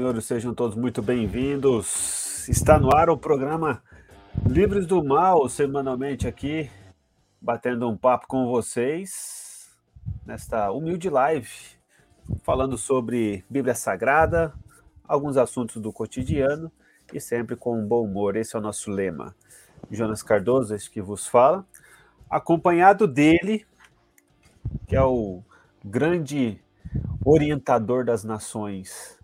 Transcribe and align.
Senhores, 0.00 0.24
sejam 0.24 0.54
todos 0.54 0.74
muito 0.74 1.02
bem-vindos. 1.02 2.48
Está 2.48 2.78
no 2.78 2.90
ar 2.96 3.10
o 3.10 3.18
programa 3.18 3.82
Livres 4.48 4.86
do 4.86 5.04
Mal, 5.04 5.46
semanalmente 5.46 6.26
aqui, 6.26 6.70
batendo 7.38 7.86
um 7.86 7.98
papo 7.98 8.26
com 8.26 8.46
vocês 8.46 9.78
nesta 10.24 10.72
humilde 10.72 11.10
live, 11.10 11.50
falando 12.42 12.78
sobre 12.78 13.44
Bíblia 13.50 13.74
Sagrada, 13.74 14.54
alguns 15.06 15.36
assuntos 15.36 15.76
do 15.82 15.92
cotidiano 15.92 16.72
e 17.12 17.20
sempre 17.20 17.54
com 17.54 17.78
um 17.78 17.86
bom 17.86 18.02
humor. 18.02 18.36
Esse 18.36 18.56
é 18.56 18.58
o 18.58 18.62
nosso 18.62 18.90
lema. 18.90 19.36
Jonas 19.90 20.22
Cardoso, 20.22 20.74
este 20.74 20.90
que 20.90 21.02
vos 21.02 21.26
fala, 21.26 21.66
acompanhado 22.30 23.06
dele, 23.06 23.66
que 24.88 24.96
é 24.96 25.02
o 25.02 25.42
grande 25.84 26.58
orientador 27.22 28.02
das 28.02 28.24
nações. 28.24 29.19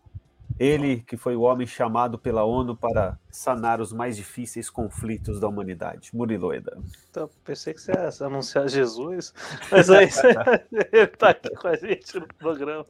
Ele 0.58 1.02
que 1.02 1.16
foi 1.16 1.36
o 1.36 1.42
homem 1.42 1.66
chamado 1.66 2.18
pela 2.18 2.44
ONU 2.44 2.76
para 2.76 3.18
sanar 3.30 3.80
os 3.80 3.92
mais 3.92 4.16
difíceis 4.16 4.70
conflitos 4.70 5.38
da 5.38 5.48
humanidade. 5.48 6.10
Muriloida. 6.14 6.78
Então, 7.10 7.28
pensei 7.44 7.74
que 7.74 7.80
você 7.80 7.92
ia 7.92 8.26
anunciar 8.26 8.68
Jesus, 8.68 9.34
mas 9.70 9.90
aí 9.90 10.08
ele 10.92 11.04
está 11.04 11.30
aqui 11.30 11.50
com 11.50 11.68
a 11.68 11.76
gente 11.76 12.18
no 12.18 12.26
programa. 12.26 12.86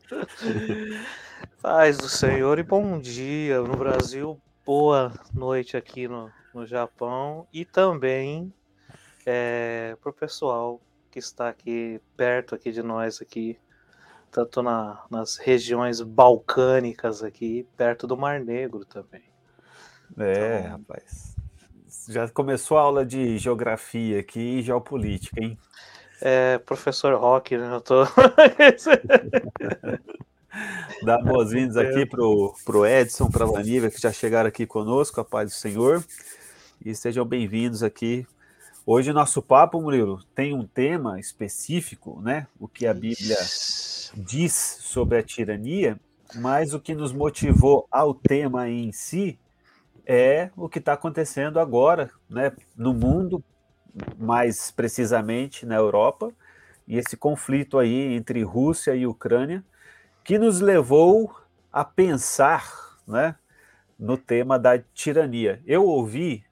Paz 1.61 1.99
do 1.99 2.09
Senhor 2.09 2.59
e 2.59 2.63
bom 2.63 3.01
dia 3.01 3.61
no 3.61 3.77
Brasil, 3.77 4.41
boa 4.65 5.13
noite 5.35 5.77
aqui 5.77 6.07
no, 6.07 6.31
no 6.55 6.65
Japão 6.65 7.49
e 7.53 7.65
também 7.65 8.53
é, 9.27 9.97
para 10.01 10.11
o 10.11 10.13
pessoal 10.13 10.81
que 11.11 11.19
está 11.19 11.49
aqui 11.49 12.01
perto 12.17 12.55
aqui 12.55 12.71
de 12.71 12.83
nós 12.83 13.21
aqui 13.21 13.59
tanto 14.37 14.63
na, 14.63 15.03
nas 15.11 15.39
regiões 15.39 16.03
balcânicas 16.03 17.23
aqui, 17.23 17.67
perto 17.75 18.07
do 18.07 18.19
Mar 18.19 18.39
Negro 18.39 18.85
também. 18.85 19.23
É, 20.19 20.59
então, 20.59 20.73
rapaz. 20.73 21.35
Já 22.07 22.29
começou 22.29 22.77
a 22.77 22.83
aula 22.83 23.07
de 23.07 23.39
geografia 23.39 24.21
aqui 24.21 24.59
e 24.59 24.63
geopolítica, 24.63 25.43
hein? 25.43 25.59
É, 26.21 26.59
professor 26.59 27.19
Rock, 27.19 27.57
né? 27.57 27.77
Eu 27.77 27.81
tô. 27.81 28.05
Dá 31.03 31.17
boas-vindas 31.19 31.79
aqui 31.79 32.05
pro, 32.05 32.55
pro 32.63 32.85
Edson, 32.85 33.31
para 33.31 33.45
a 33.45 33.49
Vanívia, 33.49 33.91
que 33.91 33.99
já 34.01 34.13
chegaram 34.13 34.49
aqui 34.49 34.67
conosco, 34.67 35.19
a 35.19 35.25
paz 35.25 35.51
do 35.51 35.55
Senhor. 35.55 36.05
E 36.85 36.95
sejam 36.95 37.25
bem-vindos 37.25 37.83
aqui. 37.83 38.27
Hoje 38.89 39.13
nosso 39.13 39.43
papo, 39.43 39.81
Murilo, 39.81 40.23
tem 40.33 40.55
um 40.55 40.65
tema 40.65 41.19
específico, 41.19 42.21
né? 42.23 42.47
O 42.57 42.69
que 42.69 42.87
a 42.87 42.95
Bíblia 42.95 43.37
diz 44.15 44.53
sobre 44.81 45.19
a 45.19 45.25
tirania, 45.25 45.99
mas 46.37 46.73
o 46.73 46.79
que 46.79 46.95
nos 46.95 47.13
motivou 47.13 47.89
ao 47.91 48.15
tema 48.15 48.69
em 48.69 48.93
si 48.93 49.41
é 50.07 50.53
o 50.57 50.69
que 50.69 50.79
está 50.79 50.93
acontecendo 50.93 51.59
agora, 51.59 52.13
né, 52.31 52.53
no 52.77 52.95
mundo, 52.95 53.43
mais 54.17 54.71
precisamente 54.71 55.67
na 55.67 55.75
Europa, 55.75 56.31
e 56.87 56.97
esse 56.97 57.17
conflito 57.17 57.81
aí 57.81 58.15
entre 58.15 58.45
Rússia 58.45 58.95
e 58.95 59.05
Ucrânia, 59.05 59.65
que 60.23 60.39
nos 60.39 60.61
levou 60.61 61.35
a 61.73 61.85
pensar, 61.85 62.73
né, 63.05 63.35
no 63.99 64.17
tema 64.17 64.61
da 64.61 64.79
tirania. 64.79 65.61
Eu 65.67 65.85
ouvi 65.85 66.45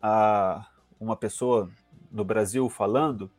a, 0.00 0.68
uma 1.00 1.16
pessoa 1.16 1.68
no 2.10 2.24
Brasil 2.24 2.68
falando 2.68 3.30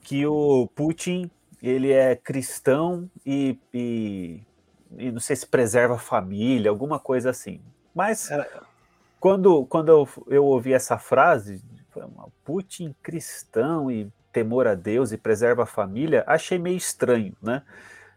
que 0.00 0.26
o 0.26 0.68
Putin 0.74 1.30
ele 1.62 1.92
é 1.92 2.16
cristão 2.16 3.08
e, 3.24 3.56
e, 3.72 4.42
e, 4.98 5.12
não 5.12 5.20
sei 5.20 5.36
se 5.36 5.46
preserva 5.46 5.94
a 5.94 5.98
família, 5.98 6.70
alguma 6.70 6.98
coisa 6.98 7.30
assim. 7.30 7.60
Mas 7.94 8.30
quando, 9.20 9.64
quando 9.66 9.88
eu, 9.88 10.08
eu 10.26 10.44
ouvi 10.44 10.72
essa 10.72 10.98
frase, 10.98 11.62
Putin 12.44 12.94
cristão 13.02 13.90
e 13.90 14.10
temor 14.32 14.66
a 14.66 14.74
Deus 14.74 15.12
e 15.12 15.18
preserva 15.18 15.62
a 15.62 15.66
família, 15.66 16.24
achei 16.26 16.58
meio 16.58 16.76
estranho, 16.76 17.36
né? 17.40 17.62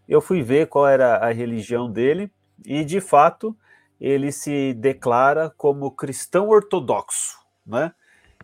Eu 0.07 0.21
fui 0.21 0.41
ver 0.41 0.67
qual 0.67 0.87
era 0.87 1.17
a 1.17 1.31
religião 1.31 1.91
dele 1.91 2.31
e, 2.65 2.83
de 2.85 3.01
fato, 3.01 3.55
ele 3.99 4.31
se 4.31 4.73
declara 4.73 5.51
como 5.57 5.91
cristão 5.91 6.49
ortodoxo, 6.49 7.37
né? 7.65 7.93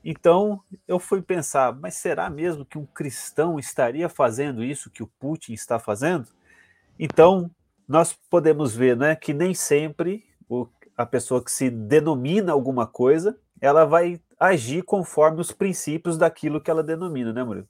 Então 0.04 0.62
eu 0.88 1.00
fui 1.00 1.22
pensar, 1.22 1.74
mas 1.74 1.96
será 1.96 2.30
mesmo 2.30 2.66
que 2.66 2.78
um 2.78 2.86
cristão 2.86 3.60
estaria 3.60 4.10
fazendo 4.10 4.64
isso 4.64 4.90
que 4.90 5.04
o 5.04 5.08
Putin 5.20 5.54
está 5.54 5.78
fazendo? 5.78 6.28
Então 7.00 7.50
nós 7.88 8.14
podemos 8.30 8.76
ver 8.76 8.98
né, 8.98 9.16
que 9.16 9.34
nem 9.34 9.54
sempre 9.54 10.26
o, 10.50 10.68
a 10.98 11.06
pessoa 11.06 11.44
que 11.44 11.52
se 11.52 11.70
denomina 11.70 12.52
alguma 12.52 12.88
coisa, 12.88 13.38
ela 13.60 13.86
vai 13.86 14.20
agir 14.40 14.84
conforme 14.84 15.40
os 15.40 15.52
princípios 15.52 16.18
daquilo 16.18 16.60
que 16.60 16.72
ela 16.72 16.82
denomina, 16.82 17.32
né, 17.32 17.44
Murilo? 17.44 17.68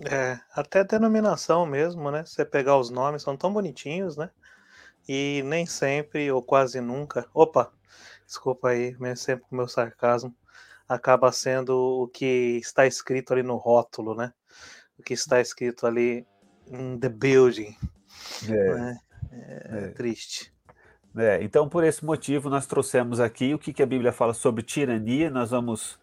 É, 0.00 0.38
até 0.54 0.84
denominação 0.84 1.66
mesmo, 1.66 2.10
né? 2.10 2.24
Você 2.24 2.44
pegar 2.44 2.76
os 2.78 2.88
nomes, 2.88 3.22
são 3.22 3.36
tão 3.36 3.52
bonitinhos, 3.52 4.16
né? 4.16 4.30
E 5.08 5.42
nem 5.44 5.66
sempre, 5.66 6.30
ou 6.30 6.42
quase 6.42 6.80
nunca. 6.80 7.26
Opa, 7.34 7.72
desculpa 8.26 8.68
aí, 8.68 8.96
sempre 9.16 9.44
com 9.48 9.54
o 9.54 9.58
meu 9.58 9.68
sarcasmo 9.68 10.34
acaba 10.92 11.32
sendo 11.32 12.02
o 12.02 12.08
que 12.08 12.58
está 12.60 12.86
escrito 12.86 13.32
ali 13.32 13.42
no 13.42 13.56
rótulo, 13.56 14.14
né? 14.14 14.32
O 14.98 15.02
que 15.02 15.14
está 15.14 15.40
escrito 15.40 15.86
ali 15.86 16.26
in 16.70 16.98
the 16.98 17.08
building. 17.08 17.74
É, 18.48 18.74
né? 18.74 18.98
é, 19.32 19.68
é. 19.70 19.88
triste. 19.88 20.52
É, 21.16 21.42
então, 21.42 21.68
por 21.68 21.84
esse 21.84 22.04
motivo, 22.04 22.48
nós 22.48 22.66
trouxemos 22.66 23.20
aqui 23.20 23.54
o 23.54 23.58
que, 23.58 23.72
que 23.72 23.82
a 23.82 23.86
Bíblia 23.86 24.12
fala 24.12 24.34
sobre 24.34 24.62
tirania. 24.62 25.30
Nós 25.30 25.50
vamos 25.50 25.98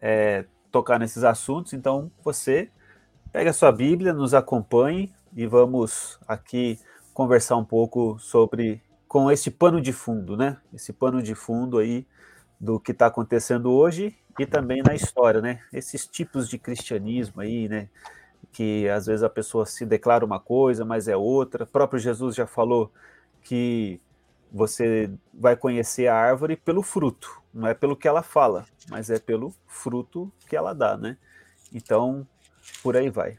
é, 0.00 0.44
tocar 0.70 0.98
nesses 0.98 1.24
assuntos. 1.24 1.72
Então, 1.72 2.10
você 2.22 2.70
pega 3.32 3.50
a 3.50 3.54
sua 3.54 3.72
Bíblia, 3.72 4.12
nos 4.12 4.34
acompanhe 4.34 5.12
e 5.34 5.46
vamos 5.46 6.18
aqui 6.26 6.78
conversar 7.12 7.56
um 7.56 7.64
pouco 7.64 8.18
sobre 8.18 8.82
com 9.06 9.30
esse 9.30 9.50
pano 9.50 9.80
de 9.80 9.92
fundo, 9.92 10.36
né? 10.36 10.58
Esse 10.72 10.92
pano 10.92 11.22
de 11.22 11.34
fundo 11.34 11.78
aí 11.78 12.06
do 12.60 12.78
que 12.78 12.92
está 12.92 13.06
acontecendo 13.06 13.70
hoje 13.72 14.16
e 14.38 14.46
também 14.46 14.82
na 14.82 14.94
história, 14.94 15.40
né? 15.40 15.60
Esses 15.72 16.06
tipos 16.06 16.48
de 16.48 16.58
cristianismo 16.58 17.40
aí, 17.40 17.68
né? 17.68 17.88
Que 18.52 18.88
às 18.88 19.06
vezes 19.06 19.22
a 19.22 19.28
pessoa 19.28 19.66
se 19.66 19.84
declara 19.84 20.24
uma 20.24 20.38
coisa, 20.38 20.84
mas 20.84 21.08
é 21.08 21.16
outra. 21.16 21.64
O 21.64 21.66
próprio 21.66 21.98
Jesus 21.98 22.34
já 22.36 22.46
falou 22.46 22.92
que 23.42 24.00
você 24.50 25.10
vai 25.32 25.56
conhecer 25.56 26.06
a 26.06 26.14
árvore 26.14 26.56
pelo 26.56 26.82
fruto, 26.82 27.42
não 27.52 27.68
é 27.68 27.74
pelo 27.74 27.96
que 27.96 28.08
ela 28.08 28.22
fala, 28.22 28.64
mas 28.88 29.10
é 29.10 29.18
pelo 29.18 29.54
fruto 29.66 30.32
que 30.48 30.56
ela 30.56 30.74
dá, 30.74 30.96
né? 30.96 31.16
Então, 31.72 32.26
por 32.82 32.96
aí 32.96 33.10
vai. 33.10 33.38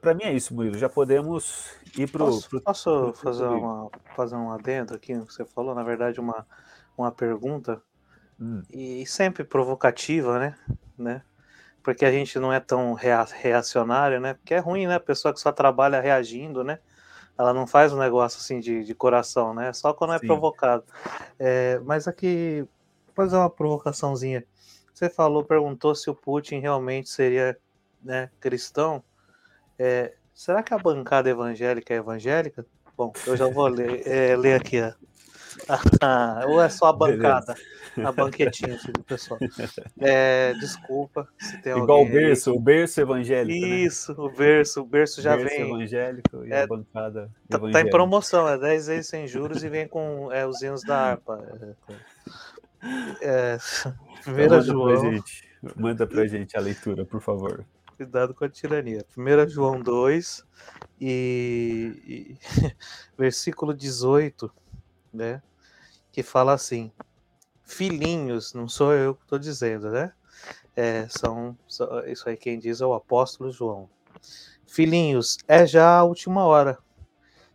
Para 0.00 0.14
mim 0.14 0.24
é 0.24 0.32
isso, 0.32 0.54
Murilo. 0.54 0.78
Já 0.78 0.88
podemos 0.88 1.70
ir 1.96 2.10
para 2.10 2.24
o. 2.24 2.26
Posso, 2.26 2.48
pro, 2.48 2.60
posso 2.60 2.90
pro, 2.90 3.12
fazer, 3.14 3.44
uma, 3.44 3.90
fazer 4.16 4.36
um 4.36 4.50
adendo 4.50 4.94
aqui 4.94 5.14
no 5.14 5.26
que 5.26 5.34
você 5.34 5.44
falou? 5.44 5.74
Na 5.74 5.82
verdade, 5.82 6.20
uma, 6.20 6.46
uma 6.96 7.12
pergunta 7.12 7.82
Hum. 8.44 8.62
E 8.70 9.06
sempre 9.06 9.42
provocativa, 9.42 10.38
né? 10.38 10.54
né? 10.98 11.22
Porque 11.82 12.04
a 12.04 12.12
gente 12.12 12.38
não 12.38 12.52
é 12.52 12.60
tão 12.60 12.92
reacionário, 12.92 14.20
né? 14.20 14.34
Porque 14.34 14.52
é 14.52 14.58
ruim, 14.58 14.86
né? 14.86 14.96
A 14.96 15.00
pessoa 15.00 15.32
que 15.32 15.40
só 15.40 15.50
trabalha 15.50 16.00
reagindo, 16.00 16.62
né? 16.62 16.78
Ela 17.38 17.54
não 17.54 17.66
faz 17.66 17.92
um 17.92 17.98
negócio 17.98 18.38
assim 18.38 18.60
de, 18.60 18.84
de 18.84 18.94
coração, 18.94 19.54
né? 19.54 19.72
Só 19.72 19.94
quando 19.94 20.12
é 20.12 20.18
Sim. 20.18 20.26
provocado. 20.26 20.84
É, 21.38 21.80
mas 21.84 22.06
aqui, 22.06 22.66
vou 23.06 23.14
fazer 23.14 23.36
uma 23.36 23.48
provocaçãozinha. 23.48 24.44
Você 24.92 25.08
falou, 25.08 25.42
perguntou 25.42 25.94
se 25.94 26.10
o 26.10 26.14
Putin 26.14 26.58
realmente 26.58 27.08
seria 27.08 27.58
né, 28.02 28.30
cristão. 28.38 29.02
É, 29.78 30.14
será 30.34 30.62
que 30.62 30.74
a 30.74 30.78
bancada 30.78 31.30
evangélica 31.30 31.94
é 31.94 31.96
evangélica? 31.96 32.64
Bom, 32.96 33.12
eu 33.26 33.36
já 33.36 33.48
vou 33.48 33.66
ler, 33.66 34.06
é, 34.06 34.36
ler 34.36 34.60
aqui. 34.60 34.80
Ou 36.48 36.62
é 36.62 36.68
só 36.68 36.86
a 36.86 36.92
bancada? 36.92 37.54
Beleza 37.54 37.74
a 38.02 38.12
banquetinha 38.12 38.78
do 38.92 39.04
pessoal. 39.04 39.38
É, 40.00 40.52
desculpa 40.54 41.28
se 41.38 41.60
tem 41.62 41.76
Igual 41.76 42.02
o 42.02 42.08
berço, 42.08 42.52
o 42.52 42.60
berço 42.60 43.00
evangélico. 43.00 43.66
Né? 43.66 43.76
Isso, 43.76 44.12
né? 44.12 44.18
o 44.18 44.30
berço, 44.30 44.80
o 44.80 44.84
berço 44.84 45.22
já 45.22 45.36
berço 45.36 45.56
vem. 45.56 45.68
evangélico 45.68 46.44
e 46.44 46.52
é, 46.52 46.62
a 46.62 46.66
bancada. 46.66 47.30
Tá, 47.48 47.58
tá, 47.58 47.80
em 47.80 47.90
promoção, 47.90 48.48
é 48.48 48.58
10 48.58 48.86
vezes 48.86 49.06
sem 49.08 49.26
juros 49.26 49.62
e 49.62 49.68
vem 49.68 49.86
com 49.86 50.32
é, 50.32 50.46
os 50.46 50.60
hinos 50.62 50.82
da 50.82 51.10
harpa. 51.10 51.38
É, 53.20 53.58
primeira 54.22 54.56
então, 54.56 54.58
manda 54.58 54.62
João. 54.62 55.00
Pra 55.00 55.10
gente, 55.10 55.48
manda 55.76 56.06
pra 56.06 56.26
gente 56.26 56.56
a 56.56 56.60
leitura, 56.60 57.04
por 57.04 57.20
favor. 57.20 57.64
Cuidado 57.96 58.34
com 58.34 58.44
a 58.44 58.48
tirania. 58.48 59.04
1 59.16 59.48
João 59.48 59.80
2 59.80 60.44
e, 61.00 62.02
e 62.06 62.36
versículo 63.16 63.72
18, 63.72 64.50
né? 65.14 65.42
Que 66.12 66.22
fala 66.22 66.52
assim: 66.52 66.92
filhinhos, 67.62 68.52
não 68.52 68.68
sou 68.68 68.92
eu 68.92 69.14
que 69.14 69.22
estou 69.22 69.38
dizendo, 69.38 69.90
né? 69.90 70.12
É, 70.76 71.06
são, 71.08 71.56
isso 72.06 72.28
aí 72.28 72.36
quem 72.36 72.58
diz 72.58 72.80
é 72.80 72.86
o 72.86 72.94
apóstolo 72.94 73.50
João. 73.50 73.88
Filhinhos, 74.66 75.38
é 75.46 75.66
já 75.66 75.98
a 75.98 76.04
última 76.04 76.44
hora. 76.44 76.78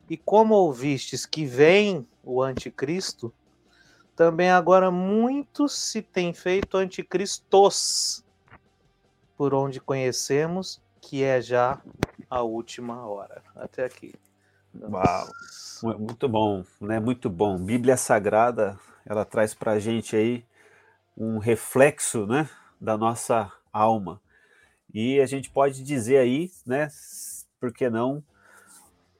E 0.10 0.18
como 0.18 0.56
ouvistes 0.56 1.26
que 1.26 1.46
vem 1.46 2.08
o 2.24 2.42
anticristo, 2.42 3.34
também 4.16 4.50
agora 4.50 4.90
muitos 4.90 5.74
se 5.78 6.02
têm 6.02 6.34
feito 6.34 6.78
anticristos, 6.78 8.24
por 9.38 9.54
onde 9.54 9.80
conhecemos 9.80 10.82
que 11.00 11.24
é 11.24 11.42
já 11.42 11.82
a 12.30 12.42
última 12.42 13.08
hora. 13.08 13.42
Até 13.56 13.86
aqui. 13.86 14.14
Uau, 14.76 15.28
muito 15.98 16.30
bom, 16.30 16.64
né? 16.80 17.00
Muito 17.00 17.30
bom. 17.30 17.58
Bíblia 17.58 17.98
Sagrada, 17.98 18.80
ela 19.06 19.26
traz 19.26 19.54
para 19.54 19.74
a 19.74 19.80
gente 19.80 20.16
aí 20.16 20.46
um 21.18 21.38
reflexo, 21.40 22.26
né, 22.28 22.50
da 22.80 22.98
nossa 22.98 23.52
alma. 23.74 24.22
E 24.94 25.20
a 25.20 25.26
gente 25.26 25.50
pode 25.50 25.84
dizer 25.84 26.18
aí, 26.18 26.52
né, 26.66 26.88
por 27.60 27.74
que 27.74 27.90
não, 27.90 28.24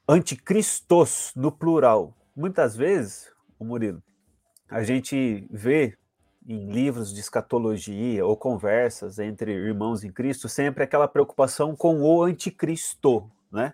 anticristos 0.08 1.32
no 1.36 1.52
plural. 1.52 2.14
Muitas 2.36 2.76
vezes, 2.76 3.32
o 3.60 3.66
Murilo, 3.66 4.02
a 4.70 4.84
gente 4.84 5.48
vê 5.52 5.98
em 6.48 6.72
livros 6.72 7.14
de 7.14 7.20
escatologia 7.20 8.26
ou 8.26 8.38
conversas 8.38 9.20
entre 9.20 9.52
irmãos 9.52 10.04
em 10.04 10.12
Cristo 10.12 10.48
sempre 10.48 10.84
aquela 10.84 11.08
preocupação 11.08 11.76
com 11.76 12.02
o 12.02 12.24
anticristo, 12.24 13.30
né? 13.52 13.74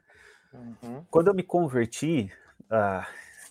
Uhum. 0.84 1.04
Quando 1.10 1.28
eu 1.28 1.34
me 1.34 1.44
converti, 1.44 2.32
ah, 2.70 3.08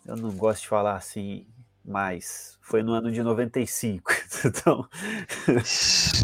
eu 0.07 0.17
não 0.17 0.33
gosto 0.33 0.63
de 0.63 0.69
falar 0.69 0.97
assim, 0.97 1.47
mas 1.85 2.59
foi 2.63 2.83
no 2.83 2.93
ano 2.93 3.11
de 3.11 3.23
95. 3.23 4.13
Então, 4.47 4.87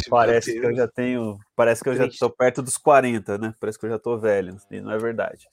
parece 0.09 0.53
que 0.53 0.63
eu 0.63 0.75
já 0.75 0.87
tenho, 0.87 1.39
parece 1.55 1.81
que 1.81 1.89
eu 1.89 1.95
já 1.95 2.05
estou 2.05 2.29
perto 2.29 2.61
dos 2.61 2.77
40, 2.77 3.37
né? 3.39 3.55
Parece 3.59 3.79
que 3.79 3.85
eu 3.85 3.89
já 3.89 3.95
estou 3.95 4.19
velho, 4.19 4.57
e 4.69 4.79
não 4.79 4.91
é 4.91 4.97
verdade. 4.99 5.47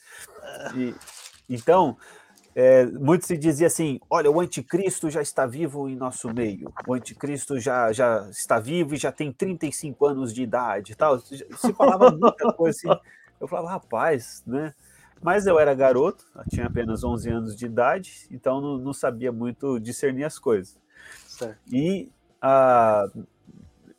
E, 0.75 0.95
então, 1.49 1.97
é, 2.55 2.85
muito 2.85 3.25
se 3.27 3.39
dizia 3.39 3.69
assim: 3.69 3.99
olha, 4.11 4.31
o 4.31 4.39
anticristo 4.39 5.09
já 5.09 5.23
está 5.23 5.47
vivo 5.47 5.89
em 5.89 5.97
nosso 5.97 6.29
meio, 6.35 6.71
o 6.87 6.93
anticristo 6.93 7.59
já, 7.59 7.91
já 7.91 8.29
está 8.29 8.59
vivo 8.59 8.95
e 8.95 8.99
já 8.99 9.13
tem 9.13 9.33
35 9.33 10.05
anos 10.05 10.35
de 10.35 10.43
idade 10.43 10.95
tal. 10.95 11.19
Se 11.21 11.73
falava 11.75 12.11
muita 12.11 12.53
coisa 12.53 12.77
assim. 12.77 13.01
Eu 13.41 13.47
falava, 13.47 13.71
rapaz, 13.71 14.43
né? 14.47 14.75
Mas 15.23 15.47
eu 15.47 15.59
era 15.59 15.75
garoto, 15.75 16.25
tinha 16.49 16.67
apenas 16.67 17.03
11 17.03 17.31
anos 17.31 17.57
de 17.57 17.67
idade, 17.67 18.27
então 18.31 18.61
não, 18.61 18.79
não 18.79 18.93
sabia 18.93 19.33
muito 19.33 19.79
discernir 19.79 20.25
as 20.25 20.39
coisas. 20.39 20.79
Certo. 21.27 21.59
E 21.73 22.11
a, 22.41 23.09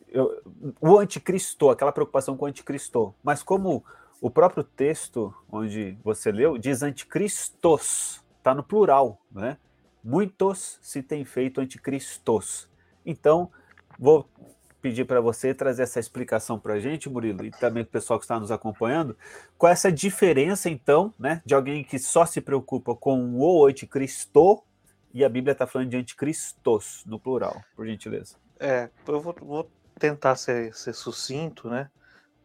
eu, 0.07 0.41
o 0.79 0.97
anticristo, 0.97 1.69
aquela 1.69 1.91
preocupação 1.91 2.35
com 2.35 2.45
o 2.45 2.47
anticristo, 2.47 3.13
mas 3.23 3.43
como 3.43 3.83
o 4.21 4.29
próprio 4.29 4.63
texto 4.63 5.33
onde 5.51 5.97
você 6.03 6.31
leu 6.31 6.57
diz 6.57 6.83
anticristos, 6.83 8.23
está 8.37 8.53
no 8.53 8.63
plural, 8.63 9.19
né? 9.31 9.57
Muitos 10.03 10.79
se 10.81 11.03
têm 11.03 11.25
feito 11.25 11.59
anticristos. 11.59 12.69
Então, 13.05 13.51
vou 13.97 14.27
pedir 14.81 15.05
para 15.05 15.19
você 15.19 15.53
trazer 15.53 15.83
essa 15.83 15.99
explicação 15.99 16.59
para 16.59 16.75
a 16.75 16.79
gente, 16.79 17.09
Murilo, 17.09 17.45
e 17.45 17.51
também 17.51 17.83
para 17.83 17.89
o 17.89 17.93
pessoal 17.93 18.19
que 18.19 18.25
está 18.25 18.39
nos 18.39 18.51
acompanhando, 18.51 19.17
qual 19.57 19.69
é 19.69 19.73
essa 19.73 19.91
diferença, 19.91 20.69
então, 20.69 21.13
né, 21.19 21.41
de 21.45 21.53
alguém 21.53 21.83
que 21.83 21.99
só 21.99 22.25
se 22.25 22.41
preocupa 22.41 22.95
com 22.95 23.35
o 23.35 23.65
anticristo 23.65 24.63
e 25.13 25.23
a 25.25 25.29
Bíblia 25.29 25.53
está 25.53 25.65
falando 25.65 25.89
de 25.89 25.97
anticristos, 25.97 27.03
no 27.05 27.19
plural, 27.19 27.61
por 27.75 27.85
gentileza. 27.85 28.35
É, 28.59 28.89
eu 29.07 29.19
vou, 29.19 29.35
vou 29.41 29.71
tentar 29.97 30.35
ser, 30.35 30.73
ser 30.73 30.93
sucinto, 30.93 31.69
né, 31.69 31.89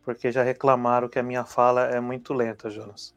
porque 0.02 0.32
já 0.32 0.42
reclamaram 0.42 1.08
que 1.08 1.18
a 1.18 1.22
minha 1.22 1.44
fala 1.44 1.86
é 1.86 2.00
muito 2.00 2.34
lenta, 2.34 2.68
Jonas. 2.68 3.14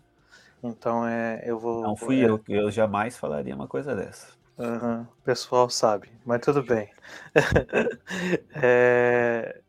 Então 0.63 1.07
é, 1.07 1.43
eu 1.45 1.59
vou. 1.59 1.81
Não 1.83 1.95
fui 1.95 2.21
é... 2.21 2.29
eu, 2.29 2.41
eu 2.47 2.71
jamais 2.71 3.15
falaria 3.15 3.55
uma 3.55 3.67
coisa 3.67 3.95
dessa. 3.95 4.36
Uhum, 4.57 5.01
o 5.01 5.21
pessoal 5.23 5.69
sabe, 5.69 6.09
mas 6.25 6.41
tudo 6.41 6.63
bem. 6.63 6.91
é, 8.55 9.61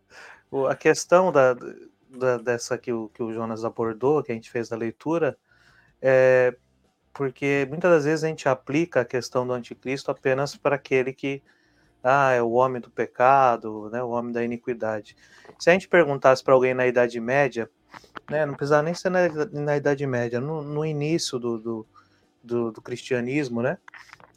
a 0.68 0.74
questão 0.74 1.30
da, 1.30 1.54
da, 2.08 2.38
dessa 2.38 2.78
que 2.78 2.92
o, 2.92 3.08
que 3.10 3.22
o 3.22 3.32
Jonas 3.32 3.64
abordou, 3.64 4.22
que 4.22 4.32
a 4.32 4.34
gente 4.34 4.50
fez 4.50 4.68
da 4.68 4.76
leitura, 4.76 5.36
é 6.00 6.56
porque 7.18 7.66
muitas 7.68 7.90
das 7.90 8.04
vezes 8.04 8.22
a 8.22 8.28
gente 8.28 8.48
aplica 8.48 9.00
a 9.00 9.04
questão 9.04 9.44
do 9.44 9.52
anticristo 9.52 10.08
apenas 10.08 10.54
para 10.54 10.76
aquele 10.76 11.12
que 11.12 11.42
ah, 12.02 12.30
é 12.30 12.40
o 12.40 12.52
homem 12.52 12.80
do 12.80 12.90
pecado, 12.90 13.90
né, 13.90 14.00
o 14.00 14.10
homem 14.10 14.32
da 14.32 14.44
iniquidade. 14.44 15.16
Se 15.58 15.68
a 15.68 15.72
gente 15.72 15.88
perguntasse 15.88 16.44
para 16.44 16.54
alguém 16.54 16.74
na 16.74 16.86
Idade 16.86 17.18
Média, 17.18 17.68
né, 18.30 18.46
não 18.46 18.54
precisava 18.54 18.84
nem 18.84 18.94
ser 18.94 19.10
na, 19.10 19.28
na 19.50 19.76
Idade 19.76 20.06
Média, 20.06 20.40
no, 20.40 20.62
no 20.62 20.84
início 20.86 21.40
do, 21.40 21.58
do, 21.58 21.86
do, 22.40 22.70
do, 22.70 22.80
cristianismo, 22.80 23.62
né, 23.62 23.78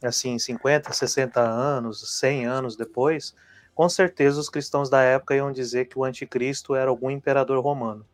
assim, 0.03 0.37
50, 0.37 0.91
60 0.91 1.39
anos, 1.39 2.19
100 2.19 2.45
anos 2.45 2.75
depois, 2.75 3.35
com 3.73 3.87
certeza 3.87 4.39
os 4.39 4.49
cristãos 4.49 4.89
da 4.89 5.01
época 5.01 5.35
iam 5.35 5.51
dizer 5.51 5.85
que 5.85 5.97
o 5.97 6.03
anticristo 6.03 6.75
era 6.75 6.89
algum 6.89 7.09
imperador 7.09 7.63
romano. 7.63 8.05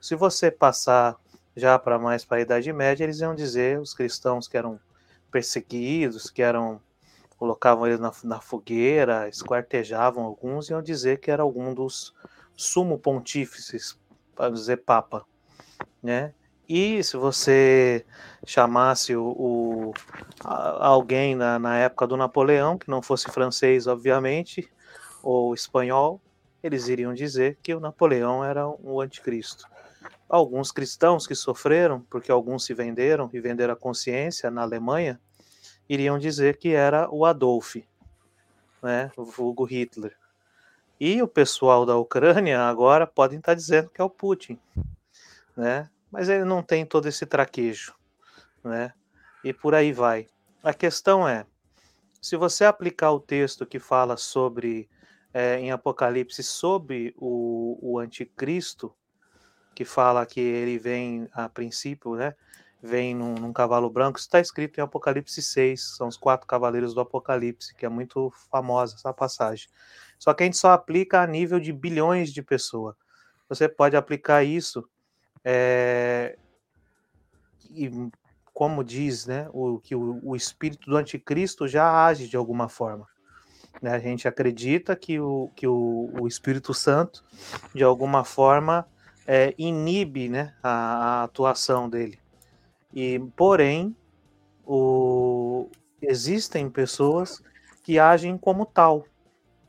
Se 0.00 0.14
você 0.14 0.50
passar 0.50 1.16
já 1.54 1.78
para 1.78 1.98
mais 1.98 2.24
para 2.24 2.38
a 2.38 2.40
Idade 2.40 2.72
Média, 2.72 3.04
eles 3.04 3.20
iam 3.20 3.34
dizer, 3.34 3.78
os 3.78 3.92
cristãos 3.92 4.48
que 4.48 4.56
eram 4.56 4.80
perseguidos, 5.30 6.30
que 6.30 6.42
eram 6.42 6.80
colocavam 7.36 7.86
eles 7.86 7.98
na, 7.98 8.12
na 8.22 8.40
fogueira, 8.40 9.26
esquartejavam 9.26 10.24
alguns, 10.24 10.68
iam 10.68 10.82
dizer 10.82 11.20
que 11.20 11.30
era 11.30 11.42
algum 11.42 11.72
dos 11.72 12.14
sumo 12.54 12.98
pontífices 12.98 13.98
para 14.34 14.50
dizer 14.50 14.78
Papa, 14.78 15.24
né? 16.02 16.34
E 16.72 17.02
se 17.02 17.16
você 17.16 18.06
chamasse 18.46 19.16
o, 19.16 19.24
o 19.24 19.92
a, 20.44 20.86
alguém 20.86 21.34
na, 21.34 21.58
na 21.58 21.76
época 21.76 22.06
do 22.06 22.16
Napoleão, 22.16 22.78
que 22.78 22.88
não 22.88 23.02
fosse 23.02 23.28
francês, 23.28 23.88
obviamente, 23.88 24.70
ou 25.20 25.52
espanhol, 25.52 26.20
eles 26.62 26.86
iriam 26.86 27.12
dizer 27.12 27.58
que 27.60 27.74
o 27.74 27.80
Napoleão 27.80 28.44
era 28.44 28.68
o 28.68 29.00
anticristo. 29.00 29.66
Alguns 30.28 30.70
cristãos 30.70 31.26
que 31.26 31.34
sofreram, 31.34 32.02
porque 32.08 32.30
alguns 32.30 32.64
se 32.64 32.72
venderam 32.72 33.28
e 33.32 33.40
venderam 33.40 33.74
a 33.74 33.76
consciência 33.76 34.48
na 34.48 34.62
Alemanha, 34.62 35.20
iriam 35.88 36.20
dizer 36.20 36.56
que 36.56 36.68
era 36.68 37.10
o 37.10 37.24
Adolf, 37.24 37.78
né, 38.80 39.10
o 39.16 39.24
vulgo 39.24 39.64
Hitler. 39.64 40.16
E 41.00 41.20
o 41.20 41.26
pessoal 41.26 41.84
da 41.84 41.96
Ucrânia 41.96 42.60
agora 42.60 43.08
podem 43.08 43.40
estar 43.40 43.54
dizendo 43.54 43.90
que 43.90 44.00
é 44.00 44.04
o 44.04 44.08
Putin, 44.08 44.56
né? 45.56 45.90
Mas 46.10 46.28
ele 46.28 46.44
não 46.44 46.62
tem 46.62 46.84
todo 46.84 47.06
esse 47.06 47.24
traquejo, 47.24 47.94
né? 48.64 48.92
E 49.44 49.52
por 49.52 49.74
aí 49.74 49.92
vai. 49.92 50.26
A 50.62 50.74
questão 50.74 51.26
é, 51.26 51.46
se 52.20 52.36
você 52.36 52.64
aplicar 52.64 53.12
o 53.12 53.20
texto 53.20 53.64
que 53.64 53.78
fala 53.78 54.16
sobre 54.16 54.88
é, 55.32 55.58
em 55.58 55.70
Apocalipse 55.70 56.42
sobre 56.42 57.14
o, 57.16 57.78
o 57.80 57.98
anticristo, 57.98 58.94
que 59.74 59.84
fala 59.84 60.26
que 60.26 60.40
ele 60.40 60.78
vem 60.78 61.28
a 61.32 61.48
princípio, 61.48 62.14
né? 62.16 62.34
Vem 62.82 63.14
num, 63.14 63.34
num 63.34 63.52
cavalo 63.52 63.88
branco, 63.90 64.18
está 64.18 64.40
escrito 64.40 64.78
em 64.78 64.82
Apocalipse 64.82 65.40
6, 65.40 65.96
são 65.96 66.08
os 66.08 66.16
quatro 66.16 66.46
cavaleiros 66.46 66.94
do 66.94 67.00
Apocalipse, 67.00 67.74
que 67.74 67.86
é 67.86 67.88
muito 67.88 68.32
famosa 68.50 68.96
essa 68.96 69.12
passagem. 69.12 69.68
Só 70.18 70.34
que 70.34 70.42
a 70.42 70.46
gente 70.46 70.56
só 70.56 70.72
aplica 70.72 71.22
a 71.22 71.26
nível 71.26 71.60
de 71.60 71.72
bilhões 71.72 72.32
de 72.32 72.42
pessoas. 72.42 72.94
Você 73.48 73.68
pode 73.68 73.96
aplicar 73.96 74.44
isso 74.44 74.86
é, 75.44 76.36
e 77.70 77.90
como 78.52 78.84
diz, 78.84 79.26
né, 79.26 79.48
o 79.52 79.78
que 79.78 79.94
o, 79.94 80.20
o, 80.22 80.36
espírito 80.36 80.90
do 80.90 80.96
anticristo 80.96 81.66
já 81.66 82.06
age 82.06 82.28
de 82.28 82.36
alguma 82.36 82.68
forma. 82.68 83.06
Né? 83.80 83.90
A 83.92 83.98
gente 83.98 84.28
acredita 84.28 84.94
que 84.94 85.18
o, 85.18 85.50
que 85.54 85.66
o, 85.66 86.10
o 86.20 86.28
Espírito 86.28 86.74
Santo, 86.74 87.24
de 87.74 87.82
alguma 87.82 88.24
forma, 88.24 88.86
é, 89.26 89.54
inibe 89.56 90.28
né, 90.28 90.54
a, 90.62 90.70
a, 90.70 91.22
atuação 91.24 91.88
dele. 91.88 92.18
E, 92.92 93.18
porém, 93.36 93.94
o, 94.66 95.68
existem 96.02 96.68
pessoas 96.68 97.42
que 97.82 97.98
agem 97.98 98.36
como 98.36 98.66
tal. 98.66 99.06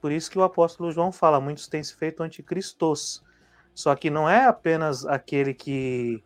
Por 0.02 0.12
isso 0.12 0.32
que 0.32 0.40
o 0.40 0.44
apóstolo 0.44 0.92
João 0.92 1.12
fala, 1.12 1.40
muitos 1.40 1.68
têm 1.68 1.84
se 1.84 1.96
feito 1.96 2.24
anticristos. 2.24 3.24
Só 3.74 3.96
que 3.96 4.10
não 4.10 4.30
é 4.30 4.46
apenas 4.46 5.06
aquele 5.06 5.54
que 5.54 6.24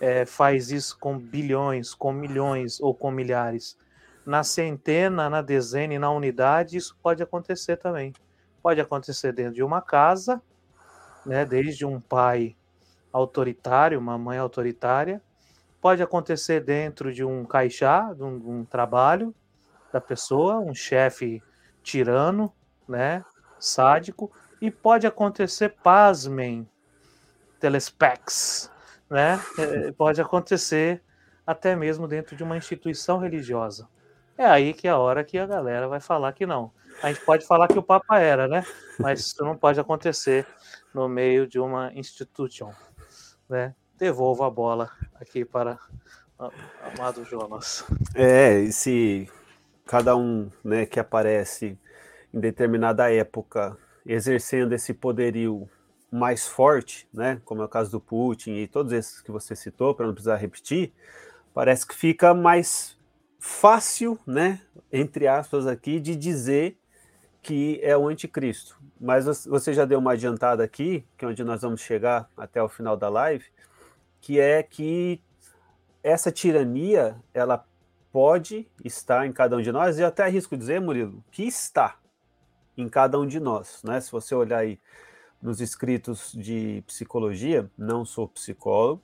é, 0.00 0.24
faz 0.24 0.70
isso 0.70 0.98
com 0.98 1.18
bilhões, 1.18 1.94
com 1.94 2.12
milhões 2.12 2.80
ou 2.80 2.94
com 2.94 3.10
milhares. 3.10 3.76
Na 4.24 4.42
centena, 4.42 5.30
na 5.30 5.40
dezena 5.40 5.94
e 5.94 5.98
na 5.98 6.10
unidade, 6.10 6.76
isso 6.76 6.96
pode 7.02 7.22
acontecer 7.22 7.76
também. 7.76 8.12
Pode 8.62 8.80
acontecer 8.80 9.32
dentro 9.32 9.54
de 9.54 9.62
uma 9.62 9.80
casa, 9.80 10.42
né, 11.24 11.44
desde 11.44 11.84
um 11.84 12.00
pai 12.00 12.56
autoritário, 13.12 13.98
uma 13.98 14.18
mãe 14.18 14.38
autoritária, 14.38 15.22
pode 15.80 16.02
acontecer 16.02 16.60
dentro 16.60 17.12
de 17.12 17.24
um 17.24 17.44
caixá, 17.44 18.12
de 18.12 18.22
um, 18.22 18.38
de 18.38 18.48
um 18.48 18.64
trabalho 18.64 19.34
da 19.92 20.00
pessoa, 20.00 20.58
um 20.58 20.74
chefe 20.74 21.42
tirano, 21.82 22.52
né, 22.88 23.24
sádico, 23.58 24.30
e 24.60 24.70
pode 24.70 25.06
acontecer, 25.06 25.76
pasmem, 25.82 26.68
telespecs, 27.66 28.70
né, 29.10 29.40
é, 29.58 29.90
pode 29.90 30.20
acontecer 30.20 31.02
até 31.44 31.74
mesmo 31.74 32.06
dentro 32.06 32.36
de 32.36 32.44
uma 32.44 32.56
instituição 32.56 33.18
religiosa. 33.18 33.88
É 34.38 34.46
aí 34.46 34.72
que 34.72 34.86
é 34.86 34.90
a 34.92 34.98
hora 34.98 35.24
que 35.24 35.36
a 35.36 35.46
galera 35.46 35.88
vai 35.88 35.98
falar 35.98 36.32
que 36.32 36.46
não. 36.46 36.70
A 37.02 37.12
gente 37.12 37.24
pode 37.24 37.44
falar 37.44 37.66
que 37.66 37.78
o 37.78 37.82
Papa 37.82 38.20
era, 38.20 38.46
né? 38.46 38.64
Mas 38.98 39.20
isso 39.20 39.44
não 39.44 39.56
pode 39.56 39.80
acontecer 39.80 40.46
no 40.94 41.08
meio 41.08 41.46
de 41.46 41.58
uma 41.58 41.92
instituição, 41.94 42.70
né? 43.48 43.74
Devolvo 43.98 44.44
a 44.44 44.50
bola 44.50 44.90
aqui 45.14 45.44
para 45.44 45.78
o 46.38 46.50
amado 46.94 47.24
Jonas. 47.24 47.84
É, 48.14 48.60
e 48.60 48.72
se 48.72 49.28
cada 49.84 50.16
um, 50.16 50.50
né, 50.62 50.86
que 50.86 51.00
aparece 51.00 51.78
em 52.32 52.38
determinada 52.38 53.12
época 53.12 53.76
exercendo 54.04 54.72
esse 54.72 54.94
poderio 54.94 55.68
mais 56.10 56.46
forte, 56.46 57.08
né, 57.12 57.40
como 57.44 57.62
é 57.62 57.64
o 57.64 57.68
caso 57.68 57.90
do 57.90 58.00
Putin 58.00 58.52
e 58.52 58.68
todos 58.68 58.92
esses 58.92 59.20
que 59.20 59.30
você 59.30 59.56
citou, 59.56 59.94
para 59.94 60.06
não 60.06 60.14
precisar 60.14 60.36
repetir, 60.36 60.92
parece 61.52 61.86
que 61.86 61.94
fica 61.94 62.32
mais 62.32 62.96
fácil, 63.38 64.18
né, 64.26 64.60
entre 64.92 65.26
aspas 65.26 65.66
aqui, 65.66 66.00
de 66.00 66.14
dizer 66.16 66.78
que 67.42 67.80
é 67.82 67.96
o 67.96 68.08
anticristo. 68.08 68.80
Mas 69.00 69.46
você 69.46 69.72
já 69.72 69.84
deu 69.84 69.98
uma 69.98 70.12
adiantada 70.12 70.64
aqui, 70.64 71.06
que 71.16 71.24
é 71.24 71.28
onde 71.28 71.44
nós 71.44 71.62
vamos 71.62 71.80
chegar 71.80 72.30
até 72.36 72.62
o 72.62 72.68
final 72.68 72.96
da 72.96 73.08
live, 73.08 73.44
que 74.20 74.40
é 74.40 74.62
que 74.62 75.20
essa 76.02 76.32
tirania, 76.32 77.16
ela 77.34 77.64
pode 78.10 78.66
estar 78.84 79.26
em 79.26 79.32
cada 79.32 79.56
um 79.56 79.60
de 79.60 79.70
nós, 79.70 79.98
e 79.98 80.02
eu 80.02 80.06
até 80.06 80.22
arrisco 80.22 80.56
dizer, 80.56 80.80
Murilo, 80.80 81.22
que 81.30 81.42
está 81.42 81.98
em 82.76 82.88
cada 82.88 83.18
um 83.18 83.26
de 83.26 83.38
nós, 83.38 83.82
né? 83.82 84.00
Se 84.00 84.10
você 84.10 84.34
olhar 84.34 84.58
aí 84.58 84.78
nos 85.40 85.60
escritos 85.60 86.32
de 86.32 86.82
psicologia, 86.86 87.70
não 87.76 88.04
sou 88.04 88.28
psicólogo, 88.28 89.02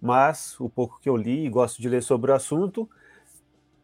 mas 0.00 0.58
o 0.58 0.68
pouco 0.68 0.98
que 1.00 1.08
eu 1.08 1.16
li 1.16 1.46
e 1.46 1.50
gosto 1.50 1.80
de 1.80 1.88
ler 1.88 2.02
sobre 2.02 2.30
o 2.30 2.34
assunto, 2.34 2.88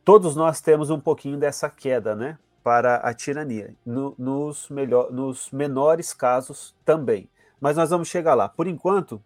todos 0.04 0.34
nós 0.34 0.60
temos 0.60 0.90
um 0.90 1.00
pouquinho 1.00 1.38
dessa 1.38 1.68
queda, 1.68 2.14
né? 2.14 2.38
Para 2.62 2.96
a 2.96 3.14
tirania, 3.14 3.76
no, 3.84 4.14
nos, 4.18 4.68
melhor, 4.70 5.12
nos 5.12 5.50
menores 5.50 6.12
casos 6.12 6.74
também. 6.84 7.28
Mas 7.60 7.76
nós 7.76 7.90
vamos 7.90 8.08
chegar 8.08 8.34
lá. 8.34 8.48
Por 8.48 8.66
enquanto, 8.66 9.22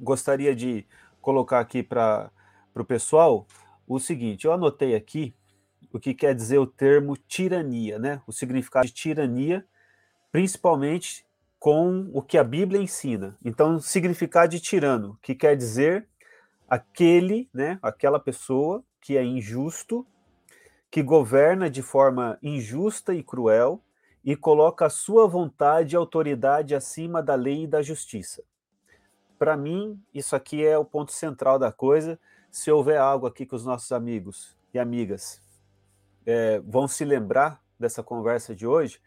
gostaria 0.00 0.54
de 0.54 0.86
colocar 1.20 1.60
aqui 1.60 1.82
para 1.82 2.30
o 2.74 2.84
pessoal 2.84 3.46
o 3.86 3.98
seguinte: 4.00 4.44
eu 4.46 4.52
anotei 4.52 4.94
aqui 4.94 5.34
o 5.92 6.00
que 6.00 6.12
quer 6.14 6.34
dizer 6.34 6.58
o 6.58 6.66
termo 6.66 7.16
tirania, 7.16 7.98
né? 7.98 8.20
O 8.26 8.32
significado 8.32 8.86
de 8.86 8.92
tirania, 8.92 9.64
principalmente 10.32 11.24
com 11.64 12.10
o 12.12 12.20
que 12.20 12.36
a 12.36 12.44
Bíblia 12.44 12.78
ensina. 12.78 13.38
Então, 13.42 13.80
significado 13.80 14.50
de 14.50 14.60
tirano, 14.60 15.18
que 15.22 15.34
quer 15.34 15.56
dizer 15.56 16.06
aquele, 16.68 17.48
né, 17.54 17.78
aquela 17.80 18.20
pessoa 18.20 18.84
que 19.00 19.16
é 19.16 19.24
injusto, 19.24 20.06
que 20.90 21.02
governa 21.02 21.70
de 21.70 21.80
forma 21.80 22.38
injusta 22.42 23.14
e 23.14 23.22
cruel 23.22 23.80
e 24.22 24.36
coloca 24.36 24.84
a 24.84 24.90
sua 24.90 25.26
vontade 25.26 25.94
e 25.94 25.96
autoridade 25.96 26.74
acima 26.74 27.22
da 27.22 27.34
lei 27.34 27.62
e 27.62 27.66
da 27.66 27.80
justiça. 27.80 28.44
Para 29.38 29.56
mim, 29.56 29.98
isso 30.12 30.36
aqui 30.36 30.62
é 30.62 30.76
o 30.76 30.84
ponto 30.84 31.12
central 31.12 31.58
da 31.58 31.72
coisa. 31.72 32.20
Se 32.50 32.70
houver 32.70 32.98
algo 32.98 33.26
aqui 33.26 33.46
que 33.46 33.54
os 33.54 33.64
nossos 33.64 33.90
amigos 33.90 34.54
e 34.74 34.78
amigas 34.78 35.40
é, 36.26 36.60
vão 36.60 36.86
se 36.86 37.06
lembrar 37.06 37.58
dessa 37.80 38.02
conversa 38.02 38.54
de 38.54 38.66
hoje, 38.66 39.00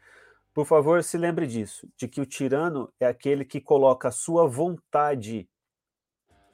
por 0.57 0.65
favor, 0.65 1.03
se 1.03 1.19
lembre 1.19 1.45
disso, 1.45 1.87
de 1.95 2.07
que 2.07 2.19
o 2.19 2.25
tirano 2.25 2.91
é 2.99 3.05
aquele 3.05 3.45
que 3.45 3.61
coloca 3.61 4.07
a 4.07 4.11
sua 4.11 4.47
vontade 4.47 5.47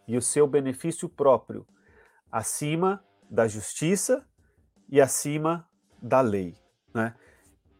e 0.06 0.18
o 0.18 0.22
seu 0.22 0.46
benefício 0.46 1.08
próprio 1.08 1.66
acima 2.30 3.02
da 3.32 3.48
justiça 3.48 4.28
e 4.90 5.00
acima 5.00 5.66
da 6.02 6.20
lei. 6.20 6.54
Né? 6.94 7.16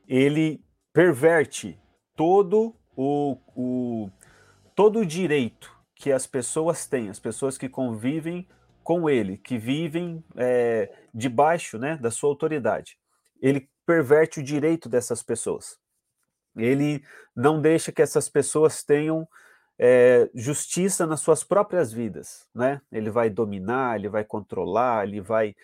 Ele 0.08 0.64
perverte 0.94 1.78
todo 2.16 2.74
o, 2.96 3.38
o, 3.54 4.10
todo 4.74 5.00
o 5.00 5.06
direito 5.06 5.78
que 5.94 6.10
as 6.10 6.26
pessoas 6.26 6.88
têm, 6.88 7.10
as 7.10 7.20
pessoas 7.20 7.58
que 7.58 7.68
convivem 7.68 8.48
com 8.82 9.10
ele, 9.10 9.38
que 9.40 9.58
vivem 9.58 10.24
é, 10.38 10.90
debaixo 11.14 11.78
né, 11.78 11.98
da 11.98 12.10
sua 12.10 12.30
autoridade. 12.30 12.98
Ele 13.42 13.70
perverte 13.86 14.40
o 14.40 14.44
direito 14.44 14.88
dessas 14.88 15.22
pessoas. 15.22 15.83
Ele 16.56 17.04
não 17.36 17.60
deixa 17.62 17.92
que 17.92 18.02
essas 18.02 18.30
pessoas 18.30 18.84
tenham 18.84 19.28
é, 19.80 20.30
justiça 20.36 21.06
nas 21.06 21.20
suas 21.22 21.44
próprias 21.44 21.92
vidas, 21.92 22.48
né? 22.54 22.82
Ele 22.92 23.10
vai 23.10 23.30
dominar, 23.30 23.98
ele 23.98 24.10
vai 24.10 24.24
controlar, 24.24 25.08
ele 25.08 25.22
vai 25.22 25.56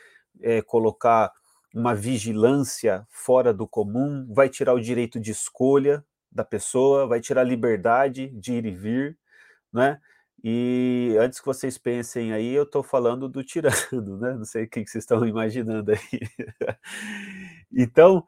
é, 0.41 0.62
colocar 0.62 1.31
uma 1.74 1.93
vigilância 1.93 3.05
fora 3.10 3.53
do 3.53 3.67
comum, 3.67 4.27
vai 4.34 4.50
tirar 4.50 4.74
o 4.74 4.79
direito 4.81 5.19
de 5.19 5.31
escolha 5.31 6.03
da 6.31 6.43
pessoa, 6.43 7.08
vai 7.08 7.19
tirar 7.19 7.41
a 7.41 7.43
liberdade 7.43 8.27
de 8.29 8.53
ir 8.53 8.65
e 8.65 8.72
vir, 8.72 9.17
né? 9.72 10.00
E 10.43 11.15
antes 11.19 11.39
que 11.39 11.46
vocês 11.46 11.77
pensem 11.77 12.31
aí, 12.31 12.53
eu 12.53 12.63
estou 12.63 12.81
falando 12.81 13.27
do 13.27 13.43
tirano, 13.43 13.72
né? 14.19 14.34
Não 14.34 14.46
sei 14.46 14.63
o 14.63 14.69
que 14.69 14.86
vocês 14.86 15.03
estão 15.03 15.25
imaginando 15.27 15.91
aí. 15.91 16.00
então, 17.72 18.25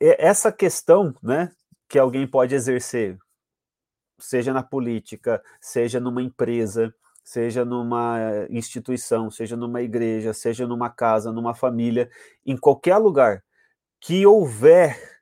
essa 0.00 0.52
questão, 0.52 1.14
né, 1.22 1.52
que 1.88 1.98
alguém 1.98 2.26
pode 2.26 2.54
exercer, 2.54 3.18
seja 4.18 4.52
na 4.52 4.62
política, 4.62 5.42
seja 5.60 6.00
numa 6.00 6.22
empresa, 6.22 6.94
seja 7.24 7.64
numa 7.64 8.46
instituição, 8.50 9.30
seja 9.30 9.56
numa 9.56 9.82
igreja, 9.82 10.32
seja 10.32 10.66
numa 10.66 10.90
casa, 10.90 11.32
numa 11.32 11.54
família, 11.54 12.10
em 12.44 12.56
qualquer 12.56 12.96
lugar 12.96 13.44
que 14.00 14.26
houver 14.26 15.20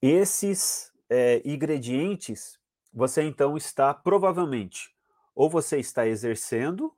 esses 0.00 0.90
é, 1.08 1.40
ingredientes, 1.44 2.58
você 2.92 3.22
então 3.22 3.56
está 3.56 3.94
provavelmente 3.94 4.92
ou 5.34 5.48
você 5.48 5.78
está 5.78 6.06
exercendo 6.06 6.94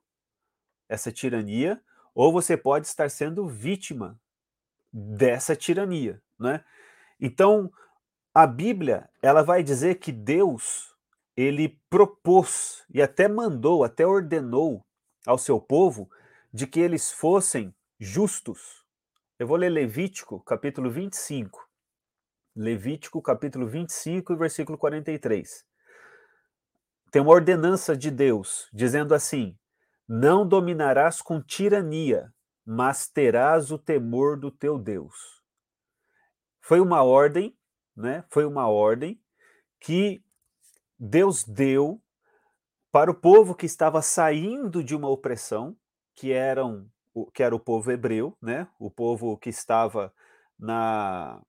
essa 0.87 1.11
tirania, 1.11 1.81
ou 2.13 2.31
você 2.31 2.55
pode 2.55 2.87
estar 2.87 3.09
sendo 3.09 3.47
vítima 3.47 4.19
dessa 4.91 5.55
tirania, 5.55 6.21
né? 6.39 6.63
Então, 7.19 7.71
a 8.33 8.45
Bíblia, 8.45 9.09
ela 9.21 9.41
vai 9.41 9.63
dizer 9.63 9.95
que 9.95 10.11
Deus, 10.11 10.93
ele 11.35 11.79
propôs 11.89 12.85
e 12.93 13.01
até 13.01 13.27
mandou, 13.27 13.83
até 13.83 14.05
ordenou 14.05 14.85
ao 15.25 15.37
seu 15.37 15.59
povo 15.59 16.09
de 16.53 16.67
que 16.67 16.79
eles 16.79 17.11
fossem 17.11 17.73
justos. 17.99 18.85
Eu 19.39 19.47
vou 19.47 19.57
ler 19.57 19.69
Levítico, 19.69 20.41
capítulo 20.41 20.89
25. 20.89 21.65
Levítico, 22.55 23.21
capítulo 23.21 23.67
25, 23.67 24.35
versículo 24.35 24.77
43. 24.77 25.65
Tem 27.11 27.21
uma 27.21 27.31
ordenança 27.31 27.95
de 27.95 28.11
Deus 28.11 28.69
dizendo 28.73 29.13
assim: 29.13 29.57
Não 30.07 30.47
dominarás 30.47 31.21
com 31.21 31.41
tirania, 31.41 32.33
mas 32.65 33.07
terás 33.07 33.71
o 33.71 33.77
temor 33.77 34.37
do 34.39 34.51
teu 34.51 34.77
Deus. 34.77 35.34
Foi 36.65 36.79
uma 36.79 37.03
ordem, 37.03 37.55
né? 37.95 38.23
Foi 38.27 38.43
uma 38.43 38.67
ordem 38.67 39.21
que 39.79 40.25
Deus 40.97 41.43
deu 41.43 42.01
para 42.91 43.11
o 43.11 43.13
povo 43.13 43.53
que 43.53 43.67
estava 43.67 44.01
saindo 44.01 44.83
de 44.83 44.95
uma 44.95 45.07
opressão, 45.07 45.77
que 46.15 46.31
eram 46.33 46.89
que 47.35 47.43
era 47.43 47.55
o 47.55 47.59
povo 47.59 47.91
hebreu, 47.91 48.35
né? 48.41 48.67
O 48.79 48.89
povo 48.89 49.37
que 49.37 49.47
estava 49.47 50.11
na 50.57 51.39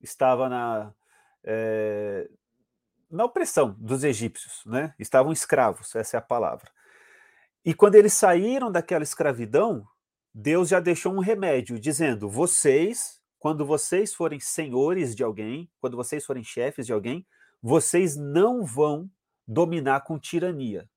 estava 0.00 0.48
na 0.48 0.92
é, 1.44 2.28
na 3.08 3.26
opressão 3.26 3.76
dos 3.78 4.02
egípcios, 4.02 4.64
né? 4.66 4.92
Estavam 4.98 5.30
escravos, 5.30 5.94
essa 5.94 6.16
é 6.16 6.18
a 6.18 6.20
palavra. 6.20 6.68
E 7.64 7.72
quando 7.72 7.94
eles 7.94 8.12
saíram 8.12 8.72
daquela 8.72 9.04
escravidão, 9.04 9.86
Deus 10.34 10.68
já 10.68 10.80
deixou 10.80 11.14
um 11.14 11.20
remédio, 11.20 11.78
dizendo: 11.78 12.28
vocês 12.28 13.17
quando 13.38 13.64
vocês 13.64 14.14
forem 14.14 14.40
senhores 14.40 15.14
de 15.14 15.22
alguém, 15.22 15.70
quando 15.80 15.96
vocês 15.96 16.24
forem 16.26 16.42
chefes 16.42 16.86
de 16.86 16.92
alguém, 16.92 17.26
vocês 17.62 18.16
não 18.16 18.64
vão 18.64 19.10
dominar 19.46 20.00
com 20.02 20.18
tirania. 20.18 20.88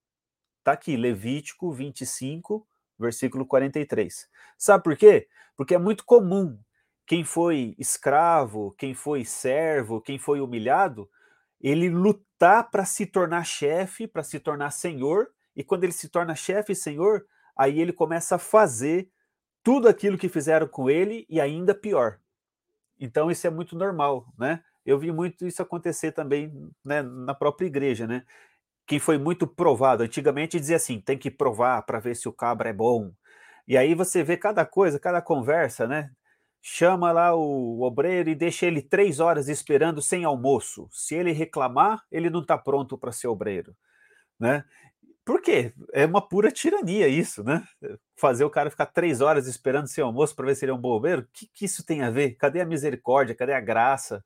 Está 0.60 0.74
aqui, 0.74 0.95
Levítico 0.95 1.71
25, 1.71 2.67
versículo 2.98 3.45
43. 3.45 4.29
Sabe 4.57 4.83
por 4.83 4.95
quê? 4.95 5.27
Porque 5.55 5.75
é 5.75 5.79
muito 5.79 6.05
comum 6.05 6.57
quem 7.05 7.24
foi 7.24 7.75
escravo, 7.77 8.74
quem 8.77 8.93
foi 8.93 9.25
servo, 9.25 10.00
quem 10.00 10.17
foi 10.17 10.39
humilhado, 10.39 11.10
ele 11.60 11.89
lutar 11.89 12.69
para 12.69 12.86
se 12.86 13.05
tornar 13.05 13.43
chefe, 13.43 14.07
para 14.07 14.24
se 14.24 14.39
tornar 14.39 14.71
senhor, 14.71 15.29
e 15.55 15.63
quando 15.63 15.83
ele 15.83 15.93
se 15.93 16.10
torna 16.10 16.36
chefe 16.36 16.71
e 16.71 16.75
senhor, 16.75 17.25
aí 17.55 17.81
ele 17.81 17.91
começa 17.91 18.36
a 18.36 18.39
fazer 18.39 19.10
tudo 19.63 19.88
aquilo 19.88 20.17
que 20.17 20.29
fizeram 20.29 20.67
com 20.67 20.89
ele 20.89 21.25
e 21.29 21.41
ainda 21.41 21.75
pior. 21.75 22.21
Então 23.01 23.31
isso 23.31 23.48
é 23.48 23.50
muito 23.50 23.75
normal, 23.75 24.27
né? 24.39 24.63
Eu 24.86 24.98
vi 25.00 25.12
muito 25.12 25.46
isso 25.46 25.62
acontecer 25.62 26.13
também 26.13 26.53
né, 26.86 27.01
na 27.01 27.36
própria 27.36 27.67
igreja, 27.67 28.08
né? 28.08 28.24
quem 28.91 29.00
foi 29.00 29.17
muito 29.17 29.48
provado. 29.48 30.03
Antigamente 30.03 30.60
dizia 30.60 30.75
assim: 30.75 31.00
tem 31.00 31.17
que 31.17 31.31
provar 31.31 31.81
para 31.84 32.00
ver 32.00 32.15
se 32.15 32.27
o 32.27 32.34
cabra 32.34 32.70
é 32.70 32.74
bom. 32.74 33.12
E 33.67 33.77
aí 33.77 33.96
você 33.96 34.22
vê 34.24 34.38
cada 34.38 34.65
coisa, 34.65 35.00
cada 35.00 35.22
conversa, 35.22 35.88
né? 35.88 36.12
Chama 36.62 37.12
lá 37.12 37.34
o 37.36 37.81
obreiro 37.84 38.29
e 38.29 38.36
deixa 38.36 38.65
ele 38.65 38.81
três 38.81 39.20
horas 39.20 39.48
esperando 39.48 40.01
sem 40.01 40.25
almoço. 40.25 40.89
Se 40.91 41.15
ele 41.15 41.31
reclamar, 41.31 42.03
ele 42.12 42.29
não 42.29 42.41
está 42.41 42.58
pronto 42.58 42.98
para 42.98 43.13
ser 43.13 43.27
obreiro, 43.27 43.75
né? 44.39 44.65
Por 45.24 45.42
quê? 45.42 45.74
É 45.94 46.06
uma 46.06 46.22
pura 46.22 46.51
tirania 46.51 47.08
isso, 47.08 47.44
né? 47.44 47.63
Fazer 48.16 48.44
o 48.44 48.50
cara 48.50 48.70
ficar 48.70 48.88
três 48.88 49.22
horas 49.22 49.48
esperando 49.48 49.88
sem 49.88 50.04
almoço 50.04 50.36
para 50.36 50.48
ver 50.48 50.56
se 50.56 50.66
ele 50.66 50.72
é 50.72 50.75
um 50.75 50.82
bom 50.82 50.92
obreiro. 50.92 51.22
O 51.22 51.28
que, 51.32 51.48
que 51.48 51.66
isso 51.66 51.86
tem 51.86 52.01
a 52.01 52.10
ver? 52.10 52.32
Cadê 52.36 52.62
a 52.62 52.66
misericórdia? 52.66 53.36
Cadê 53.36 53.54
a 53.54 53.60
graça? 53.60 54.24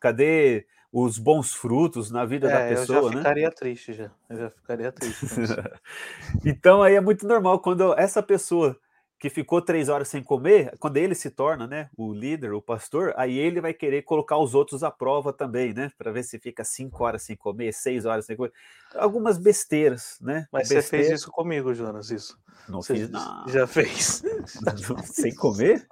Cadê 0.00 0.66
os 0.92 1.18
bons 1.18 1.52
frutos 1.52 2.10
na 2.10 2.24
vida 2.24 2.48
é, 2.48 2.52
da 2.52 2.76
pessoa, 2.76 2.98
eu 2.98 3.12
já 3.12 3.18
ficaria 3.18 3.48
né? 3.48 3.54
triste 3.54 3.92
já. 3.92 4.10
Eu 4.28 4.36
já 4.38 4.50
ficaria 4.50 4.90
triste. 4.90 5.26
então 6.44 6.82
aí 6.82 6.94
é 6.94 7.00
muito 7.00 7.26
normal 7.26 7.60
quando 7.60 7.92
essa 7.98 8.22
pessoa 8.22 8.78
que 9.18 9.28
ficou 9.28 9.60
três 9.60 9.88
horas 9.88 10.08
sem 10.08 10.22
comer, 10.22 10.76
quando 10.78 10.96
ele 10.96 11.14
se 11.14 11.30
torna, 11.30 11.66
né, 11.66 11.90
o 11.96 12.12
líder, 12.12 12.52
o 12.52 12.62
pastor, 12.62 13.12
aí 13.16 13.36
ele 13.36 13.60
vai 13.60 13.74
querer 13.74 14.02
colocar 14.02 14.38
os 14.38 14.54
outros 14.54 14.82
à 14.82 14.90
prova 14.90 15.32
também, 15.32 15.74
né, 15.74 15.90
para 15.98 16.12
ver 16.12 16.22
se 16.22 16.38
fica 16.38 16.62
cinco 16.62 17.04
horas 17.04 17.22
sem 17.22 17.36
comer, 17.36 17.72
seis 17.72 18.04
horas 18.04 18.26
sem 18.26 18.36
comer, 18.36 18.52
algumas 18.94 19.36
besteiras, 19.36 20.18
né? 20.20 20.46
Mas 20.52 20.68
Besteira. 20.68 20.82
você 20.82 20.88
fez 20.88 21.20
isso 21.20 21.30
comigo, 21.32 21.74
Jonas, 21.74 22.10
isso? 22.10 22.38
Não 22.68 22.82
você 22.82 22.94
fiz, 22.94 23.10
não. 23.10 23.48
Já 23.48 23.66
fez? 23.66 24.22
sem 25.04 25.34
comer? 25.34 25.86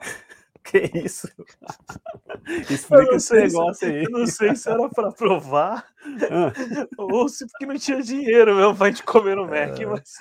Que 0.71 0.91
isso? 0.99 1.29
Explica 2.69 3.17
esse 3.17 3.35
negócio 3.35 3.89
aí. 3.89 4.05
Eu 4.05 4.11
não 4.11 4.27
sei 4.27 4.55
se 4.57 4.69
era 4.69 4.89
para 4.89 5.13
provar 5.13 5.87
ah. 6.31 6.53
ou 6.99 7.29
se 7.29 7.47
porque 7.47 7.67
não 7.67 7.79
tinha 7.79 8.03
dinheiro 8.03 8.55
mesmo 8.55 8.77
para 8.77 8.89
gente 8.89 9.03
comer 9.03 9.37
no 9.37 9.47
Mac, 9.47 9.79
ah. 9.81 9.87
mas 9.91 10.15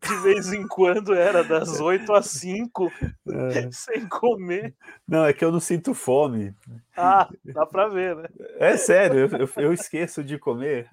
de 0.00 0.22
vez 0.22 0.52
em 0.52 0.66
quando 0.66 1.14
era 1.14 1.42
das 1.42 1.80
8 1.80 2.12
às 2.12 2.26
5 2.26 2.92
ah. 3.28 3.68
sem 3.70 4.08
comer. 4.08 4.74
Não, 5.06 5.24
é 5.24 5.32
que 5.32 5.44
eu 5.44 5.52
não 5.52 5.60
sinto 5.60 5.94
fome. 5.94 6.54
Ah, 6.96 7.28
dá 7.44 7.64
para 7.64 7.88
ver, 7.88 8.16
né? 8.16 8.28
É 8.58 8.76
sério, 8.76 9.28
eu, 9.38 9.48
eu 9.56 9.72
esqueço 9.72 10.22
de 10.22 10.38
comer. 10.38 10.88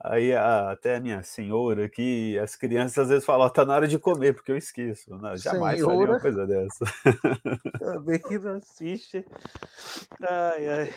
Aí 0.00 0.34
a, 0.34 0.70
até 0.70 0.96
a 0.96 1.00
minha 1.00 1.22
senhora 1.22 1.84
aqui, 1.84 2.38
as 2.38 2.56
crianças 2.56 2.98
às 2.98 3.08
vezes 3.10 3.24
falam, 3.26 3.46
oh, 3.46 3.50
tá 3.50 3.64
na 3.64 3.74
hora 3.74 3.86
de 3.86 3.98
comer, 3.98 4.32
porque 4.32 4.50
eu 4.50 4.56
esqueço. 4.56 5.10
Não, 5.10 5.36
jamais 5.36 5.76
senhora? 5.78 5.98
faria 5.98 6.12
uma 6.12 6.20
coisa 6.20 6.46
dessa. 6.46 6.84
Também 7.78 8.18
que 8.18 8.38
não 8.38 8.56
assiste. 8.56 9.24
Ai, 10.22 10.68
ai. 10.68 10.94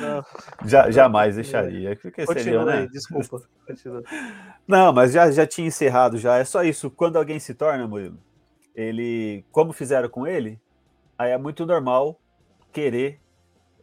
Não. 0.00 0.24
Já, 0.66 0.90
jamais 0.90 1.34
deixaria. 1.34 1.94
Porque 1.96 2.24
Continua 2.24 2.42
seria, 2.42 2.64
né? 2.64 2.78
aí, 2.78 2.88
desculpa. 2.88 3.42
Continua. 3.66 4.02
Não, 4.66 4.92
mas 4.94 5.12
já, 5.12 5.30
já 5.30 5.46
tinha 5.46 5.68
encerrado 5.68 6.16
já. 6.16 6.38
É 6.38 6.44
só 6.44 6.64
isso. 6.64 6.90
Quando 6.90 7.16
alguém 7.16 7.38
se 7.38 7.52
torna, 7.54 7.86
Murilo, 7.86 8.18
ele, 8.74 9.44
como 9.52 9.74
fizeram 9.74 10.08
com 10.08 10.26
ele, 10.26 10.58
aí 11.18 11.32
é 11.32 11.38
muito 11.38 11.66
normal 11.66 12.18
querer 12.72 13.20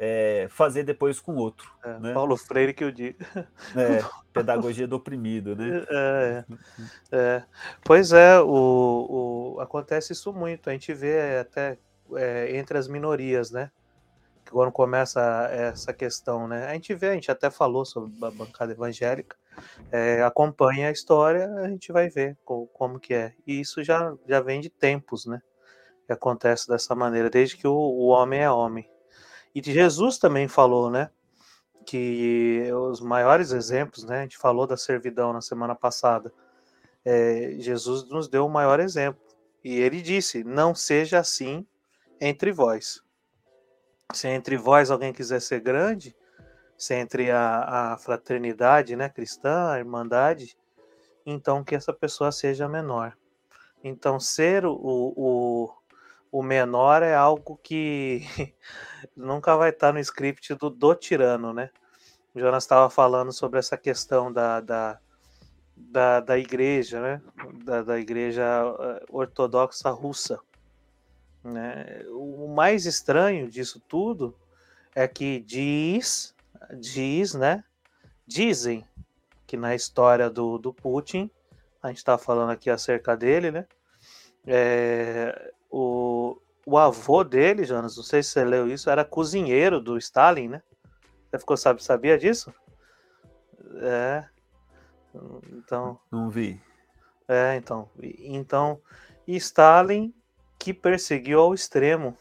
é, 0.03 0.47
fazer 0.49 0.81
depois 0.81 1.19
com 1.19 1.35
outro. 1.35 1.71
É, 1.83 1.99
né? 1.99 2.13
Paulo 2.13 2.35
Freire 2.35 2.73
que 2.73 2.83
eu 2.83 2.91
digo. 2.91 3.19
É, 3.75 4.03
pedagogia 4.33 4.87
do 4.87 4.95
oprimido, 4.95 5.55
né? 5.55 5.85
É, 5.89 6.45
é. 7.11 7.43
Pois 7.83 8.11
é, 8.11 8.39
o, 8.39 9.55
o, 9.55 9.59
acontece 9.59 10.13
isso 10.13 10.33
muito. 10.33 10.69
A 10.69 10.73
gente 10.73 10.91
vê 10.93 11.37
até 11.39 11.77
é, 12.15 12.57
entre 12.57 12.77
as 12.77 12.87
minorias, 12.87 13.51
né? 13.51 13.69
Quando 14.49 14.71
começa 14.71 15.21
essa 15.51 15.93
questão, 15.93 16.47
né? 16.47 16.65
A 16.67 16.73
gente 16.73 16.93
vê, 16.95 17.09
a 17.09 17.13
gente 17.13 17.29
até 17.29 17.51
falou 17.51 17.85
sobre 17.85 18.13
a 18.25 18.31
bancada 18.31 18.71
evangélica, 18.71 19.37
é, 19.91 20.23
acompanha 20.23 20.89
a 20.89 20.91
história, 20.91 21.47
a 21.57 21.69
gente 21.69 21.91
vai 21.91 22.09
ver 22.09 22.37
como, 22.43 22.67
como, 22.67 22.99
que 22.99 23.13
é. 23.13 23.33
E 23.45 23.59
isso 23.59 23.83
já, 23.83 24.13
já 24.27 24.41
vem 24.41 24.59
de 24.59 24.69
tempos, 24.69 25.25
né? 25.25 25.39
Que 26.07 26.13
acontece 26.13 26.67
dessa 26.67 26.95
maneira, 26.95 27.29
desde 27.29 27.55
que 27.55 27.67
o, 27.67 27.75
o 27.75 28.07
homem 28.07 28.41
é 28.41 28.51
homem. 28.51 28.90
E 29.53 29.61
Jesus 29.61 30.17
também 30.17 30.47
falou, 30.47 30.89
né? 30.89 31.09
Que 31.85 32.69
os 32.89 33.01
maiores 33.01 33.51
exemplos, 33.51 34.03
né? 34.03 34.19
A 34.19 34.21
gente 34.23 34.37
falou 34.37 34.67
da 34.67 34.77
servidão 34.77 35.33
na 35.33 35.41
semana 35.41 35.75
passada. 35.75 36.31
É, 37.03 37.55
Jesus 37.57 38.07
nos 38.09 38.27
deu 38.27 38.45
o 38.45 38.49
maior 38.49 38.79
exemplo. 38.79 39.21
E 39.63 39.79
ele 39.79 40.01
disse: 40.01 40.43
Não 40.43 40.73
seja 40.73 41.19
assim 41.19 41.65
entre 42.19 42.51
vós. 42.51 43.01
Se 44.13 44.27
entre 44.27 44.57
vós 44.57 44.91
alguém 44.91 45.13
quiser 45.13 45.41
ser 45.41 45.61
grande, 45.61 46.15
se 46.77 46.93
entre 46.95 47.31
a, 47.31 47.93
a 47.93 47.97
fraternidade 47.97 48.95
né, 48.95 49.07
cristã, 49.09 49.71
a 49.71 49.79
irmandade, 49.79 50.57
então 51.25 51.63
que 51.63 51.75
essa 51.75 51.93
pessoa 51.93 52.31
seja 52.31 52.67
menor. 52.67 53.17
Então, 53.83 54.19
ser 54.19 54.65
o, 54.65 54.75
o, 54.81 55.69
o 56.31 56.41
menor 56.41 57.03
é 57.03 57.13
algo 57.13 57.59
que 57.61 58.21
nunca 59.15 59.55
vai 59.57 59.69
estar 59.69 59.91
no 59.91 59.99
script 59.99 60.55
do, 60.55 60.69
do 60.69 60.95
tirano, 60.95 61.53
né? 61.53 61.69
O 62.33 62.39
Jonas 62.39 62.63
estava 62.63 62.89
falando 62.89 63.33
sobre 63.33 63.59
essa 63.59 63.77
questão 63.77 64.31
da, 64.31 64.61
da, 64.61 64.99
da, 65.75 66.19
da 66.21 66.37
igreja, 66.37 67.01
né? 67.01 67.21
Da, 67.65 67.83
da 67.83 67.99
igreja 67.99 68.43
eh, 68.43 69.05
ortodoxa 69.09 69.89
russa. 69.89 70.39
Né? 71.43 72.05
O 72.09 72.47
mais 72.47 72.85
estranho 72.85 73.49
disso 73.49 73.81
tudo 73.89 74.33
é 74.95 75.07
que 75.07 75.41
diz, 75.41 76.33
diz, 76.79 77.33
né? 77.33 77.63
Dizem 78.25 78.85
que 79.45 79.57
na 79.57 79.75
história 79.75 80.29
do, 80.29 80.57
do 80.57 80.73
Putin, 80.73 81.29
a 81.83 81.89
gente 81.89 81.97
está 81.97 82.17
falando 82.17 82.51
aqui 82.51 82.69
acerca 82.69 83.17
dele, 83.17 83.51
né? 83.51 83.67
É, 84.47 85.51
o, 85.71 86.37
o 86.65 86.77
avô 86.77 87.23
dele, 87.23 87.63
Jonas, 87.63 87.95
não 87.95 88.03
sei 88.03 88.21
se 88.21 88.29
você 88.29 88.43
leu 88.43 88.67
isso, 88.67 88.89
era 88.89 89.05
cozinheiro 89.05 89.79
do 89.79 89.97
Stalin, 89.97 90.49
né? 90.49 90.63
Você 91.29 91.39
ficou 91.39 91.55
sabe, 91.55 91.83
sabia 91.83 92.17
disso? 92.17 92.53
É. 93.81 94.25
Então. 95.53 95.99
Não 96.11 96.29
vi. 96.29 96.61
É, 97.27 97.55
então. 97.55 97.89
Então, 98.01 98.81
Stalin 99.25 100.13
que 100.59 100.73
perseguiu 100.73 101.39
ao 101.39 101.53
extremo, 101.53 102.15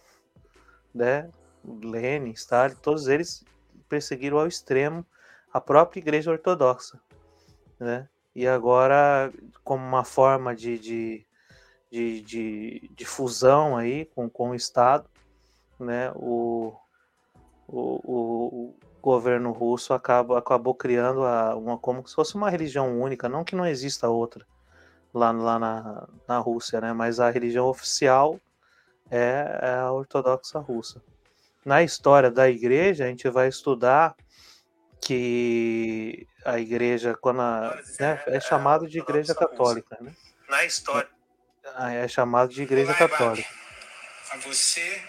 né? 0.95 1.29
Lenin, 1.65 2.31
Stalin, 2.31 2.75
todos 2.77 3.07
eles 3.07 3.45
perseguiram 3.89 4.39
ao 4.39 4.47
extremo 4.47 5.05
a 5.53 5.61
própria 5.61 6.01
Igreja 6.01 6.31
Ortodoxa, 6.31 6.99
né? 7.79 8.09
E 8.35 8.47
agora, 8.47 9.33
como 9.65 9.85
uma 9.85 10.05
forma 10.05 10.55
de, 10.55 10.79
de, 10.79 11.27
de, 11.91 12.21
de, 12.21 12.91
de 12.95 13.05
fusão 13.05 13.77
aí 13.77 14.05
com, 14.07 14.31
com 14.31 14.51
o 14.51 14.55
Estado, 14.55 15.09
né? 15.79 16.13
O, 16.15 16.75
o, 17.67 18.69
o 18.69 18.79
governo 19.03 19.51
russo 19.51 19.93
acaba, 19.93 20.39
acabou 20.39 20.75
criando 20.75 21.25
a, 21.25 21.57
uma 21.57 21.77
como 21.79 22.07
se 22.07 22.15
fosse 22.15 22.35
uma 22.35 22.51
religião 22.51 23.01
única, 23.01 23.29
não 23.29 23.45
que 23.45 23.57
não 23.57 23.67
exista 23.67 24.09
outra, 24.09 24.47
lá, 25.13 25.33
lá 25.33 25.59
na, 25.59 26.09
na 26.29 26.39
Rússia, 26.39 26.81
né? 26.81 26.93
Mas 26.93 27.19
a 27.19 27.31
religião 27.31 27.67
oficial 27.67 28.39
é, 29.11 29.61
é 29.63 29.75
a 29.75 29.93
ortodoxa 29.93 30.59
russa. 30.59 31.03
Na 31.65 31.83
história 31.83 32.31
da 32.31 32.49
igreja, 32.49 33.05
a 33.05 33.09
gente 33.09 33.29
vai 33.29 33.49
estudar 33.49 34.15
que 35.01 36.27
a 36.45 36.59
igreja, 36.59 37.17
quando 37.21 37.41
a, 37.41 37.79
né, 37.99 38.23
é 38.27 38.41
chamado 38.41 38.87
de 38.87 38.99
igreja 38.99 39.35
católica, 39.35 39.99
né? 40.01 40.15
Na 40.49 40.65
história. 40.65 41.20
É 41.93 42.09
chamado 42.09 42.53
de 42.53 42.63
igreja 42.63 42.95
católica. 42.95 43.49
A 44.33 44.37
você, 44.39 45.03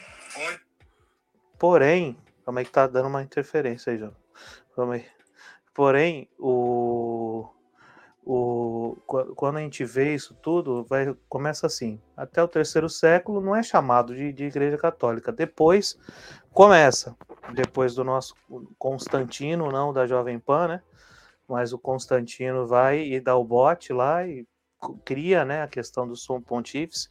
Porém, 1.58 2.18
como 2.44 2.60
é 2.60 2.66
que 2.66 2.72
tá 2.72 2.88
dando 2.88 3.08
uma 3.08 3.22
interferência 3.22 3.92
aí, 3.92 4.00
João? 4.00 4.16
Calma 4.76 4.96
aí. 4.96 5.06
Porém, 5.74 6.30
o 6.40 7.48
o, 8.24 8.98
quando 9.36 9.58
a 9.58 9.62
gente 9.62 9.84
vê 9.84 10.14
isso 10.14 10.36
tudo, 10.36 10.84
vai, 10.84 11.16
começa 11.28 11.66
assim. 11.66 12.00
Até 12.16 12.42
o 12.42 12.48
terceiro 12.48 12.88
século 12.88 13.42
não 13.42 13.56
é 13.56 13.64
chamado 13.64 14.16
de, 14.16 14.32
de 14.32 14.46
igreja 14.46 14.78
católica. 14.78 15.32
Depois 15.32 15.98
começa, 16.54 17.16
depois 17.54 17.96
do 17.96 18.04
nosso 18.04 18.36
Constantino, 18.78 19.72
não 19.72 19.92
da 19.92 20.06
Jovem 20.06 20.40
Pan, 20.40 20.68
né? 20.68 20.84
Mas 21.48 21.74
o 21.74 21.80
Constantino 21.80 22.68
vai 22.68 23.02
e 23.02 23.20
dá 23.20 23.36
o 23.36 23.44
bote 23.44 23.92
lá 23.92 24.26
e 24.26 24.48
cria 25.06 25.46
né, 25.46 25.63
a 25.63 25.67
questão 25.67 26.08
do 26.08 26.15
som 26.15 26.41
pontífice. 26.41 27.10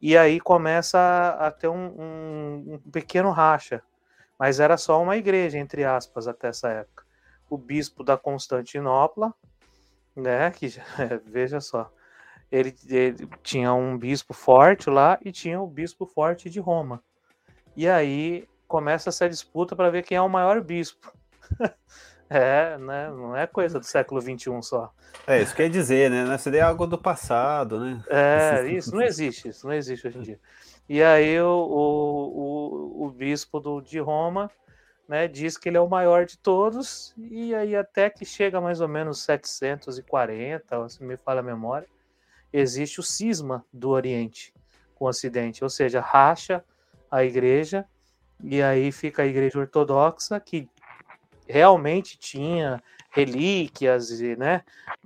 E 0.00 0.16
aí 0.16 0.40
começa 0.40 1.36
a, 1.38 1.50
ter 1.50 1.68
um, 1.68 1.86
um, 1.98 2.74
um 2.74 2.90
pequeno 2.90 3.30
racha. 3.30 3.82
Mas 4.38 4.60
era 4.60 4.76
só 4.76 5.00
uma 5.02 5.16
igreja, 5.16 5.58
entre 5.58 5.84
aspas, 5.84 6.26
até 6.26 6.48
essa 6.48 6.68
época. 6.68 7.04
O 7.48 7.56
bispo 7.56 8.02
da 8.02 8.16
Constantinopla, 8.16 9.32
né? 10.14 10.50
Que 10.50 10.68
veja 11.24 11.60
só, 11.60 11.90
ele, 12.50 12.74
ele, 12.86 13.28
tinha 13.42 13.72
um 13.72 13.96
bispo 13.96 14.34
forte 14.34 14.90
lá 14.90 15.18
e 15.24 15.32
tinha 15.32 15.60
o 15.60 15.66
bispo 15.66 16.06
forte 16.06 16.50
de 16.50 16.60
Roma. 16.60 17.02
E 17.76 17.88
aí 17.88 18.48
começa 18.68 19.08
essa 19.08 19.28
disputa 19.28 19.74
para 19.74 19.90
ver 19.90 20.04
quem 20.04 20.16
é 20.16 20.20
o 20.20 20.28
maior 20.28 20.60
bispo. 20.60 21.12
É, 22.28 22.78
né? 22.78 23.10
Não 23.10 23.36
é 23.36 23.46
coisa 23.46 23.78
do 23.78 23.84
século 23.84 24.20
XXI 24.20 24.62
só. 24.62 24.92
É, 25.26 25.42
isso 25.42 25.54
quer 25.54 25.68
dizer, 25.68 26.10
né? 26.10 26.34
Isso 26.34 26.50
daí 26.50 26.60
é 26.60 26.62
algo 26.62 26.86
do 26.86 26.98
passado, 26.98 27.78
né? 27.78 28.02
É, 28.08 28.66
isso 28.68 28.94
não 28.94 29.02
existe, 29.02 29.48
isso 29.48 29.66
não 29.66 29.74
existe 29.74 30.06
hoje 30.06 30.18
em 30.18 30.22
dia. 30.22 30.40
E 30.88 31.02
aí 31.02 31.40
o, 31.40 31.46
o, 31.48 33.02
o, 33.02 33.06
o 33.06 33.10
bispo 33.10 33.60
do, 33.60 33.80
de 33.80 33.98
Roma 33.98 34.50
né, 35.08 35.28
diz 35.28 35.56
que 35.56 35.68
ele 35.68 35.76
é 35.76 35.80
o 35.80 35.88
maior 35.88 36.24
de 36.24 36.38
todos, 36.38 37.14
e 37.16 37.54
aí 37.54 37.76
até 37.76 38.08
que 38.08 38.24
chega 38.24 38.60
mais 38.60 38.80
ou 38.80 38.88
menos 38.88 39.22
740, 39.22 40.88
se 40.88 41.04
me 41.04 41.16
falha 41.16 41.40
a 41.40 41.42
memória, 41.42 41.86
existe 42.52 43.00
o 43.00 43.02
cisma 43.02 43.64
do 43.72 43.90
Oriente 43.90 44.52
com 44.94 45.04
o 45.04 45.08
Ocidente, 45.08 45.62
ou 45.62 45.70
seja, 45.70 46.00
racha 46.00 46.64
a 47.10 47.24
igreja, 47.24 47.84
e 48.42 48.62
aí 48.62 48.90
fica 48.92 49.22
a 49.22 49.26
igreja 49.26 49.58
ortodoxa, 49.58 50.38
que 50.40 50.68
realmente 51.46 52.18
tinha 52.18 52.82
relíquias, 53.10 54.10
e, 54.20 54.36
né, 54.36 54.62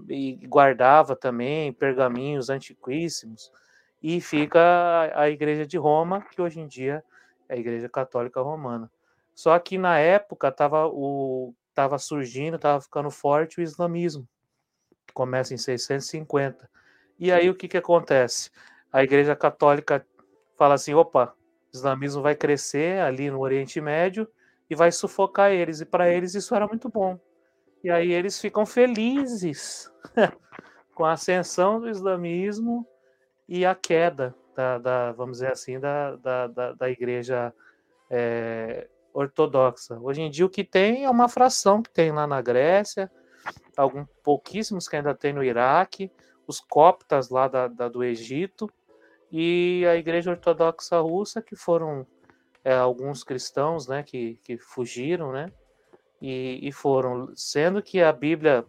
e 0.09 0.35
guardava 0.47 1.15
também 1.15 1.73
pergaminhos 1.73 2.49
antiquíssimos, 2.49 3.53
e 4.03 4.21
fica 4.21 5.13
a, 5.15 5.29
igreja 5.29 5.67
de 5.67 5.77
Roma, 5.77 6.23
que 6.23 6.41
hoje 6.41 6.61
em 6.61 6.67
dia 6.67 7.05
é 7.49 7.55
a 7.55 7.59
igreja 7.59 7.89
católica 7.89 8.41
romana. 8.41 8.91
Só 9.35 9.59
que 9.59 9.77
na 9.77 9.99
época 9.99 10.49
estava 10.49 10.87
o 10.87 11.55
surgindo, 11.99 12.57
estava 12.57 12.81
ficando 12.81 13.11
forte 13.11 13.61
o 13.61 13.63
islamismo, 13.63 14.27
começa 15.13 15.55
em 15.55 15.59
650. 15.59 16.69
E 17.19 17.33
aí 17.33 17.51
o 17.51 17.55
que, 17.55 17.69
que 17.69 17.77
acontece? 17.77 18.51
A 18.93 19.03
Igreja 19.03 19.37
Católica 19.37 20.05
fala 20.57 20.75
assim: 20.75 20.95
opa, 20.95 21.35
o 21.73 21.77
islamismo 21.77 22.23
vai 22.23 22.35
crescer 22.35 23.01
ali 23.01 23.31
no 23.31 23.41
Oriente 23.41 23.81
Médio 23.81 24.29
e 24.69 24.75
vai 24.75 24.93
sufocar 24.93 25.51
eles. 25.51 25.81
E 25.81 25.87
para 25.87 26.11
eles 26.11 26.35
isso 26.35 26.55
era 26.55 26.67
muito 26.67 26.89
bom. 26.89 27.19
E 27.83 27.91
aí 27.91 28.13
eles 28.13 28.41
ficam 28.41 28.67
felizes 28.67 29.91
com 30.95 31.05
a 31.05 31.13
ascensão 31.13 31.81
do 31.81 31.89
islamismo 31.89 32.87
e 33.49 33.65
a 33.65 33.75
queda 33.75 34.35
da, 34.55 34.79
da 34.79 35.13
vamos 35.13 35.39
dizer 35.39 35.53
assim, 35.53 35.79
da, 35.79 36.17
da, 36.17 36.47
da, 36.49 36.73
da 36.73 36.91
igreja 36.91 37.55
é, 38.11 38.89
ortodoxa. 39.13 39.99
Hoje 40.01 40.23
em 40.23 40.31
dia 40.31 40.45
o 40.45 40.51
que 40.51 40.65
tem 40.65 41.05
é 41.05 41.11
uma 41.11 41.29
fração 41.29 41.81
que 41.81 41.91
tem 41.91 42.11
lá 42.11 42.27
na 42.27 42.43
Grécia, 42.43 43.11
alguns 43.77 44.09
pouquíssimos 44.23 44.89
que 44.89 44.97
ainda 44.97 45.15
tem 45.15 45.33
no 45.33 45.45
Iraque, 45.45 46.11
os 46.47 46.61
coptas 46.61 47.31
lá 47.31 47.47
da, 47.47 47.69
da 47.69 47.89
do 47.89 48.03
Egito 48.03 48.69
e 49.31 49.85
a 49.87 49.95
Igreja 49.95 50.31
Ortodoxa 50.31 50.99
Russa 50.99 51.41
que 51.41 51.55
foram 51.55 52.07
é, 52.65 52.75
alguns 52.75 53.25
cristãos, 53.25 53.87
né, 53.87 54.03
que, 54.03 54.41
que 54.45 54.59
fugiram, 54.59 55.33
né, 55.33 55.51
e, 56.21 56.61
e 56.63 56.73
foram, 56.73 57.33
sendo 57.37 57.83
que 57.83 58.01
a 58.01 58.13
Bíblia, 58.13 58.65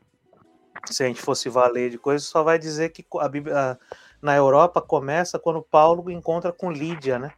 se 0.86 1.04
a 1.04 1.08
gente 1.08 1.22
fosse 1.22 1.50
valer 1.50 1.90
de 1.90 1.98
coisas, 1.98 2.28
só 2.28 2.44
vai 2.44 2.60
dizer 2.60 2.90
que 2.90 3.06
a 3.20 3.28
Bíblia 3.28 3.78
na 4.22 4.36
Europa 4.36 4.82
começa 4.82 5.40
quando 5.40 5.62
Paulo 5.62 6.10
encontra 6.12 6.52
com 6.52 6.72
Lídia, 6.72 7.18
né? 7.18 7.34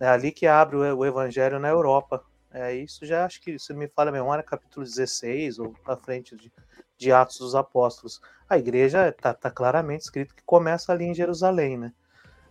É 0.00 0.08
ali 0.08 0.32
que 0.32 0.46
abre 0.46 0.76
o, 0.76 0.98
o 0.98 1.06
evangelho 1.06 1.58
na 1.58 1.68
Europa. 1.68 2.24
É, 2.50 2.74
isso 2.74 3.06
já 3.06 3.24
acho 3.24 3.40
que, 3.40 3.58
se 3.58 3.72
me 3.72 3.88
falha 3.88 4.10
a 4.10 4.12
memória, 4.12 4.42
capítulo 4.42 4.84
16 4.84 5.58
ou 5.58 5.74
à 5.86 5.96
frente 5.96 6.36
de, 6.36 6.52
de 6.98 7.12
Atos 7.12 7.38
dos 7.38 7.54
Apóstolos. 7.54 8.20
A 8.48 8.58
igreja 8.58 9.08
está 9.08 9.32
tá 9.32 9.50
claramente 9.50 10.02
escrito 10.02 10.34
que 10.34 10.42
começa 10.44 10.92
ali 10.92 11.04
em 11.04 11.14
Jerusalém, 11.14 11.78
né? 11.78 11.92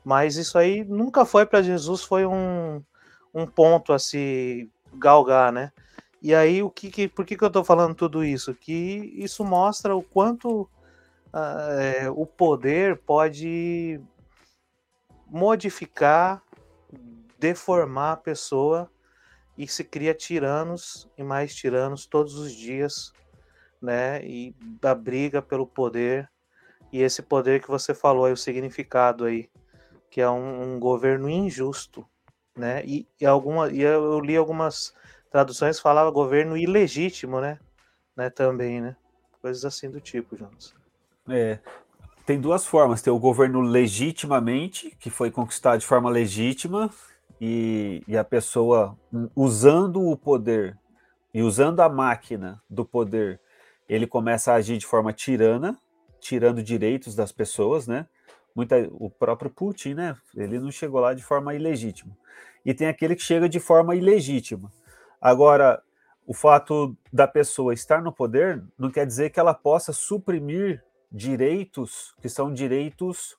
Mas 0.03 0.35
isso 0.35 0.57
aí 0.57 0.83
nunca 0.83 1.25
foi 1.25 1.45
para 1.45 1.61
Jesus, 1.61 2.03
foi 2.03 2.25
um, 2.25 2.83
um 3.33 3.45
ponto 3.45 3.93
a 3.93 3.99
se 3.99 4.69
galgar, 4.93 5.51
né? 5.51 5.71
E 6.21 6.35
aí, 6.35 6.61
o 6.61 6.69
que, 6.69 6.91
que 6.91 7.07
por 7.07 7.25
que, 7.25 7.35
que 7.35 7.43
eu 7.43 7.47
estou 7.47 7.63
falando 7.63 7.95
tudo 7.95 8.23
isso? 8.23 8.53
Que 8.53 9.11
isso 9.15 9.43
mostra 9.43 9.95
o 9.95 10.03
quanto 10.03 10.61
uh, 11.33 11.79
é, 11.79 12.09
o 12.11 12.25
poder 12.25 12.97
pode 12.97 13.99
modificar, 15.27 16.43
deformar 17.39 18.13
a 18.13 18.17
pessoa 18.17 18.91
e 19.57 19.67
se 19.67 19.83
cria 19.83 20.13
tiranos 20.13 21.09
e 21.17 21.23
mais 21.23 21.55
tiranos 21.55 22.05
todos 22.05 22.35
os 22.35 22.53
dias, 22.53 23.11
né? 23.81 24.23
E 24.23 24.55
da 24.79 24.93
briga 24.93 25.41
pelo 25.41 25.65
poder 25.65 26.29
e 26.91 27.01
esse 27.01 27.21
poder 27.21 27.61
que 27.61 27.69
você 27.69 27.93
falou 27.93 28.25
aí, 28.25 28.33
o 28.33 28.37
significado 28.37 29.23
aí, 29.23 29.49
que 30.09 30.19
é 30.19 30.29
um, 30.29 30.75
um 30.75 30.79
governo 30.79 31.29
injusto, 31.29 32.05
né? 32.61 32.83
E, 32.85 33.05
e 33.19 33.25
alguma 33.25 33.69
e 33.69 33.81
eu 33.81 34.19
li 34.19 34.37
algumas 34.37 34.93
traduções 35.29 35.79
falava 35.79 36.09
governo 36.11 36.55
ilegítimo, 36.55 37.41
né? 37.41 37.59
Né 38.15 38.29
também, 38.29 38.79
né? 38.79 38.95
Coisas 39.41 39.65
assim 39.65 39.89
do 39.89 39.99
tipo, 39.99 40.37
Jonas. 40.37 40.73
É, 41.27 41.59
tem 42.25 42.39
duas 42.39 42.65
formas. 42.65 43.01
Tem 43.01 43.11
o 43.11 43.19
governo 43.19 43.59
legitimamente, 43.61 44.95
que 44.99 45.09
foi 45.09 45.31
conquistado 45.31 45.79
de 45.79 45.85
forma 45.85 46.09
legítima, 46.09 46.89
e, 47.39 48.03
e 48.07 48.15
a 48.15 48.23
pessoa 48.23 48.95
usando 49.35 50.07
o 50.07 50.15
poder 50.15 50.77
e 51.33 51.41
usando 51.41 51.79
a 51.79 51.89
máquina 51.89 52.61
do 52.69 52.85
poder, 52.85 53.39
ele 53.89 54.05
começa 54.05 54.51
a 54.51 54.55
agir 54.55 54.77
de 54.77 54.85
forma 54.85 55.11
tirana, 55.11 55.75
tirando 56.19 56.61
direitos 56.61 57.15
das 57.15 57.31
pessoas, 57.31 57.87
né? 57.87 58.05
Muita, 58.55 58.87
o 58.91 59.09
próprio 59.09 59.49
Putin, 59.49 59.95
né? 59.95 60.15
Ele 60.35 60.59
não 60.59 60.71
chegou 60.71 60.99
lá 60.99 61.13
de 61.13 61.23
forma 61.23 61.55
ilegítima. 61.55 62.15
E 62.65 62.73
tem 62.73 62.87
aquele 62.87 63.15
que 63.15 63.23
chega 63.23 63.49
de 63.49 63.59
forma 63.59 63.95
ilegítima. 63.95 64.71
Agora, 65.19 65.81
o 66.25 66.33
fato 66.33 66.95
da 67.11 67.27
pessoa 67.27 67.73
estar 67.73 68.01
no 68.01 68.11
poder 68.11 68.63
não 68.77 68.91
quer 68.91 69.05
dizer 69.05 69.31
que 69.31 69.39
ela 69.39 69.53
possa 69.53 69.91
suprimir 69.91 70.83
direitos 71.11 72.15
que 72.21 72.29
são 72.29 72.53
direitos 72.53 73.37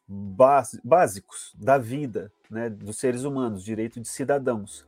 básicos 0.85 1.55
da 1.59 1.79
vida, 1.79 2.31
né, 2.51 2.69
dos 2.69 2.99
seres 2.99 3.25
humanos, 3.25 3.65
direito 3.65 4.01
de 4.01 4.09
cidadãos. 4.09 4.87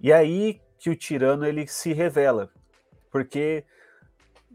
E 0.00 0.12
aí 0.12 0.60
que 0.78 0.88
o 0.88 0.96
tirano 0.96 1.44
ele 1.44 1.66
se 1.66 1.92
revela, 1.92 2.50
porque 3.10 3.64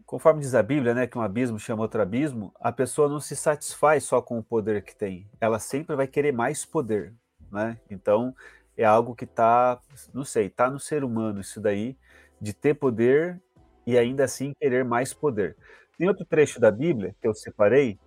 conforme 0.04 0.40
diz 0.40 0.54
a 0.54 0.62
Bíblia, 0.62 0.92
né, 0.92 1.06
que 1.06 1.16
um 1.16 1.22
abismo 1.22 1.58
chama 1.58 1.82
outro 1.82 2.02
abismo, 2.02 2.52
a 2.60 2.72
pessoa 2.72 3.08
não 3.08 3.20
se 3.20 3.36
satisfaz 3.36 4.04
só 4.04 4.20
com 4.20 4.38
o 4.38 4.42
poder 4.42 4.82
que 4.82 4.94
tem, 4.94 5.26
ela 5.40 5.58
sempre 5.58 5.94
vai 5.94 6.06
querer 6.06 6.32
mais 6.32 6.64
poder, 6.64 7.14
né? 7.50 7.78
Então 7.90 8.34
é 8.76 8.84
algo 8.84 9.14
que 9.14 9.24
está, 9.24 9.80
não 10.12 10.24
sei, 10.24 10.46
está 10.46 10.70
no 10.70 10.78
ser 10.78 11.04
humano 11.04 11.40
isso 11.40 11.60
daí 11.60 11.96
de 12.40 12.52
ter 12.52 12.74
poder 12.74 13.40
e 13.86 13.98
ainda 13.98 14.24
assim 14.24 14.52
querer 14.58 14.84
mais 14.84 15.12
poder. 15.12 15.56
Tem 15.96 16.08
outro 16.08 16.24
trecho 16.24 16.58
da 16.58 16.70
Bíblia 16.70 17.14
que 17.20 17.28
eu 17.28 17.34
separei, 17.34 17.98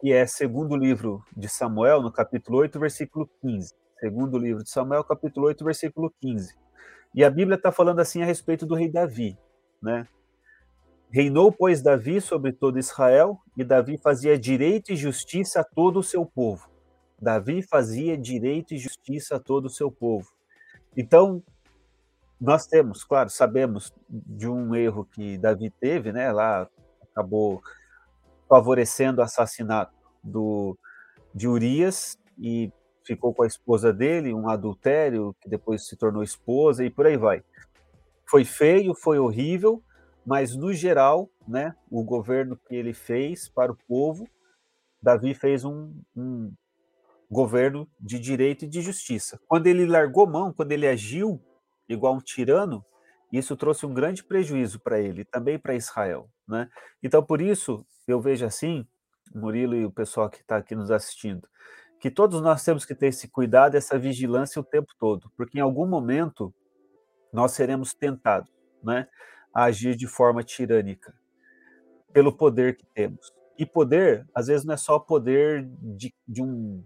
que 0.00 0.12
é 0.12 0.26
segundo 0.26 0.76
livro 0.76 1.22
de 1.36 1.48
Samuel, 1.48 2.02
no 2.02 2.10
capítulo 2.10 2.58
8, 2.58 2.78
versículo 2.80 3.30
15. 3.40 3.74
Segundo 4.00 4.38
livro 4.38 4.62
de 4.62 4.70
Samuel, 4.70 5.04
capítulo 5.04 5.46
8, 5.46 5.64
versículo 5.64 6.12
15. 6.20 6.54
E 7.14 7.22
a 7.22 7.30
Bíblia 7.30 7.54
está 7.54 7.70
falando 7.70 8.00
assim 8.00 8.22
a 8.22 8.26
respeito 8.26 8.66
do 8.66 8.74
rei 8.74 8.90
Davi, 8.90 9.38
né? 9.80 10.08
Reinou, 11.10 11.52
pois, 11.52 11.80
Davi 11.80 12.20
sobre 12.20 12.52
todo 12.52 12.78
Israel, 12.78 13.38
e 13.56 13.62
Davi 13.62 13.96
fazia 13.96 14.36
direito 14.36 14.92
e 14.92 14.96
justiça 14.96 15.60
a 15.60 15.64
todo 15.64 16.00
o 16.00 16.02
seu 16.02 16.26
povo. 16.26 16.73
Davi 17.24 17.62
fazia 17.62 18.16
direito 18.16 18.74
e 18.74 18.78
justiça 18.78 19.36
a 19.36 19.40
todo 19.40 19.64
o 19.64 19.70
seu 19.70 19.90
povo. 19.90 20.28
Então, 20.96 21.42
nós 22.40 22.66
temos, 22.66 23.02
claro, 23.02 23.30
sabemos 23.30 23.92
de 24.08 24.46
um 24.46 24.74
erro 24.74 25.06
que 25.06 25.38
Davi 25.38 25.70
teve, 25.70 26.12
né, 26.12 26.30
lá 26.30 26.68
acabou 27.10 27.62
favorecendo 28.48 29.20
o 29.20 29.24
assassinato 29.24 29.94
do, 30.22 30.76
de 31.34 31.48
Urias 31.48 32.18
e 32.38 32.70
ficou 33.04 33.32
com 33.32 33.42
a 33.42 33.46
esposa 33.46 33.92
dele, 33.92 34.34
um 34.34 34.48
adultério 34.48 35.34
que 35.40 35.48
depois 35.48 35.86
se 35.86 35.96
tornou 35.96 36.22
esposa 36.22 36.84
e 36.84 36.90
por 36.90 37.06
aí 37.06 37.16
vai. 37.16 37.42
Foi 38.26 38.44
feio, 38.44 38.94
foi 38.94 39.18
horrível, 39.18 39.82
mas 40.26 40.54
no 40.54 40.72
geral, 40.72 41.30
né, 41.48 41.74
o 41.90 42.02
governo 42.02 42.56
que 42.56 42.74
ele 42.74 42.92
fez 42.92 43.48
para 43.48 43.72
o 43.72 43.78
povo, 43.88 44.28
Davi 45.02 45.34
fez 45.34 45.64
um, 45.64 45.94
um 46.16 46.52
governo 47.30 47.88
de 47.98 48.18
direito 48.18 48.64
e 48.64 48.68
de 48.68 48.80
justiça. 48.80 49.40
Quando 49.46 49.66
ele 49.66 49.86
largou 49.86 50.26
mão, 50.26 50.52
quando 50.52 50.72
ele 50.72 50.86
agiu 50.86 51.40
igual 51.88 52.14
um 52.14 52.20
tirano, 52.20 52.84
isso 53.32 53.56
trouxe 53.56 53.84
um 53.84 53.92
grande 53.92 54.22
prejuízo 54.22 54.78
para 54.80 55.00
ele, 55.00 55.24
também 55.24 55.58
para 55.58 55.74
Israel. 55.74 56.28
Né? 56.46 56.68
Então, 57.02 57.22
por 57.22 57.40
isso, 57.40 57.84
eu 58.06 58.20
vejo 58.20 58.46
assim, 58.46 58.86
Murilo 59.34 59.74
e 59.74 59.84
o 59.84 59.90
pessoal 59.90 60.30
que 60.30 60.40
está 60.40 60.56
aqui 60.56 60.74
nos 60.74 60.90
assistindo, 60.90 61.48
que 62.00 62.10
todos 62.10 62.40
nós 62.40 62.62
temos 62.62 62.84
que 62.84 62.94
ter 62.94 63.06
esse 63.06 63.28
cuidado, 63.28 63.76
essa 63.76 63.98
vigilância 63.98 64.60
o 64.60 64.64
tempo 64.64 64.92
todo, 64.98 65.30
porque 65.36 65.58
em 65.58 65.62
algum 65.62 65.86
momento 65.86 66.54
nós 67.32 67.52
seremos 67.52 67.94
tentados 67.94 68.50
né, 68.82 69.08
a 69.52 69.64
agir 69.64 69.96
de 69.96 70.06
forma 70.06 70.44
tirânica, 70.44 71.14
pelo 72.12 72.36
poder 72.36 72.76
que 72.76 72.86
temos. 72.94 73.32
E 73.58 73.64
poder, 73.64 74.26
às 74.34 74.48
vezes, 74.48 74.64
não 74.64 74.74
é 74.74 74.76
só 74.76 74.98
poder 74.98 75.66
de, 75.80 76.14
de 76.26 76.42
um 76.42 76.84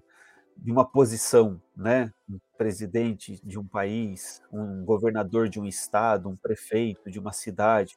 de 0.58 0.72
uma 0.72 0.84
posição, 0.84 1.60
né? 1.76 2.12
Um 2.28 2.38
presidente 2.58 3.40
de 3.44 3.58
um 3.58 3.66
país, 3.66 4.42
um 4.52 4.84
governador 4.84 5.48
de 5.48 5.60
um 5.60 5.66
estado, 5.66 6.28
um 6.28 6.36
prefeito 6.36 7.10
de 7.10 7.18
uma 7.18 7.32
cidade. 7.32 7.96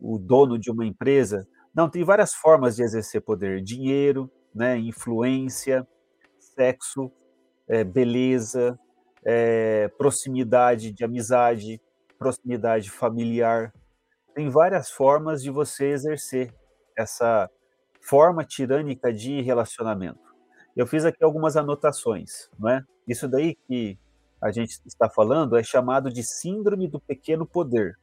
o 0.00 0.18
dono 0.18 0.58
de 0.58 0.70
uma 0.70 0.84
empresa. 0.86 1.46
Não, 1.74 1.88
tem 1.88 2.04
várias 2.04 2.34
formas 2.34 2.76
de 2.76 2.82
exercer 2.82 3.22
poder: 3.22 3.62
dinheiro, 3.62 4.30
né, 4.54 4.78
influência, 4.78 5.86
sexo, 6.38 7.10
é, 7.68 7.84
beleza, 7.84 8.78
é, 9.24 9.88
proximidade 9.98 10.92
de 10.92 11.04
amizade, 11.04 11.80
proximidade 12.18 12.90
familiar. 12.90 13.72
Tem 14.34 14.50
várias 14.50 14.90
formas 14.90 15.42
de 15.42 15.50
você 15.50 15.86
exercer 15.86 16.52
essa 16.96 17.50
forma 18.00 18.44
tirânica 18.44 19.12
de 19.12 19.40
relacionamento. 19.42 20.33
Eu 20.76 20.86
fiz 20.86 21.04
aqui 21.04 21.22
algumas 21.22 21.56
anotações, 21.56 22.50
não 22.58 22.68
é? 22.68 22.84
Isso 23.06 23.28
daí 23.28 23.54
que 23.66 23.98
a 24.40 24.50
gente 24.50 24.80
está 24.84 25.08
falando 25.08 25.56
é 25.56 25.62
chamado 25.62 26.12
de 26.12 26.22
síndrome 26.22 26.88
do 26.88 27.00
pequeno 27.00 27.46
poder. 27.46 27.98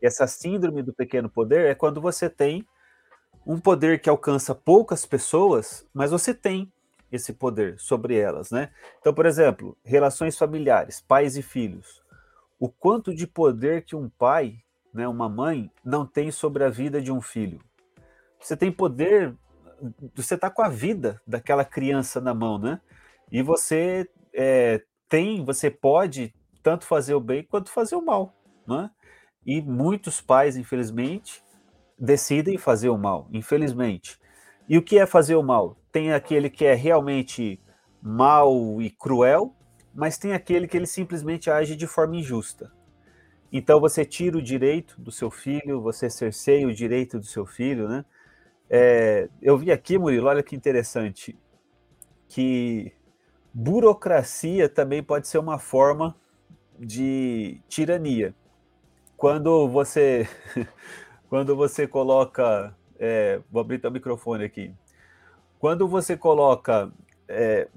Essa 0.00 0.26
síndrome 0.26 0.82
do 0.82 0.92
pequeno 0.92 1.28
poder 1.28 1.66
é 1.66 1.74
quando 1.74 2.00
você 2.00 2.30
tem 2.30 2.66
um 3.46 3.58
poder 3.58 4.00
que 4.00 4.08
alcança 4.08 4.54
poucas 4.54 5.04
pessoas, 5.04 5.86
mas 5.92 6.10
você 6.10 6.32
tem 6.32 6.72
esse 7.10 7.32
poder 7.32 7.78
sobre 7.78 8.16
elas, 8.16 8.50
né? 8.50 8.70
Então, 8.98 9.12
por 9.12 9.26
exemplo, 9.26 9.76
relações 9.84 10.38
familiares, 10.38 11.00
pais 11.00 11.36
e 11.36 11.42
filhos. 11.42 12.02
O 12.58 12.68
quanto 12.68 13.14
de 13.14 13.26
poder 13.26 13.84
que 13.84 13.94
um 13.94 14.08
pai, 14.08 14.58
né, 14.94 15.06
uma 15.06 15.28
mãe, 15.28 15.70
não 15.84 16.06
tem 16.06 16.30
sobre 16.30 16.64
a 16.64 16.70
vida 16.70 17.02
de 17.02 17.12
um 17.12 17.20
filho. 17.20 17.60
Você 18.40 18.56
tem 18.56 18.72
poder, 18.72 19.34
você 20.14 20.34
está 20.34 20.50
com 20.50 20.62
a 20.62 20.68
vida 20.68 21.20
daquela 21.26 21.64
criança 21.64 22.20
na 22.20 22.34
mão, 22.34 22.58
né? 22.58 22.80
E 23.30 23.42
você 23.42 24.08
é, 24.34 24.82
tem, 25.08 25.44
você 25.44 25.70
pode 25.70 26.34
tanto 26.62 26.86
fazer 26.86 27.14
o 27.14 27.20
bem 27.20 27.42
quanto 27.42 27.70
fazer 27.70 27.96
o 27.96 28.04
mal, 28.04 28.34
né? 28.66 28.90
E 29.44 29.60
muitos 29.60 30.20
pais, 30.20 30.56
infelizmente, 30.56 31.42
decidem 31.98 32.56
fazer 32.56 32.88
o 32.88 32.98
mal, 32.98 33.28
infelizmente. 33.32 34.18
E 34.68 34.78
o 34.78 34.82
que 34.82 34.98
é 34.98 35.06
fazer 35.06 35.34
o 35.34 35.42
mal? 35.42 35.76
Tem 35.90 36.12
aquele 36.12 36.48
que 36.48 36.64
é 36.64 36.74
realmente 36.74 37.60
mal 38.00 38.80
e 38.80 38.90
cruel, 38.90 39.54
mas 39.94 40.16
tem 40.16 40.32
aquele 40.32 40.66
que 40.66 40.76
ele 40.76 40.86
simplesmente 40.86 41.50
age 41.50 41.76
de 41.76 41.86
forma 41.86 42.16
injusta. 42.16 42.72
Então 43.52 43.78
você 43.78 44.04
tira 44.04 44.38
o 44.38 44.42
direito 44.42 45.00
do 45.00 45.12
seu 45.12 45.30
filho, 45.30 45.82
você 45.82 46.08
cerceia 46.08 46.66
o 46.66 46.72
direito 46.72 47.18
do 47.18 47.26
seu 47.26 47.44
filho, 47.44 47.88
né? 47.88 48.04
É, 48.74 49.28
eu 49.42 49.58
vi 49.58 49.70
aqui, 49.70 49.98
Murilo, 49.98 50.28
olha 50.28 50.42
que 50.42 50.56
interessante, 50.56 51.38
que 52.26 52.90
burocracia 53.52 54.66
também 54.66 55.02
pode 55.02 55.28
ser 55.28 55.36
uma 55.36 55.58
forma 55.58 56.16
de 56.78 57.60
tirania. 57.68 58.34
Quando 59.14 59.68
você 59.68 60.26
quando 61.28 61.54
você 61.54 61.86
coloca 61.86 62.74
é, 62.98 63.40
vou 63.50 63.60
abrir 63.60 63.84
o 63.84 63.90
microfone 63.90 64.44
aqui. 64.44 64.72
Quando 65.58 65.86
você 65.86 66.16
coloca 66.16 66.90
é, 67.28 67.68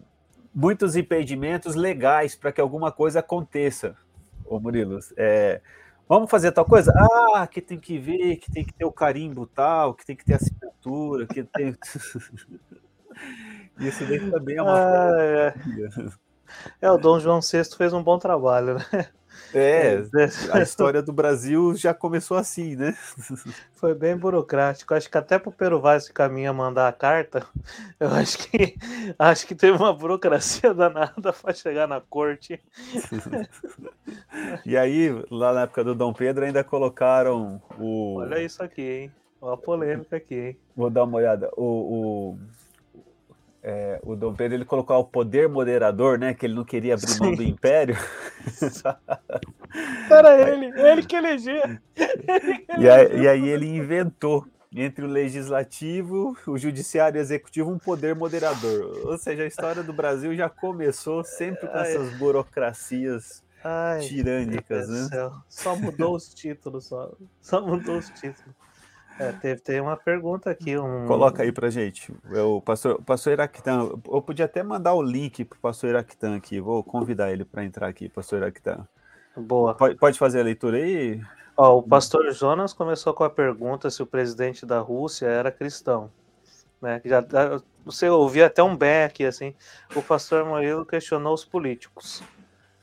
muitos 0.54 0.96
impedimentos 0.96 1.76
legais 1.76 2.36
para 2.36 2.54
que 2.54 2.62
alguma 2.62 2.90
coisa 2.90 3.20
aconteça, 3.20 3.98
ô 4.46 4.62
Murilo, 4.62 4.98
é, 5.18 5.60
vamos 6.08 6.30
fazer 6.30 6.52
tal 6.52 6.66
coisa? 6.66 6.94
Ah, 6.96 7.48
que 7.48 7.62
tem 7.62 7.80
que 7.80 7.98
ver, 7.98 8.38
que 8.38 8.52
tem 8.52 8.64
que 8.66 8.74
ter 8.74 8.86
o 8.86 8.92
carimbo 8.92 9.46
tal, 9.48 9.94
que 9.94 10.06
tem 10.06 10.16
que 10.16 10.26
ter 10.26 10.36
assinatura, 10.36 11.26
que 11.28 11.44
tem. 11.44 11.76
Isso 13.80 14.06
daí 14.06 14.32
também 14.32 14.58
é 14.58 14.62
uma. 14.62 14.78
Ah, 14.78 15.22
é. 15.22 15.54
É, 16.82 16.90
o 16.90 16.98
Dom 16.98 17.20
João 17.20 17.40
VI 17.42 17.64
fez 17.78 17.94
um 17.94 18.04
bom 18.04 18.18
trabalho, 18.18 18.76
né? 18.76 19.08
É, 19.54 20.04
a 20.52 20.62
história 20.62 21.02
do 21.02 21.14
Brasil 21.14 21.76
já 21.76 21.94
começou 21.94 22.36
assim, 22.36 22.76
né? 22.76 22.94
Foi 23.74 23.94
bem 23.94 24.16
burocrático. 24.16 24.94
Acho 24.94 25.10
que 25.10 25.18
até 25.18 25.40
para 25.40 25.50
o 25.50 25.54
Pero 25.54 25.80
Vaz 25.80 26.10
caminha 26.10 26.52
mandar 26.52 26.90
a 26.90 26.92
carta, 26.92 27.46
eu 27.98 28.10
acho 28.10 28.38
que 28.38 28.76
acho 29.18 29.48
que 29.48 29.56
teve 29.56 29.78
uma 29.78 29.94
burocracia 29.94 30.74
danada 30.74 31.32
para 31.32 31.54
chegar 31.54 31.88
na 31.88 32.02
corte. 32.02 32.60
E 34.66 34.76
aí, 34.76 35.10
lá 35.32 35.54
na 35.54 35.62
época 35.62 35.86
do 35.86 35.96
Dom 35.96 36.12
Pedro, 36.12 36.44
ainda 36.44 36.64
colocaram 36.64 37.62
o. 37.80 38.18
Olha 38.20 38.42
isso 38.42 38.62
aqui, 38.62 38.82
hein? 38.82 39.12
Olha 39.40 39.54
a 39.54 39.58
polêmica 39.58 40.18
aqui, 40.18 40.36
hein? 40.36 40.60
Vou 40.76 40.90
dar 40.90 41.04
uma 41.04 41.18
olhada. 41.18 41.50
O, 41.56 42.34
o 42.34 42.40
é, 43.68 44.00
o 44.04 44.16
Dom 44.16 44.32
Pedro 44.36 44.56
ele 44.56 44.64
colocou 44.64 45.00
o 45.00 45.04
poder 45.04 45.50
moderador, 45.50 46.20
né? 46.20 46.36
Que 46.36 46.46
ele 46.46 46.54
não 46.54 46.64
queria 46.64 46.94
abrir 46.94 47.20
mão 47.20 47.34
do 47.34 47.42
império. 47.42 47.98
Era 50.08 50.50
ele, 50.52 50.68
ele 50.80 51.02
que 51.02 51.16
elegia. 51.16 51.82
E, 52.78 52.88
aí, 52.88 53.22
e 53.22 53.28
aí 53.28 53.50
ele 53.50 53.66
inventou 53.66 54.46
entre 54.72 55.04
o 55.04 55.08
legislativo, 55.08 56.38
o 56.46 56.60
judiciário 56.60 57.18
e 57.18 57.20
o 57.20 57.24
executivo 57.24 57.72
um 57.72 57.80
poder 57.80 58.14
moderador. 58.14 59.08
Ou 59.08 59.18
seja, 59.18 59.42
a 59.42 59.48
história 59.48 59.82
do 59.82 59.94
Brasil 59.94 60.36
já 60.36 60.48
começou 60.48 61.24
sempre 61.24 61.68
com 61.68 61.78
essas 61.80 62.16
burocracias 62.20 63.44
Ai, 63.64 64.02
tirânicas, 64.02 64.88
né? 64.88 65.32
Só 65.50 65.76
mudou 65.76 66.16
os 66.16 66.32
títulos, 66.32 66.86
só, 66.86 67.12
só 67.42 67.66
mudou 67.66 67.98
os 67.98 68.12
títulos. 68.12 68.54
É, 69.18 69.32
teve, 69.32 69.62
tem 69.62 69.80
uma 69.80 69.96
pergunta 69.96 70.50
aqui. 70.50 70.78
Um... 70.78 71.06
Coloca 71.06 71.44
aí 71.44 71.52
pra 71.52 71.70
gente. 71.70 72.14
O 72.30 72.62
pastor, 72.62 72.96
o 72.96 73.04
pastor 73.04 73.34
Iraquitan. 73.34 73.90
Eu 74.08 74.22
podia 74.22 74.46
até 74.46 74.62
mandar 74.62 74.94
o 74.94 75.02
link 75.02 75.46
pro 75.46 75.60
pastor 75.60 75.92
Iraquitan 75.92 76.36
aqui. 76.36 76.60
Vou 76.60 76.84
convidar 76.84 77.32
ele 77.32 77.46
para 77.46 77.64
entrar 77.64 77.88
aqui, 77.88 78.10
pastor 78.10 78.40
Iraquitan. 78.40 78.86
Boa. 79.36 79.74
Pode, 79.74 79.96
pode 79.96 80.20
fazer 80.20 80.42
a 80.42 80.44
leitura 80.44 80.78
aí? 80.78 81.22
Ó, 81.56 81.78
o 81.78 81.84
pastor 81.84 82.30
Jonas 82.34 82.74
começou 82.74 83.14
com 83.14 83.24
a 83.24 83.30
pergunta 83.30 83.90
se 83.90 84.04
o 84.04 84.06
presidente 84.06 84.66
da 84.66 84.80
Rússia 84.80 85.28
era 85.28 85.52
cristão. 85.52 86.12
Né? 86.82 87.02
Já, 87.06 87.24
você 87.86 88.10
ouvia 88.10 88.48
até 88.48 88.62
um 88.62 88.76
bem 88.76 89.04
aqui, 89.04 89.26
assim. 89.26 89.56
O 89.96 90.02
pastor 90.02 90.46
Murilo 90.46 90.86
questionou 90.86 91.34
os 91.34 91.46
políticos. 91.46 92.22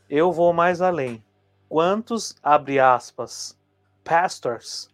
Eu 0.09 0.33
vou 0.33 0.53
mais 0.53 0.81
além. 0.81 1.23
Quantos, 1.69 2.35
abre 2.43 2.79
aspas, 2.79 3.59
pastors 4.03 4.92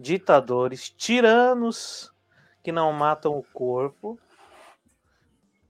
ditadores, 0.00 0.88
tiranos 0.90 2.10
que 2.62 2.72
não 2.72 2.92
matam 2.92 3.36
o 3.38 3.42
corpo, 3.52 4.18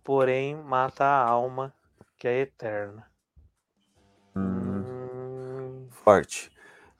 porém 0.04 0.54
mata 0.56 1.04
a 1.04 1.22
alma 1.22 1.74
que 2.16 2.28
é 2.28 2.40
eterna. 2.40 3.06
Hum, 4.36 4.84
hum. 4.86 5.88
Forte. 6.04 6.50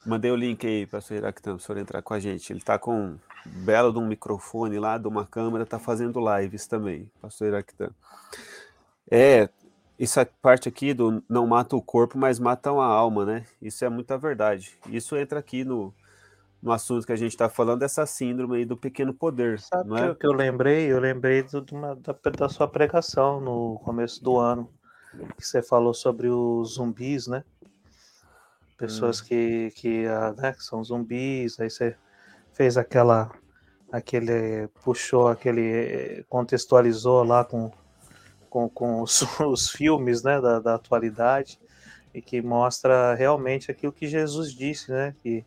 Mandei 0.05 0.31
o 0.31 0.37
link 0.37 0.67
aí 0.67 0.87
para 0.87 0.99
o 0.99 1.15
Iraquitã, 1.15 1.51
para 1.51 1.59
o 1.59 1.61
senhor 1.61 1.79
entrar 1.79 2.03
com 2.03 2.15
a 2.15 2.19
gente. 2.19 2.53
Ele 2.53 2.59
está 2.59 2.79
com 2.79 2.97
um 2.97 3.19
belo 3.45 3.93
de 3.93 3.99
um 3.99 4.07
microfone 4.07 4.79
lá, 4.79 4.97
de 4.97 5.07
uma 5.07 5.27
câmera, 5.27 5.65
está 5.65 5.79
fazendo 5.79 6.21
lives 6.21 6.67
também, 6.67 7.11
pastor 7.21 7.49
Iraquitã. 7.49 7.91
É, 9.11 9.49
essa 9.99 10.25
parte 10.41 10.69
aqui 10.69 10.95
do 10.95 11.23
não 11.29 11.47
mata 11.47 11.77
o 11.77 11.83
corpo, 11.83 12.17
mas 12.17 12.39
matam 12.39 12.81
a 12.81 12.87
alma, 12.87 13.27
né? 13.27 13.45
Isso 13.61 13.85
é 13.85 13.89
muita 13.91 14.17
verdade. 14.17 14.79
Isso 14.89 15.15
entra 15.17 15.39
aqui 15.39 15.65
no, 15.65 15.95
no 16.63 16.73
assunto 16.73 17.07
que 17.07 17.13
a 17.13 17.17
gente 17.17 17.33
está 17.33 17.49
falando, 17.49 17.83
essa 17.83 18.05
síndrome 18.05 18.59
aí 18.59 18.65
do 18.65 18.77
pequeno 18.77 19.15
poder. 19.15 19.59
Sabe 19.61 19.89
não 19.89 19.97
é? 19.97 20.15
que 20.15 20.27
eu 20.27 20.33
lembrei? 20.33 20.93
Eu 20.93 21.01
lembrei 21.01 21.43
do, 21.43 21.65
uma, 21.73 21.97
da, 21.97 22.13
da, 22.13 22.49
sua 22.49 22.69
pregação 22.69 23.41
no 23.41 23.79
começo 23.83 24.23
do 24.23 24.39
ano, 24.39 24.71
que 25.37 25.47
você 25.47 25.63
falou 25.63 25.95
sobre 25.95 26.29
os 26.29 26.75
zumbis, 26.75 27.27
né? 27.27 27.43
Pessoas 28.77 29.21
hum. 29.21 29.25
que, 29.25 29.71
que, 29.77 30.07
ah, 30.07 30.35
né, 30.37 30.53
que 30.53 30.63
são 30.63 30.85
zumbis, 30.85 31.59
aí 31.61 31.71
você 31.71 31.97
fez 32.53 32.77
aquela, 32.77 33.31
aquele, 33.91 34.69
puxou 34.85 35.29
aquele, 35.29 36.25
contextualizou 36.29 37.25
lá 37.25 37.45
com, 37.45 37.71
com, 38.51 38.69
com 38.69 39.03
os, 39.03 39.23
os 39.41 39.71
filmes, 39.71 40.23
né, 40.23 40.41
da, 40.41 40.61
da 40.61 40.75
atualidade, 40.75 41.59
e 42.13 42.21
que 42.21 42.43
mostra 42.43 43.15
realmente 43.15 43.71
aquilo 43.71 43.93
que 43.93 44.07
Jesus 44.07 44.53
disse, 44.53 44.91
né, 44.91 45.15
que 45.23 45.45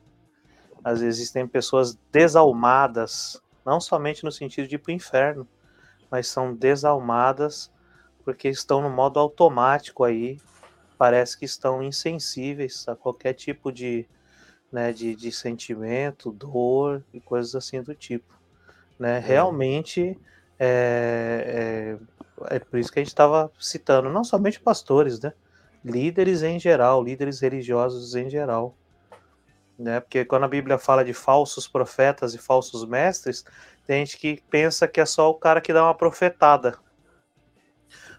às 0.83 0.99
vezes 0.99 1.19
existem 1.19 1.47
pessoas 1.47 1.97
desalmadas, 2.11 3.41
não 3.65 3.79
somente 3.79 4.23
no 4.23 4.31
sentido 4.31 4.67
de 4.67 4.75
ir 4.75 4.79
para 4.79 4.91
o 4.91 4.95
inferno, 4.95 5.47
mas 6.11 6.27
são 6.27 6.53
desalmadas 6.53 7.71
porque 8.23 8.49
estão 8.49 8.81
no 8.81 8.89
modo 8.89 9.19
automático 9.19 10.03
aí, 10.03 10.39
parece 10.97 11.37
que 11.37 11.45
estão 11.45 11.83
insensíveis 11.83 12.87
a 12.87 12.95
qualquer 12.95 13.33
tipo 13.33 13.71
de, 13.71 14.05
né, 14.71 14.93
de, 14.93 15.15
de 15.15 15.31
sentimento, 15.31 16.31
dor 16.31 17.03
e 17.13 17.19
coisas 17.19 17.55
assim 17.55 17.81
do 17.81 17.93
tipo. 17.93 18.33
Né? 18.97 19.17
É. 19.17 19.19
Realmente 19.19 20.17
é, 20.59 21.97
é, 22.49 22.55
é 22.55 22.59
por 22.59 22.79
isso 22.79 22.91
que 22.91 22.99
a 22.99 23.03
gente 23.03 23.11
estava 23.11 23.51
citando, 23.59 24.09
não 24.09 24.23
somente 24.23 24.59
pastores, 24.59 25.19
né? 25.19 25.33
líderes 25.83 26.43
em 26.43 26.57
geral, 26.57 27.03
líderes 27.03 27.41
religiosos 27.41 28.15
em 28.15 28.29
geral 28.29 28.73
né? 29.77 29.99
Porque 29.99 30.25
quando 30.25 30.43
a 30.43 30.47
Bíblia 30.47 30.77
fala 30.77 31.03
de 31.03 31.13
falsos 31.13 31.67
profetas 31.67 32.33
e 32.33 32.37
falsos 32.37 32.85
mestres, 32.85 33.43
tem 33.85 34.05
gente 34.05 34.17
que 34.17 34.41
pensa 34.49 34.87
que 34.87 35.01
é 35.01 35.05
só 35.05 35.29
o 35.29 35.35
cara 35.35 35.61
que 35.61 35.73
dá 35.73 35.83
uma 35.83 35.95
profetada. 35.95 36.77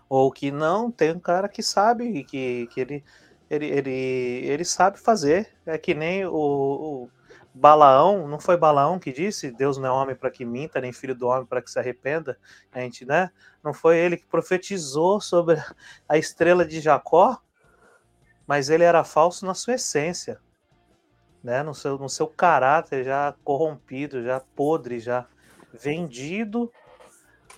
Ou 0.09 0.31
que 0.31 0.51
não, 0.51 0.91
tem 0.91 1.13
um 1.13 1.21
cara 1.21 1.49
que 1.49 1.63
sabe 1.63 2.25
que, 2.25 2.67
que 2.69 2.81
ele, 2.81 3.05
ele, 3.49 3.67
ele, 3.67 3.91
ele 3.91 4.65
sabe 4.65 4.99
fazer. 4.99 5.49
É 5.65 5.79
que 5.79 5.95
nem 5.95 6.27
o, 6.27 6.33
o 6.33 7.11
Balaão, 7.55 8.29
não 8.29 8.39
foi 8.39 8.57
Balaão 8.57 8.99
que 8.99 9.13
disse, 9.13 9.51
Deus 9.51 9.79
não 9.79 9.89
é 9.89 9.93
homem 9.93 10.17
para 10.17 10.31
que 10.31 10.45
minta, 10.45 10.81
nem 10.81 10.93
filho 10.93 11.15
do 11.15 11.29
homem 11.29 11.47
para 11.47 11.63
que 11.63 11.71
se 11.71 11.79
arrependa? 11.79 12.39
A 12.73 12.81
gente, 12.81 13.07
né? 13.07 13.31
Não 13.63 13.73
foi 13.73 13.99
ele 13.99 14.17
que 14.17 14.27
profetizou 14.27 15.21
sobre 15.21 15.57
a 16.09 16.19
estrela 16.19 16.65
de 16.67 16.81
Jacó? 16.81 17.41
Mas 18.47 18.69
ele 18.69 18.85
era 18.85 19.05
falso 19.05 19.47
na 19.47 19.55
sua 19.55 19.75
essência, 19.75 20.39
né? 21.45 21.63
No 21.63 21.75
seu, 21.75 21.99
no 21.99 22.09
seu 22.09 22.27
caráter 22.27 23.05
já 23.05 23.35
corrompido, 23.45 24.25
já 24.25 24.41
podre, 24.57 24.99
já 24.99 25.27
vendido 25.75 26.73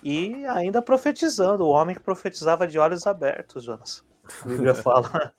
e 0.03 0.45
ainda 0.47 0.81
profetizando. 0.81 1.65
O 1.65 1.69
homem 1.69 1.95
que 1.95 2.01
profetizava 2.01 2.67
de 2.67 2.77
olhos 2.77 3.07
abertos, 3.07 3.63
Jonas. 3.63 4.03
A 4.43 4.47
Bíblia 4.47 4.75
fala. 4.75 5.33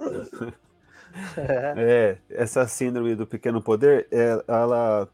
É. 1.36 1.74
é. 1.76 2.18
essa 2.30 2.66
síndrome 2.66 3.14
do 3.14 3.26
pequeno 3.26 3.62
poder, 3.62 4.08
é, 4.10 4.42
ela 4.48 5.08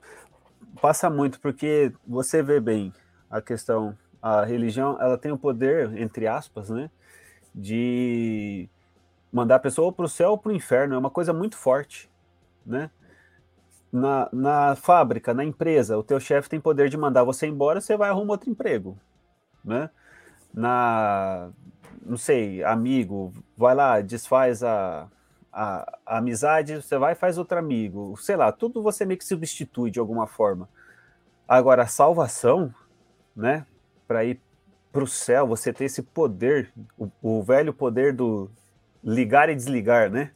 passa 0.81 1.11
muito, 1.11 1.40
porque 1.40 1.92
você 2.07 2.42
vê 2.42 2.61
bem 2.61 2.92
a 3.31 3.40
questão, 3.40 3.97
a 4.20 4.44
religião, 4.44 4.97
ela 5.01 5.16
tem 5.18 5.33
o 5.33 5.38
poder, 5.38 5.97
entre 5.97 6.27
aspas, 6.27 6.68
né, 6.68 6.90
de 7.55 8.68
mandar 9.33 9.57
a 9.57 9.61
pessoa 9.61 9.92
para 9.92 10.05
o 10.05 10.09
céu 10.09 10.33
ou 10.33 10.38
para 10.38 10.51
o 10.51 10.55
inferno, 10.55 10.94
é 10.94 10.99
uma 10.99 11.11
coisa 11.11 11.33
muito 11.33 11.57
forte, 11.57 12.11
né? 12.66 12.90
Na, 13.95 14.29
na 14.33 14.75
fábrica, 14.75 15.33
na 15.33 15.45
empresa, 15.45 15.97
o 15.97 16.03
teu 16.03 16.19
chefe 16.19 16.49
tem 16.49 16.59
poder 16.61 16.89
de 16.89 16.97
mandar 16.97 17.23
você 17.23 17.47
embora, 17.47 17.81
você 17.81 17.97
vai 17.97 18.11
arrumar 18.11 18.33
outro 18.33 18.51
emprego, 18.51 18.99
né? 19.65 19.89
Na, 20.53 21.53
não 22.05 22.17
sei, 22.17 22.65
amigo, 22.65 23.33
vai 23.57 23.73
lá, 23.73 24.01
desfaz 24.01 24.65
a, 24.65 25.09
a, 25.53 25.99
a, 26.05 26.19
amizade, 26.19 26.83
você 26.83 26.99
vai 26.99 27.13
e 27.13 27.15
faz 27.15 27.39
outro 27.39 27.57
amigo, 27.57 28.17
sei 28.17 28.35
lá, 28.35 28.51
tudo 28.51 28.83
você 28.83 29.05
meio 29.05 29.17
que 29.17 29.25
substitui 29.25 29.93
de 29.93 30.01
alguma 30.01 30.27
forma. 30.27 30.69
Agora, 31.47 31.85
a 31.85 31.87
salvação, 31.87 32.75
né, 33.37 33.65
para 34.09 34.25
ir 34.25 34.41
para 34.91 35.05
o 35.05 35.07
céu, 35.07 35.47
você 35.47 35.73
ter 35.73 35.85
esse 35.85 36.03
poder, 36.03 36.73
o, 36.99 37.09
o, 37.23 37.45
velho 37.45 37.73
poder 37.73 38.13
do 38.13 38.51
ligar 39.05 39.49
e 39.49 39.55
desligar, 39.55 40.11
né? 40.11 40.33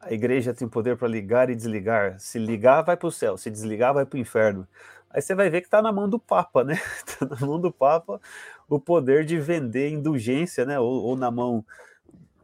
A 0.00 0.12
igreja 0.12 0.54
tem 0.54 0.68
poder 0.68 0.96
para 0.96 1.08
ligar 1.08 1.50
e 1.50 1.56
desligar. 1.56 2.18
Se 2.20 2.38
ligar, 2.38 2.82
vai 2.82 2.96
para 2.96 3.08
o 3.08 3.12
céu, 3.12 3.36
se 3.36 3.50
desligar, 3.50 3.92
vai 3.92 4.06
para 4.06 4.16
o 4.16 4.20
inferno. 4.20 4.66
Aí 5.10 5.22
você 5.22 5.34
vai 5.34 5.50
ver 5.50 5.60
que 5.60 5.66
está 5.66 5.80
na 5.80 5.90
mão 5.90 6.08
do 6.08 6.18
Papa, 6.18 6.62
né? 6.62 6.80
Está 7.06 7.26
na 7.26 7.46
mão 7.46 7.60
do 7.60 7.72
Papa 7.72 8.20
o 8.68 8.78
poder 8.78 9.24
de 9.24 9.38
vender 9.40 9.90
indulgência, 9.90 10.64
né? 10.64 10.78
Ou, 10.78 11.02
ou 11.02 11.16
na 11.16 11.30
mão 11.30 11.64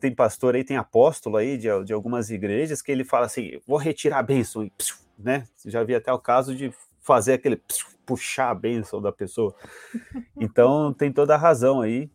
tem 0.01 0.15
pastor 0.15 0.55
aí, 0.55 0.65
tem 0.65 0.77
apóstolo 0.77 1.37
aí 1.37 1.57
de, 1.57 1.69
de 1.85 1.93
algumas 1.93 2.31
igrejas 2.31 2.83
que 2.83 2.93
ele 2.93 3.05
fala 3.05 3.27
assim: 3.27 3.61
vou 3.67 3.79
retirar 3.79 4.19
a 4.19 4.23
bênção, 4.23 4.71
né? 5.19 5.45
Já 5.65 5.83
vi 5.85 5.95
até 5.95 6.13
o 6.13 6.19
caso 6.19 6.55
de 6.55 6.73
fazer 7.01 7.35
aquele 7.35 7.61
puxar 8.05 8.51
a 8.51 8.55
bênção 8.55 9.01
da 9.01 9.13
pessoa. 9.13 9.55
Então 10.37 10.93
tem 10.93 11.13
toda 11.13 11.35
a 11.35 11.39
razão 11.39 11.81
aí, 11.81 12.11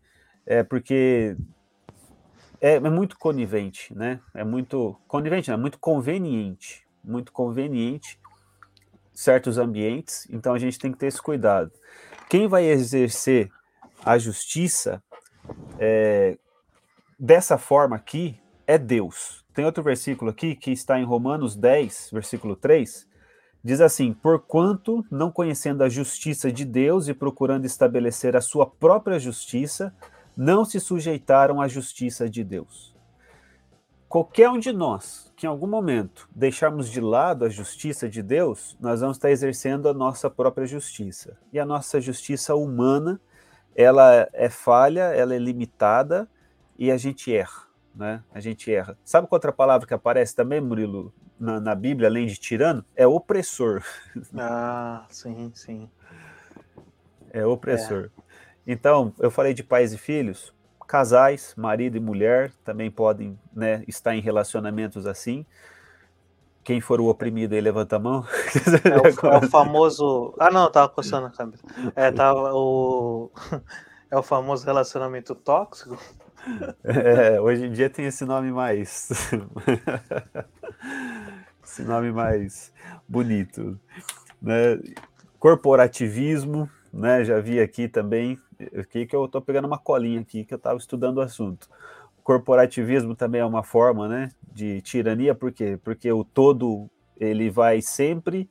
é 0.46 0.62
porque 0.62 1.36
é, 2.62 2.76
é 2.76 2.80
muito 2.80 3.18
conivente, 3.18 3.94
né? 3.96 4.20
É 4.34 4.44
muito 4.44 4.96
conivente, 5.08 5.50
não, 5.50 5.58
é 5.58 5.62
muito 5.62 5.80
conveniente, 5.80 6.86
muito 7.04 7.32
conveniente 7.32 8.20
certos 9.14 9.58
ambientes. 9.58 10.28
Então 10.30 10.54
a 10.54 10.60
gente 10.60 10.80
tem 10.80 10.92
que 10.92 10.98
ter 10.98 11.08
esse 11.08 11.22
cuidado. 11.22 11.72
Quem 12.30 12.48
vai 12.48 12.66
exercer 12.66 13.50
a 14.04 14.18
justiça 14.18 15.04
é, 15.78 16.38
dessa 17.20 17.58
forma 17.58 17.96
aqui 17.96 18.40
é 18.66 18.78
Deus. 18.78 19.44
Tem 19.54 19.66
outro 19.66 19.84
versículo 19.84 20.32
aqui 20.32 20.56
que 20.56 20.72
está 20.72 21.00
em 21.00 21.04
Romanos 21.04 21.56
10, 21.56 22.12
versículo 22.14 22.56
3, 22.56 23.08
diz 23.64 23.82
assim: 23.82 24.14
Porquanto, 24.14 25.06
não 25.12 25.32
conhecendo 25.32 25.84
a 25.84 25.90
justiça 25.90 26.52
de 26.52 26.64
Deus 26.64 27.08
e 27.08 27.14
procurando 27.14 27.66
estabelecer 27.66 28.36
a 28.36 28.42
sua 28.42 28.66
própria 28.66 29.20
justiça, 29.20 29.94
não 30.40 30.64
se 30.64 30.80
sujeitaram 30.80 31.60
à 31.60 31.68
justiça 31.68 32.30
de 32.30 32.46
Deus. 32.46 32.96
Qualquer 34.08 34.50
um 34.50 34.58
de 34.58 34.72
nós 34.72 35.34
que 35.36 35.46
em 35.46 35.50
algum 35.50 35.68
momento 35.68 36.30
deixarmos 36.34 36.90
de 36.90 37.02
lado 37.02 37.44
a 37.44 37.50
justiça 37.50 38.08
de 38.08 38.24
Deus, 38.24 38.78
nós 38.80 39.02
vamos 39.02 39.18
estar 39.18 39.30
exercendo 39.30 39.90
a 39.90 39.94
nossa 39.94 40.30
própria 40.30 40.66
justiça. 40.66 41.38
E 41.52 41.60
a 41.60 41.66
nossa 41.66 42.00
justiça 42.00 42.56
humana, 42.56 43.20
ela 43.76 44.30
é 44.32 44.50
falha, 44.50 45.14
ela 45.14 45.36
é 45.36 45.38
limitada, 45.38 46.26
e 46.78 46.90
a 46.90 46.96
gente 46.96 47.36
erra, 47.36 47.68
né? 47.94 48.24
A 48.34 48.40
gente 48.40 48.74
erra. 48.74 48.98
Sabe 49.04 49.28
qual 49.28 49.36
outra 49.36 49.52
palavra 49.52 49.86
que 49.86 49.94
aparece 49.94 50.34
também, 50.34 50.62
Murilo, 50.62 51.14
na, 51.38 51.60
na 51.60 51.76
Bíblia, 51.76 52.08
além 52.08 52.26
de 52.26 52.38
tirano? 52.38 52.86
É 52.96 53.06
opressor. 53.06 53.84
Ah, 54.38 55.06
sim, 55.10 55.52
sim. 55.54 55.90
É 57.30 57.46
opressor. 57.46 58.10
É. 58.18 58.29
Então, 58.72 59.12
eu 59.18 59.32
falei 59.32 59.52
de 59.52 59.64
pais 59.64 59.94
e 59.94 59.98
filhos, 59.98 60.54
casais, 60.88 61.56
marido 61.58 61.98
e 61.98 62.00
mulher, 62.00 62.52
também 62.64 62.92
podem 62.92 63.36
né, 63.52 63.84
estar 63.88 64.16
em 64.16 64.22
relacionamentos 64.22 65.08
assim. 65.08 65.44
Quem 66.64 66.80
for 66.80 67.02
o 67.02 67.08
oprimido 67.08 67.56
aí, 67.56 67.62
levanta 67.62 67.96
a 67.96 68.00
mão. 68.00 68.24
É 68.86 69.28
o, 69.28 69.32
é 69.34 69.38
o 69.40 69.42
famoso. 69.50 70.36
Ah, 70.38 70.52
não, 70.52 70.70
tava 70.70 70.88
coçando 70.88 71.26
a 71.26 71.32
cabeça. 71.32 71.64
É, 71.96 72.12
tava 72.14 72.54
o. 72.54 73.32
É 74.12 74.18
o 74.18 74.24
famoso 74.24 74.66
relacionamento 74.66 75.36
tóxico. 75.36 75.96
É, 76.84 77.40
hoje 77.40 77.68
em 77.68 77.72
dia 77.72 77.92
tem 77.92 78.08
esse 78.08 78.26
nome 78.26 78.52
mais. 78.52 79.32
esse 81.64 81.84
nome 81.84 82.12
mais 82.12 82.74
bonito. 83.08 83.80
Né? 84.42 84.80
Corporativismo, 85.38 86.68
né? 86.92 87.24
Já 87.24 87.40
vi 87.40 87.60
aqui 87.60 87.88
também. 87.88 88.40
Aqui 88.78 89.06
que 89.06 89.16
eu 89.16 89.26
estou 89.26 89.42
pegando 89.42 89.66
uma 89.66 89.78
colinha 89.78 90.22
aqui 90.22 90.44
que 90.44 90.54
eu 90.54 90.58
estava 90.58 90.78
estudando 90.78 91.18
o 91.18 91.22
assunto. 91.22 91.70
Corporativismo 92.24 93.16
também 93.16 93.42
é 93.42 93.46
uma 93.46 93.64
forma, 93.64 94.08
né, 94.08 94.30
de 94.52 94.82
tirania, 94.82 95.34
por 95.34 95.52
quê? 95.52 95.80
Porque 95.84 96.12
o 96.12 96.24
todo 96.24 96.90
ele 97.18 97.50
vai 97.50 97.82
sempre 97.82 98.50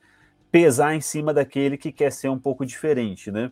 pesar 0.51 0.95
em 0.95 1.01
cima 1.01 1.33
daquele 1.33 1.77
que 1.77 1.91
quer 1.91 2.11
ser 2.11 2.29
um 2.29 2.39
pouco 2.39 2.65
diferente, 2.65 3.31
né? 3.31 3.51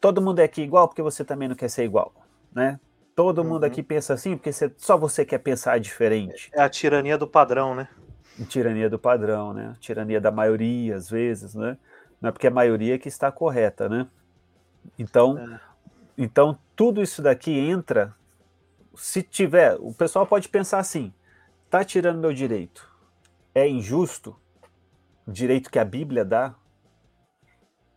Todo 0.00 0.22
mundo 0.22 0.38
é 0.38 0.44
aqui 0.44 0.62
igual 0.62 0.88
porque 0.88 1.02
você 1.02 1.24
também 1.24 1.48
não 1.48 1.56
quer 1.56 1.68
ser 1.68 1.84
igual, 1.84 2.12
né? 2.54 2.78
Todo 3.14 3.42
uhum. 3.42 3.48
mundo 3.48 3.64
aqui 3.64 3.82
pensa 3.82 4.14
assim 4.14 4.36
porque 4.36 4.52
você, 4.52 4.72
só 4.76 4.96
você 4.96 5.24
quer 5.24 5.38
pensar 5.38 5.78
diferente. 5.80 6.50
É 6.52 6.62
a 6.62 6.68
tirania 6.68 7.18
do 7.18 7.26
padrão, 7.26 7.74
né? 7.74 7.88
Tirania 8.48 8.88
do 8.88 8.98
padrão, 8.98 9.52
né? 9.52 9.74
Tirania 9.80 10.20
da 10.20 10.30
maioria, 10.30 10.94
às 10.94 11.10
vezes, 11.10 11.54
né? 11.54 11.76
Não 12.20 12.28
é 12.28 12.32
porque 12.32 12.46
a 12.46 12.50
maioria 12.50 12.98
que 12.98 13.08
está 13.08 13.32
correta, 13.32 13.88
né? 13.88 14.06
Então, 14.98 15.38
é. 15.38 15.60
então 16.16 16.58
tudo 16.76 17.02
isso 17.02 17.22
daqui 17.22 17.58
entra. 17.58 18.14
Se 18.94 19.22
tiver, 19.22 19.76
o 19.80 19.92
pessoal 19.92 20.26
pode 20.26 20.48
pensar 20.48 20.78
assim: 20.78 21.12
tá 21.68 21.84
tirando 21.84 22.20
meu 22.20 22.32
direito, 22.32 22.88
é 23.54 23.68
injusto? 23.68 24.36
O 25.26 25.32
direito 25.32 25.70
que 25.70 25.78
a 25.78 25.84
Bíblia 25.84 26.24
dá, 26.24 26.54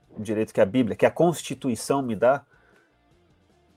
o 0.10 0.22
direito 0.22 0.54
que 0.54 0.62
a 0.62 0.66
Bíblia, 0.66 0.96
que 0.96 1.06
a 1.06 1.12
Constituição 1.12 2.02
me 2.02 2.16
dá, 2.16 2.46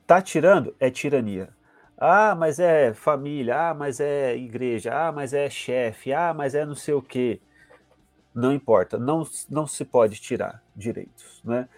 Tá 0.06 0.20
tirando? 0.20 0.74
É 0.78 0.90
tirania. 0.90 1.48
Ah, 1.96 2.34
mas 2.34 2.58
é 2.58 2.92
família, 2.92 3.70
ah, 3.70 3.74
mas 3.74 4.00
é 4.00 4.36
igreja, 4.36 4.92
ah, 4.92 5.12
mas 5.12 5.32
é 5.32 5.48
chefe, 5.48 6.12
ah, 6.12 6.34
mas 6.34 6.54
é 6.54 6.66
não 6.66 6.74
sei 6.74 6.92
o 6.92 7.00
quê. 7.00 7.40
Não 8.34 8.52
importa, 8.52 8.98
não, 8.98 9.22
não 9.48 9.66
se 9.66 9.84
pode 9.84 10.20
tirar 10.20 10.62
direitos, 10.74 11.40
né? 11.44 11.68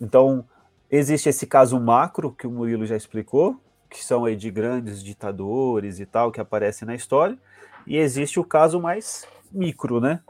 Então, 0.00 0.46
existe 0.92 1.28
esse 1.28 1.46
caso 1.46 1.80
macro 1.80 2.30
que 2.30 2.46
o 2.46 2.50
Murilo 2.50 2.84
já 2.84 2.96
explicou, 2.96 3.58
que 3.88 4.04
são 4.04 4.24
aí 4.24 4.36
de 4.36 4.50
grandes 4.50 5.02
ditadores 5.02 5.98
e 5.98 6.06
tal, 6.06 6.30
que 6.30 6.40
aparecem 6.40 6.86
na 6.86 6.94
história, 6.94 7.38
e 7.86 7.96
existe 7.96 8.38
o 8.38 8.44
caso 8.44 8.80
mais 8.80 9.26
micro, 9.50 10.00
né? 10.00 10.20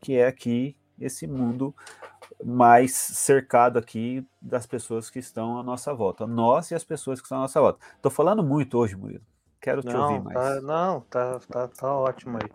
Que 0.00 0.16
é 0.16 0.26
aqui 0.26 0.76
esse 1.00 1.26
mundo 1.26 1.74
mais 2.44 2.92
cercado 2.92 3.78
aqui 3.78 4.26
das 4.40 4.66
pessoas 4.66 5.08
que 5.08 5.18
estão 5.18 5.58
à 5.58 5.62
nossa 5.62 5.94
volta. 5.94 6.26
Nós 6.26 6.70
e 6.70 6.74
as 6.74 6.84
pessoas 6.84 7.20
que 7.20 7.26
estão 7.26 7.38
à 7.38 7.42
nossa 7.42 7.60
volta. 7.60 7.78
Estou 7.96 8.10
falando 8.10 8.42
muito 8.42 8.76
hoje, 8.78 8.96
Murilo. 8.96 9.24
Quero 9.60 9.82
te 9.82 9.92
não, 9.92 10.02
ouvir 10.02 10.22
mais. 10.22 10.36
Tá, 10.36 10.60
não, 10.60 11.00
tá, 11.02 11.40
tá, 11.48 11.68
tá 11.68 11.94
ótimo 11.94 12.38
aí. 12.42 12.50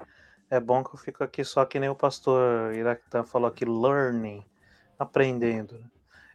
É 0.49 0.59
bom 0.59 0.83
que 0.83 0.93
eu 0.93 0.99
fico 0.99 1.23
aqui 1.23 1.43
só 1.43 1.65
que 1.65 1.79
nem 1.79 1.89
o 1.89 1.95
pastor 1.95 2.73
Iraquitã 2.73 3.23
falou 3.23 3.47
aqui, 3.47 3.65
learning, 3.65 4.43
aprendendo. 4.97 5.83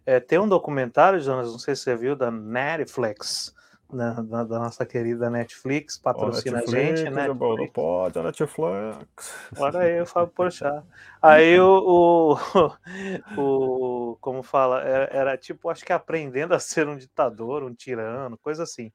É, 0.08 0.18
tem 0.18 0.38
um 0.38 0.48
documentário, 0.48 1.20
Jonas, 1.20 1.52
não 1.52 1.58
sei 1.58 1.76
se 1.76 1.82
você 1.82 1.94
viu, 1.94 2.16
da 2.16 2.30
Netflix, 2.30 3.54
da, 3.92 4.14
da, 4.14 4.42
da, 4.42 4.58
nossa 4.58 4.86
querida 4.86 5.28
Netflix, 5.28 5.98
patrocina 5.98 6.60
Netflix, 6.60 6.82
a 6.82 6.96
gente, 6.96 7.10
né? 7.10 7.28
Não 7.28 7.36
pode, 7.36 8.18
a 8.18 8.22
Netflix. 8.22 9.34
Olha 9.58 9.80
aí, 9.80 9.98
eu 9.98 10.06
falo, 10.06 10.28
poxa. 10.28 10.82
Aí 11.20 11.60
o, 11.60 12.38
o, 12.40 13.36
o, 13.36 14.16
como 14.18 14.42
fala, 14.42 14.80
era, 14.80 15.10
era, 15.12 15.36
tipo, 15.36 15.68
acho 15.68 15.84
que 15.84 15.92
aprendendo 15.92 16.54
a 16.54 16.58
ser 16.58 16.88
um 16.88 16.96
ditador, 16.96 17.62
um 17.62 17.74
tirano, 17.74 18.38
coisa 18.38 18.62
assim. 18.62 18.90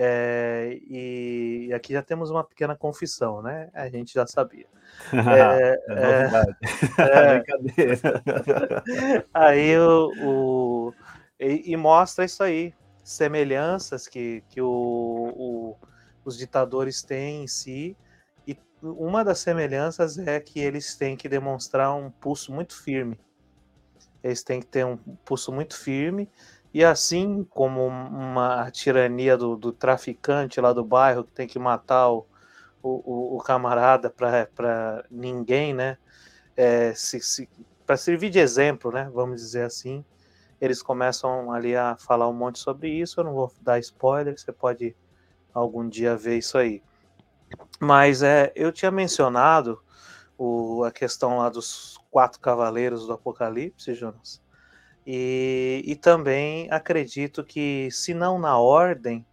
É, 0.00 0.78
e 0.88 1.72
aqui 1.74 1.92
já 1.92 2.00
temos 2.00 2.30
uma 2.30 2.44
pequena 2.44 2.76
confissão, 2.76 3.42
né? 3.42 3.68
A 3.74 3.88
gente 3.88 4.14
já 4.14 4.24
sabia. 4.26 4.66
É, 5.12 5.78
é, 5.90 6.24
é, 7.04 7.42
aí 9.34 9.76
o, 9.76 10.12
o 10.22 10.94
e, 11.38 11.72
e, 11.72 11.76
mostra 11.76 12.24
isso 12.24 12.42
aí, 12.42 12.72
semelhanças 13.04 14.08
que, 14.08 14.42
que 14.48 14.60
o, 14.60 14.66
o, 14.66 15.76
os 16.24 16.38
ditadores 16.38 17.02
têm 17.02 17.42
em 17.42 17.46
si. 17.46 17.96
E 18.46 18.56
uma 18.80 19.24
das 19.24 19.40
semelhanças 19.40 20.16
é 20.16 20.40
que 20.40 20.60
eles 20.60 20.96
têm 20.96 21.16
que 21.16 21.28
demonstrar 21.28 21.94
um 21.94 22.10
pulso 22.10 22.52
muito 22.52 22.80
firme. 22.82 23.18
Eles 24.22 24.42
têm 24.42 24.60
que 24.60 24.66
ter 24.66 24.86
um 24.86 24.96
pulso 24.96 25.52
muito 25.52 25.76
firme 25.76 26.28
e 26.72 26.84
assim 26.84 27.44
como 27.44 27.86
uma 27.86 28.70
tirania 28.70 29.36
do, 29.36 29.56
do, 29.56 29.72
traficante 29.72 30.60
lá 30.60 30.72
do 30.72 30.84
bairro 30.84 31.24
que 31.24 31.32
tem 31.32 31.46
que 31.46 31.58
matar 31.58 32.10
o, 32.10 32.26
o, 32.82 33.36
o 33.36 33.38
camarada 33.38 34.10
para 34.10 35.04
ninguém, 35.10 35.72
né? 35.74 35.96
É, 36.56 36.92
se, 36.94 37.20
se, 37.20 37.48
para 37.86 37.96
servir 37.96 38.30
de 38.30 38.38
exemplo, 38.38 38.92
né? 38.92 39.10
Vamos 39.12 39.40
dizer 39.40 39.62
assim, 39.62 40.04
eles 40.60 40.82
começam 40.82 41.52
ali 41.52 41.74
a 41.74 41.96
falar 41.96 42.28
um 42.28 42.32
monte 42.32 42.58
sobre 42.58 42.90
isso. 42.90 43.20
Eu 43.20 43.24
não 43.24 43.32
vou 43.32 43.52
dar 43.62 43.78
spoiler, 43.78 44.38
você 44.38 44.52
pode 44.52 44.94
algum 45.54 45.88
dia 45.88 46.16
ver 46.16 46.38
isso 46.38 46.58
aí. 46.58 46.82
Mas 47.80 48.22
é, 48.22 48.52
eu 48.54 48.72
tinha 48.72 48.90
mencionado 48.90 49.80
o, 50.36 50.84
a 50.84 50.90
questão 50.90 51.38
lá 51.38 51.48
dos 51.48 51.98
quatro 52.10 52.40
cavaleiros 52.40 53.06
do 53.06 53.12
Apocalipse, 53.12 53.94
Jonas. 53.94 54.40
E, 55.10 55.82
e 55.86 55.96
também 55.96 56.70
acredito 56.70 57.42
que, 57.42 57.90
se 57.90 58.12
não 58.12 58.38
na 58.38 58.58
ordem, 58.58 59.24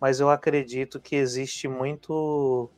mas 0.00 0.20
eu 0.20 0.30
acredito 0.30 1.00
que 1.00 1.16
existe 1.16 1.66
muito. 1.66 2.70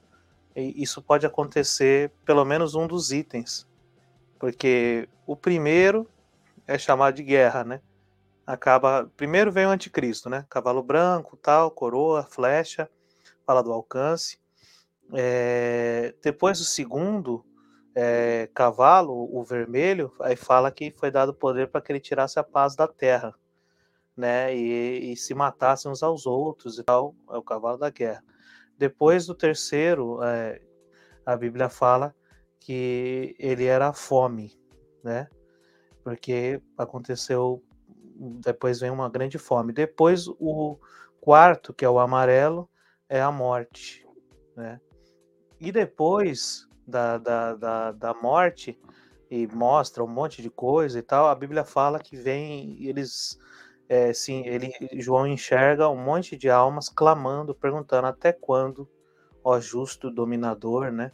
Isso 0.57 1.03
pode 1.03 1.27
acontecer, 1.27 2.11
pelo 2.25 2.43
menos 2.47 2.75
um 2.75 2.87
dos 2.87 3.13
itens. 3.13 3.69
Porque 4.39 5.07
o 5.27 5.37
primeiro 5.37 6.09
é 6.67 6.79
chamado 6.79 7.17
de 7.17 7.23
guerra, 7.23 7.63
né? 7.63 7.83
Acaba. 8.47 9.11
Primeiro 9.19 9.53
vem 9.53 9.67
o 9.67 9.71
anticristo, 9.71 10.31
né? 10.31 10.47
Cavalo 10.49 10.83
branco, 10.83 11.37
tal, 11.37 11.71
coroa, 11.71 12.23
flecha, 12.23 12.89
fala 13.45 13.63
do 13.63 13.71
alcance. 13.71 14.39
É... 15.13 16.15
Depois 16.23 16.59
o 16.59 16.65
segundo 16.65 17.45
é, 17.95 18.49
cavalo, 18.55 19.29
o 19.37 19.43
vermelho, 19.43 20.13
aí 20.21 20.37
fala 20.37 20.71
que 20.71 20.91
foi 20.91 21.11
dado 21.11 21.35
poder 21.35 21.69
para 21.69 21.81
que 21.81 21.93
ele 21.93 22.01
tirasse 22.01 22.39
a 22.39 22.45
paz 22.45 22.77
da 22.77 22.87
terra, 22.87 23.35
né? 24.17 24.55
E, 24.55 25.13
e, 25.13 25.17
se 25.17 25.35
matassem 25.35 25.91
uns 25.91 26.03
aos 26.03 26.27
outros 26.27 26.79
e 26.79 26.85
tal, 26.85 27.15
é 27.31 27.37
o 27.37 27.43
cavalo 27.43 27.79
da 27.79 27.91
guerra. 27.91 28.23
Depois 28.79 29.27
do 29.27 29.35
terceiro, 29.35 30.23
é, 30.23 30.61
a 31.25 31.37
Bíblia 31.37 31.69
fala 31.69 32.15
que 32.59 33.35
ele 33.39 33.65
era 33.65 33.89
a 33.89 33.93
fome, 33.93 34.59
né? 35.03 35.29
Porque 36.05 36.63
aconteceu, 36.79 37.63
depois 38.17 38.81
vem 38.81 38.91
uma 38.91 39.09
grande 39.09 39.39
fome. 39.39 39.73
Depois 39.73 40.27
o 40.29 40.79
quarto, 41.21 41.75
que 41.75 41.85
é 41.85 41.91
o 41.91 41.99
amarelo, 41.99 42.71
é 43.09 43.21
a 43.21 43.33
morte, 43.33 44.07
né? 44.57 44.81
E 45.59 45.71
depois 45.71 46.70
da, 46.91 47.17
da, 47.19 47.55
da, 47.55 47.93
da 47.93 48.15
morte 48.15 48.79
e 49.31 49.47
mostra 49.47 50.03
um 50.03 50.09
monte 50.09 50.43
de 50.43 50.51
coisa 50.51 50.99
e 50.99 51.03
tal, 51.03 51.29
a 51.29 51.35
Bíblia 51.35 51.65
fala 51.65 52.01
que 52.01 52.17
vem, 52.17 52.85
eles, 52.85 53.39
é, 53.89 54.13
sim, 54.13 54.45
ele, 54.45 54.73
João 54.95 55.27
enxerga 55.27 55.89
um 55.89 55.97
monte 55.97 56.37
de 56.37 56.51
almas 56.51 56.89
clamando, 56.89 57.55
perguntando 57.55 58.09
até 58.09 58.33
quando, 58.33 58.89
ó 59.45 59.61
justo 59.61 60.11
dominador, 60.11 60.91
né, 60.91 61.13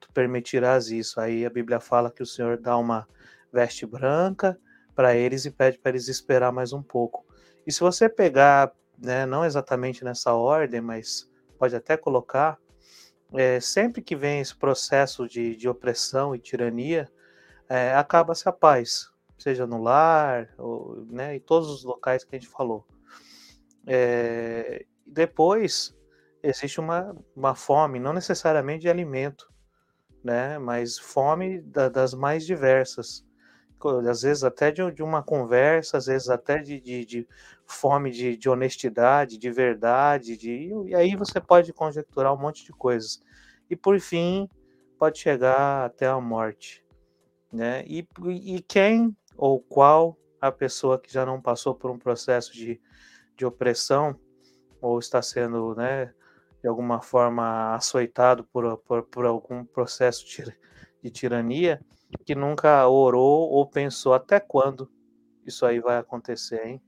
tu 0.00 0.10
permitirás 0.12 0.90
isso. 0.90 1.20
Aí 1.20 1.44
a 1.44 1.50
Bíblia 1.50 1.78
fala 1.78 2.10
que 2.10 2.22
o 2.22 2.26
Senhor 2.26 2.56
dá 2.56 2.76
uma 2.76 3.06
veste 3.52 3.84
branca 3.84 4.58
para 4.94 5.14
eles 5.14 5.44
e 5.44 5.50
pede 5.50 5.78
para 5.78 5.90
eles 5.90 6.08
esperar 6.08 6.50
mais 6.50 6.72
um 6.72 6.82
pouco. 6.82 7.24
E 7.66 7.72
se 7.72 7.80
você 7.80 8.08
pegar, 8.08 8.72
né, 8.98 9.26
não 9.26 9.44
exatamente 9.44 10.02
nessa 10.04 10.32
ordem, 10.32 10.80
mas 10.80 11.30
pode 11.58 11.76
até 11.76 11.96
colocar, 11.96 12.58
é, 13.32 13.60
sempre 13.60 14.02
que 14.02 14.16
vem 14.16 14.40
esse 14.40 14.56
processo 14.56 15.28
de, 15.28 15.54
de 15.56 15.68
opressão 15.68 16.34
e 16.34 16.38
tirania, 16.38 17.10
é, 17.68 17.94
acaba-se 17.94 18.48
a 18.48 18.52
paz, 18.52 19.10
seja 19.36 19.66
no 19.66 19.82
lar, 19.82 20.48
ou, 20.56 21.04
né, 21.10 21.36
em 21.36 21.40
todos 21.40 21.68
os 21.68 21.84
locais 21.84 22.24
que 22.24 22.34
a 22.34 22.38
gente 22.38 22.50
falou. 22.50 22.86
É, 23.86 24.86
depois, 25.06 25.94
existe 26.42 26.80
uma, 26.80 27.14
uma 27.36 27.54
fome, 27.54 27.98
não 27.98 28.12
necessariamente 28.12 28.82
de 28.82 28.88
alimento, 28.88 29.52
né, 30.24 30.58
mas 30.58 30.98
fome 30.98 31.60
da, 31.60 31.88
das 31.88 32.14
mais 32.14 32.44
diversas 32.46 33.27
às 34.08 34.22
vezes 34.22 34.44
até 34.44 34.70
de, 34.70 34.90
de, 34.90 35.02
uma 35.02 35.22
conversa, 35.22 35.98
às 35.98 36.06
vezes 36.06 36.28
até 36.28 36.58
de, 36.58 36.80
de, 36.80 37.04
de 37.04 37.28
fome 37.66 38.10
de, 38.10 38.36
de, 38.36 38.48
honestidade, 38.48 39.38
de 39.38 39.50
verdade, 39.50 40.36
de, 40.36 40.70
e 40.86 40.94
aí 40.94 41.14
você 41.14 41.40
pode 41.40 41.72
conjecturar 41.72 42.34
um 42.34 42.38
monte 42.38 42.64
de 42.64 42.72
coisas. 42.72 43.20
E 43.70 43.76
por 43.76 44.00
fim, 44.00 44.48
pode 44.98 45.18
chegar 45.18 45.84
até 45.84 46.06
a 46.06 46.20
morte. 46.20 46.84
Né? 47.52 47.84
E, 47.86 48.06
e 48.26 48.60
quem 48.62 49.16
ou 49.36 49.60
qual 49.60 50.18
a 50.40 50.50
pessoa 50.50 50.98
que 50.98 51.12
já 51.12 51.24
não 51.24 51.40
passou 51.40 51.74
por 51.74 51.90
um 51.90 51.98
processo 51.98 52.52
de, 52.52 52.80
de 53.36 53.46
opressão 53.46 54.18
ou 54.80 54.98
está 54.98 55.20
sendo, 55.22 55.74
né, 55.74 56.12
de 56.62 56.68
alguma 56.68 57.00
forma 57.00 57.74
açoitado 57.74 58.44
por, 58.44 58.78
por, 58.78 59.02
por 59.04 59.24
algum 59.24 59.64
processo 59.64 60.26
de, 60.26 60.44
de 61.02 61.10
tirania, 61.10 61.80
que 62.24 62.34
nunca 62.34 62.86
orou 62.88 63.50
ou 63.50 63.66
pensou 63.66 64.14
até 64.14 64.40
quando 64.40 64.90
isso 65.46 65.64
aí 65.64 65.80
vai 65.80 65.98
acontecer, 65.98 66.66
hein? 66.66 66.82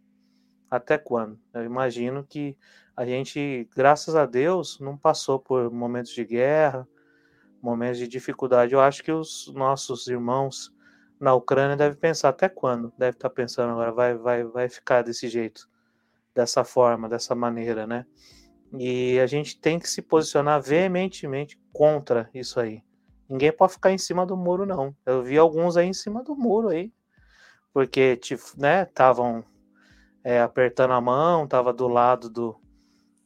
Até 0.71 0.97
quando? 0.97 1.39
Eu 1.53 1.65
imagino 1.65 2.25
que 2.25 2.57
a 2.97 3.05
gente, 3.05 3.69
graças 3.75 4.15
a 4.15 4.27
Deus, 4.27 4.79
não 4.81 4.97
passou 4.97 5.39
por 5.39 5.71
momentos 5.71 6.13
de 6.13 6.25
guerra, 6.25 6.87
momentos 7.63 7.99
de 7.99 8.07
dificuldade. 8.07 8.75
Eu 8.75 8.81
acho 8.81 9.03
que 9.03 9.11
os 9.13 9.53
nossos 9.55 10.07
irmãos 10.07 10.73
na 11.19 11.35
Ucrânia 11.35 11.77
devem 11.77 11.99
pensar 11.99 12.31
até 12.31 12.49
quando? 12.49 12.93
Deve 12.97 13.17
estar 13.17 13.31
pensando 13.31 13.71
agora, 13.73 13.93
vai, 13.93 14.15
vai, 14.17 14.45
vai 14.45 14.69
ficar 14.69 15.03
desse 15.03 15.29
jeito, 15.29 15.69
dessa 16.35 16.65
forma, 16.65 17.09
dessa 17.09 17.35
maneira, 17.35 17.87
né? 17.87 18.07
E 18.79 19.19
a 19.19 19.27
gente 19.27 19.61
tem 19.61 19.79
que 19.79 19.89
se 19.89 20.01
posicionar 20.01 20.63
veementemente 20.63 21.61
contra 21.73 22.31
isso 22.33 22.61
aí. 22.61 22.83
Ninguém 23.31 23.53
pode 23.53 23.75
ficar 23.75 23.93
em 23.93 23.99
cima 23.99 24.27
do 24.27 24.37
muro, 24.37 24.67
não. 24.67 24.95
Eu 25.07 25.23
vi 25.23 25.39
alguns 25.39 25.77
aí 25.77 25.87
em 25.87 25.93
cima 25.93 26.25
do 26.25 26.35
muro 26.35 26.69
aí. 26.69 26.93
Porque, 27.73 28.19
né, 28.57 28.83
estavam 28.83 29.45
é, 30.25 30.41
apertando 30.41 30.93
a 30.93 31.01
mão, 31.01 31.47
tava 31.47 31.73
do 31.73 31.87
lado 31.87 32.29
do, 32.29 32.61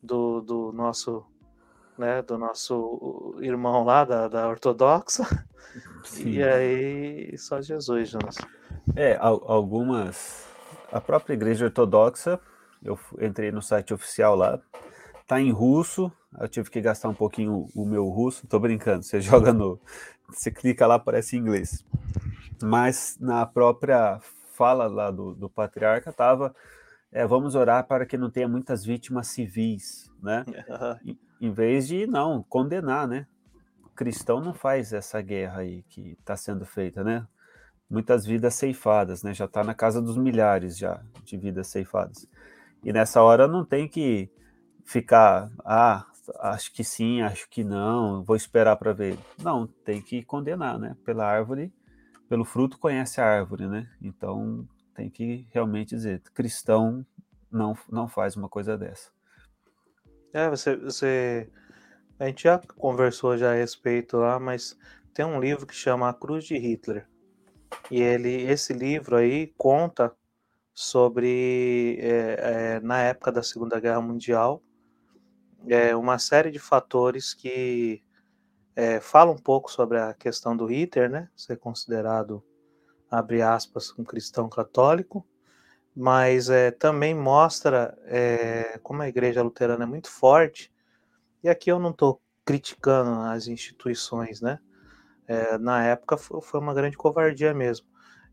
do, 0.02 0.42
do 0.42 0.72
nosso 0.72 1.24
né, 1.96 2.22
do 2.22 2.36
nosso 2.36 3.36
irmão 3.40 3.84
lá 3.84 4.04
da, 4.04 4.28
da 4.28 4.48
ortodoxa. 4.48 5.24
Sim. 6.04 6.30
E 6.32 6.42
aí 6.42 7.38
só 7.38 7.62
Jesus, 7.62 8.10
Jonas. 8.10 8.36
É, 8.94 9.16
algumas 9.16 10.44
a 10.92 11.00
própria 11.00 11.34
igreja 11.34 11.64
ortodoxa, 11.64 12.38
eu 12.82 12.98
entrei 13.20 13.50
no 13.50 13.62
site 13.62 13.94
oficial 13.94 14.36
lá, 14.36 14.60
tá 15.26 15.40
em 15.40 15.50
russo, 15.50 16.12
eu 16.38 16.48
tive 16.48 16.70
que 16.70 16.80
gastar 16.80 17.08
um 17.08 17.14
pouquinho 17.14 17.68
o 17.74 17.84
meu 17.84 18.08
russo, 18.08 18.46
tô 18.46 18.58
brincando, 18.58 19.02
você 19.02 19.20
joga 19.22 19.52
no. 19.52 19.80
Você 20.28 20.50
clica 20.50 20.86
lá, 20.86 20.94
aparece 20.94 21.36
em 21.36 21.40
inglês. 21.40 21.84
Mas 22.62 23.16
na 23.20 23.44
própria 23.44 24.18
fala 24.52 24.86
lá 24.86 25.10
do, 25.10 25.34
do 25.34 25.48
patriarca 25.50 26.12
tava. 26.12 26.54
É, 27.12 27.26
vamos 27.26 27.54
orar 27.54 27.86
para 27.86 28.04
que 28.04 28.16
não 28.16 28.30
tenha 28.30 28.48
muitas 28.48 28.84
vítimas 28.84 29.28
civis, 29.28 30.10
né? 30.22 30.44
Em, 31.04 31.18
em 31.40 31.52
vez 31.52 31.86
de 31.86 32.06
não 32.06 32.42
condenar, 32.42 33.06
né? 33.06 33.26
O 33.84 33.88
cristão 33.90 34.40
não 34.40 34.54
faz 34.54 34.92
essa 34.92 35.20
guerra 35.20 35.60
aí 35.60 35.82
que 35.88 36.16
está 36.18 36.36
sendo 36.36 36.64
feita, 36.64 37.04
né? 37.04 37.26
Muitas 37.88 38.24
vidas 38.24 38.54
ceifadas, 38.54 39.22
né? 39.22 39.34
Já 39.34 39.44
está 39.44 39.62
na 39.62 39.74
casa 39.74 40.00
dos 40.00 40.16
milhares 40.16 40.76
já 40.76 41.00
de 41.22 41.36
vidas 41.36 41.68
ceifadas. 41.68 42.26
E 42.82 42.92
nessa 42.92 43.22
hora 43.22 43.46
não 43.46 43.64
tem 43.64 43.86
que 43.86 44.30
ficar, 44.84 45.50
ah, 45.64 46.06
acho 46.40 46.72
que 46.72 46.84
sim, 46.84 47.22
acho 47.22 47.48
que 47.48 47.64
não, 47.64 48.22
vou 48.22 48.36
esperar 48.36 48.76
para 48.76 48.92
ver. 48.92 49.18
Não, 49.42 49.66
tem 49.66 50.00
que 50.00 50.22
condenar, 50.22 50.78
né? 50.78 50.96
Pela 51.04 51.26
árvore, 51.26 51.72
pelo 52.28 52.44
fruto 52.44 52.78
conhece 52.78 53.20
a 53.20 53.26
árvore, 53.26 53.66
né? 53.66 53.90
Então 54.00 54.66
tem 54.94 55.10
que 55.10 55.46
realmente 55.50 55.90
dizer, 55.94 56.20
cristão 56.32 57.04
não, 57.50 57.76
não 57.90 58.08
faz 58.08 58.36
uma 58.36 58.48
coisa 58.48 58.76
dessa. 58.76 59.10
É, 60.32 60.48
você, 60.48 60.76
você. 60.76 61.48
A 62.18 62.26
gente 62.26 62.44
já 62.44 62.58
conversou 62.76 63.36
já 63.36 63.52
a 63.52 63.54
respeito 63.54 64.16
lá, 64.16 64.38
mas 64.38 64.76
tem 65.12 65.24
um 65.24 65.40
livro 65.40 65.66
que 65.66 65.74
chama 65.74 66.08
A 66.08 66.14
Cruz 66.14 66.44
de 66.44 66.56
Hitler. 66.56 67.08
E 67.90 68.00
ele, 68.00 68.42
esse 68.42 68.72
livro 68.72 69.16
aí 69.16 69.52
conta 69.56 70.12
sobre 70.72 71.98
é, 72.00 72.76
é, 72.76 72.80
na 72.80 73.00
época 73.00 73.30
da 73.30 73.42
Segunda 73.42 73.78
Guerra 73.78 74.00
Mundial 74.00 74.62
é, 75.68 75.94
uma 75.94 76.18
série 76.18 76.50
de 76.50 76.58
fatores 76.58 77.34
que 77.34 78.02
é, 78.76 79.00
fala 79.00 79.30
um 79.30 79.38
pouco 79.38 79.70
sobre 79.70 79.98
a 79.98 80.14
questão 80.14 80.56
do 80.56 80.66
Hitler, 80.66 81.10
né? 81.10 81.28
Ser 81.36 81.56
considerado, 81.56 82.44
abre 83.10 83.42
aspas, 83.42 83.94
um 83.98 84.04
cristão 84.04 84.48
católico, 84.48 85.26
mas 85.94 86.50
é, 86.50 86.70
também 86.70 87.14
mostra 87.14 87.96
é, 88.06 88.78
como 88.82 89.02
a 89.02 89.08
igreja 89.08 89.42
luterana 89.42 89.84
é 89.84 89.86
muito 89.86 90.10
forte. 90.10 90.72
E 91.42 91.48
aqui 91.48 91.70
eu 91.70 91.78
não 91.78 91.90
estou 91.90 92.20
criticando 92.44 93.20
as 93.20 93.46
instituições, 93.46 94.40
né? 94.40 94.58
É, 95.26 95.56
na 95.56 95.84
época 95.84 96.16
foi 96.16 96.60
uma 96.60 96.74
grande 96.74 96.96
covardia 96.96 97.54
mesmo. 97.54 97.86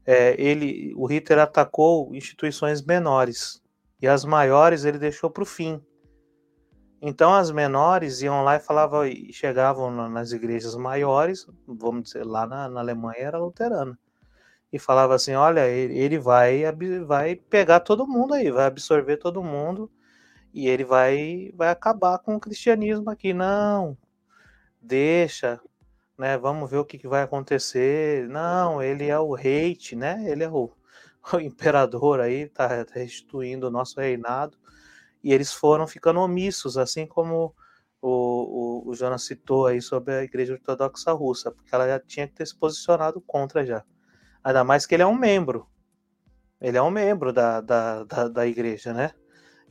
É, 0.05 0.39
ele, 0.41 0.93
o 0.95 1.05
Hitler 1.05 1.39
atacou 1.39 2.13
instituições 2.13 2.81
menores 2.81 3.61
e 4.01 4.07
as 4.07 4.25
maiores 4.25 4.83
ele 4.83 4.97
deixou 4.97 5.29
para 5.29 5.43
o 5.43 5.45
fim. 5.45 5.81
Então 7.01 7.33
as 7.33 7.49
menores 7.49 8.21
iam 8.21 8.43
lá 8.43 8.57
e 8.57 8.59
falavam, 8.59 9.05
e 9.07 9.33
chegavam 9.33 9.89
nas 10.09 10.31
igrejas 10.31 10.75
maiores, 10.75 11.47
vamos 11.67 12.03
dizer, 12.03 12.23
lá 12.23 12.45
na, 12.45 12.69
na 12.69 12.79
Alemanha 12.79 13.17
era 13.19 13.39
luterana, 13.39 13.97
e 14.71 14.77
falava 14.77 15.15
assim, 15.15 15.33
olha, 15.33 15.67
ele, 15.67 16.19
vai, 16.19 16.63
vai 17.05 17.35
pegar 17.35 17.79
todo 17.79 18.07
mundo 18.07 18.35
aí, 18.35 18.51
vai 18.51 18.65
absorver 18.65 19.17
todo 19.17 19.43
mundo 19.43 19.91
e 20.53 20.67
ele 20.67 20.83
vai, 20.83 21.51
vai 21.55 21.69
acabar 21.69 22.19
com 22.19 22.35
o 22.35 22.39
cristianismo 22.39 23.09
aqui. 23.09 23.33
Não, 23.33 23.97
deixa, 24.81 25.59
né? 26.17 26.37
Vamos 26.37 26.69
ver 26.69 26.77
o 26.77 26.85
que, 26.85 26.97
que 26.97 27.07
vai 27.07 27.23
acontecer. 27.23 28.27
Não, 28.29 28.81
ele 28.81 29.07
é 29.07 29.19
o 29.19 29.35
hate, 29.35 29.95
né? 29.95 30.23
Ele 30.29 30.43
é 30.43 30.49
o, 30.49 30.71
o 31.33 31.39
imperador 31.39 32.19
aí, 32.21 32.47
tá 32.49 32.85
restituindo 32.93 33.67
o 33.67 33.71
nosso 33.71 33.99
reinado 33.99 34.60
e 35.23 35.33
eles 35.33 35.53
foram 35.53 35.87
ficando 35.87 36.19
omissos, 36.19 36.77
assim 36.77 37.05
como 37.05 37.55
o, 38.01 38.83
o, 38.85 38.89
o 38.89 38.95
Jonas 38.95 39.23
citou 39.23 39.67
aí 39.67 39.81
sobre 39.81 40.13
a 40.13 40.23
Igreja 40.23 40.53
Ortodoxa 40.53 41.11
Russa, 41.11 41.51
porque 41.51 41.73
ela 41.73 41.87
já 41.87 41.99
tinha 41.99 42.27
que 42.27 42.33
ter 42.33 42.45
se 42.45 42.57
posicionado 42.57 43.21
contra 43.21 43.65
já. 43.65 43.83
Ainda 44.43 44.63
mais 44.63 44.85
que 44.85 44.95
ele 44.95 45.03
é 45.03 45.07
um 45.07 45.15
membro. 45.15 45.67
Ele 46.59 46.77
é 46.77 46.81
um 46.81 46.89
membro 46.89 47.31
da, 47.31 47.61
da, 47.61 48.03
da, 48.03 48.27
da 48.27 48.47
igreja, 48.47 48.93
né? 48.93 49.11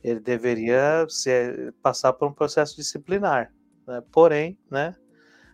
Ele 0.03 0.19
deveria 0.19 1.05
ser, 1.09 1.73
passar 1.81 2.13
por 2.13 2.27
um 2.27 2.33
processo 2.33 2.75
disciplinar. 2.75 3.53
Né? 3.87 4.01
Porém, 4.11 4.57
né? 4.69 4.95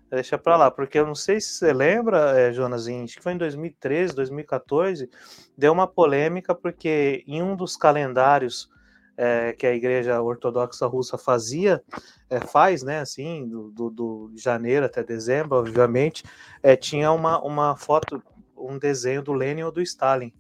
Deixa 0.09 0.37
para 0.37 0.55
lá, 0.55 0.71
porque 0.71 0.97
eu 0.97 1.05
não 1.05 1.15
sei 1.15 1.41
se 1.41 1.55
você 1.55 1.73
lembra, 1.73 2.39
é, 2.39 2.53
Jonas, 2.53 2.87
acho 2.87 3.17
que 3.17 3.23
foi 3.23 3.33
em 3.33 3.37
2013, 3.37 4.15
2014, 4.15 5.09
deu 5.57 5.73
uma 5.73 5.85
polêmica 5.85 6.55
porque 6.55 7.25
em 7.27 7.43
um 7.43 7.57
dos 7.57 7.75
calendários 7.75 8.69
é, 9.17 9.51
que 9.51 9.65
a 9.65 9.73
Igreja 9.73 10.21
Ortodoxa 10.21 10.85
Russa 10.85 11.17
fazia, 11.17 11.83
é, 12.29 12.39
faz, 12.39 12.83
né, 12.83 12.99
assim, 12.99 13.47
do, 13.47 13.71
do, 13.71 13.89
do, 13.89 14.31
janeiro 14.35 14.85
até 14.85 15.03
dezembro, 15.03 15.57
obviamente, 15.57 16.23
é, 16.61 16.75
tinha 16.75 17.11
uma, 17.11 17.41
uma 17.41 17.75
foto, 17.75 18.21
um 18.55 18.77
desenho 18.77 19.23
do 19.23 19.33
Lenin 19.33 19.63
ou 19.63 19.71
do 19.71 19.81
Stalin. 19.81 20.31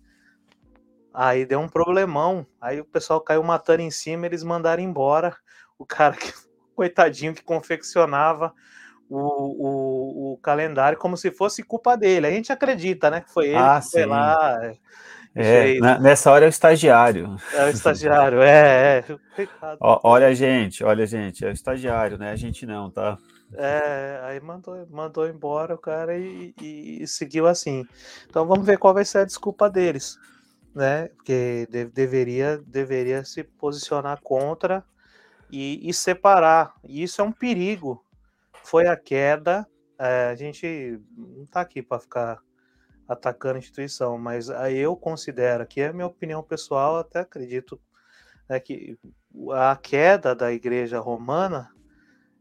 Aí 1.11 1.45
deu 1.45 1.59
um 1.59 1.67
problemão, 1.67 2.45
aí 2.61 2.79
o 2.79 2.85
pessoal 2.85 3.19
caiu 3.19 3.41
matando 3.41 3.81
em 3.81 3.89
cima, 3.89 4.27
eles 4.27 4.43
mandaram 4.43 4.83
embora 4.83 5.35
o 5.79 5.85
cara 5.85 6.15
que, 6.15 6.31
coitadinho, 6.75 7.33
que 7.33 7.43
confeccionava 7.43 8.53
o, 9.09 9.17
o, 9.17 10.33
o, 10.33 10.37
calendário 10.37 10.97
como 10.97 11.17
se 11.17 11.31
fosse 11.31 11.63
culpa 11.63 11.95
dele. 11.97 12.27
A 12.27 12.31
gente 12.31 12.51
acredita, 12.51 13.09
né? 13.09 13.21
Que 13.21 13.31
foi 13.31 13.47
ele 13.47 13.55
ah, 13.55 13.81
sim. 13.81 14.05
lá, 14.05 14.59
é, 15.35 15.77
na, 15.79 15.99
nessa 15.99 16.31
hora 16.31 16.45
é 16.45 16.47
o 16.47 16.49
estagiário. 16.49 17.35
É 17.53 17.65
o 17.65 17.69
estagiário, 17.69 18.41
é. 18.41 18.99
é. 18.99 19.45
olha, 19.79 20.33
gente, 20.33 20.83
olha, 20.83 21.05
gente, 21.05 21.45
é 21.45 21.49
o 21.49 21.53
estagiário, 21.53 22.17
né? 22.17 22.31
A 22.31 22.35
gente 22.35 22.65
não, 22.65 22.89
tá? 22.89 23.17
É, 23.53 24.19
aí 24.23 24.39
mandou, 24.41 24.85
mandou 24.89 25.27
embora 25.27 25.73
o 25.73 25.77
cara 25.77 26.17
e, 26.17 26.53
e, 26.61 27.03
e, 27.03 27.07
seguiu 27.07 27.47
assim. 27.47 27.85
Então 28.29 28.45
vamos 28.45 28.65
ver 28.65 28.77
qual 28.77 28.93
vai 28.93 29.05
ser 29.05 29.19
a 29.19 29.25
desculpa 29.25 29.69
deles, 29.69 30.17
né? 30.75 31.07
Porque 31.09 31.67
de, 31.69 31.85
deveria, 31.85 32.57
deveria 32.65 33.23
se 33.23 33.43
posicionar 33.43 34.19
contra 34.21 34.83
e, 35.49 35.87
e, 35.87 35.93
separar. 35.93 36.73
E 36.83 37.03
isso 37.03 37.21
é 37.21 37.23
um 37.23 37.31
perigo. 37.31 38.03
Foi 38.63 38.87
a 38.87 38.97
queda. 38.97 39.65
É, 39.97 40.29
a 40.29 40.35
gente 40.35 40.99
não 41.15 41.45
tá 41.45 41.61
aqui 41.61 41.81
para 41.81 41.99
ficar 41.99 42.39
atacando 43.07 43.55
a 43.55 43.59
instituição, 43.59 44.17
mas 44.17 44.49
aí 44.49 44.77
eu 44.77 44.95
considero, 44.95 45.65
que 45.65 45.81
é 45.81 45.87
a 45.87 45.93
minha 45.93 46.07
opinião 46.07 46.43
pessoal, 46.43 46.97
até 46.97 47.19
acredito 47.19 47.79
né, 48.49 48.59
que 48.59 48.97
a 49.53 49.75
queda 49.75 50.35
da 50.35 50.51
igreja 50.51 50.99
romana, 50.99 51.71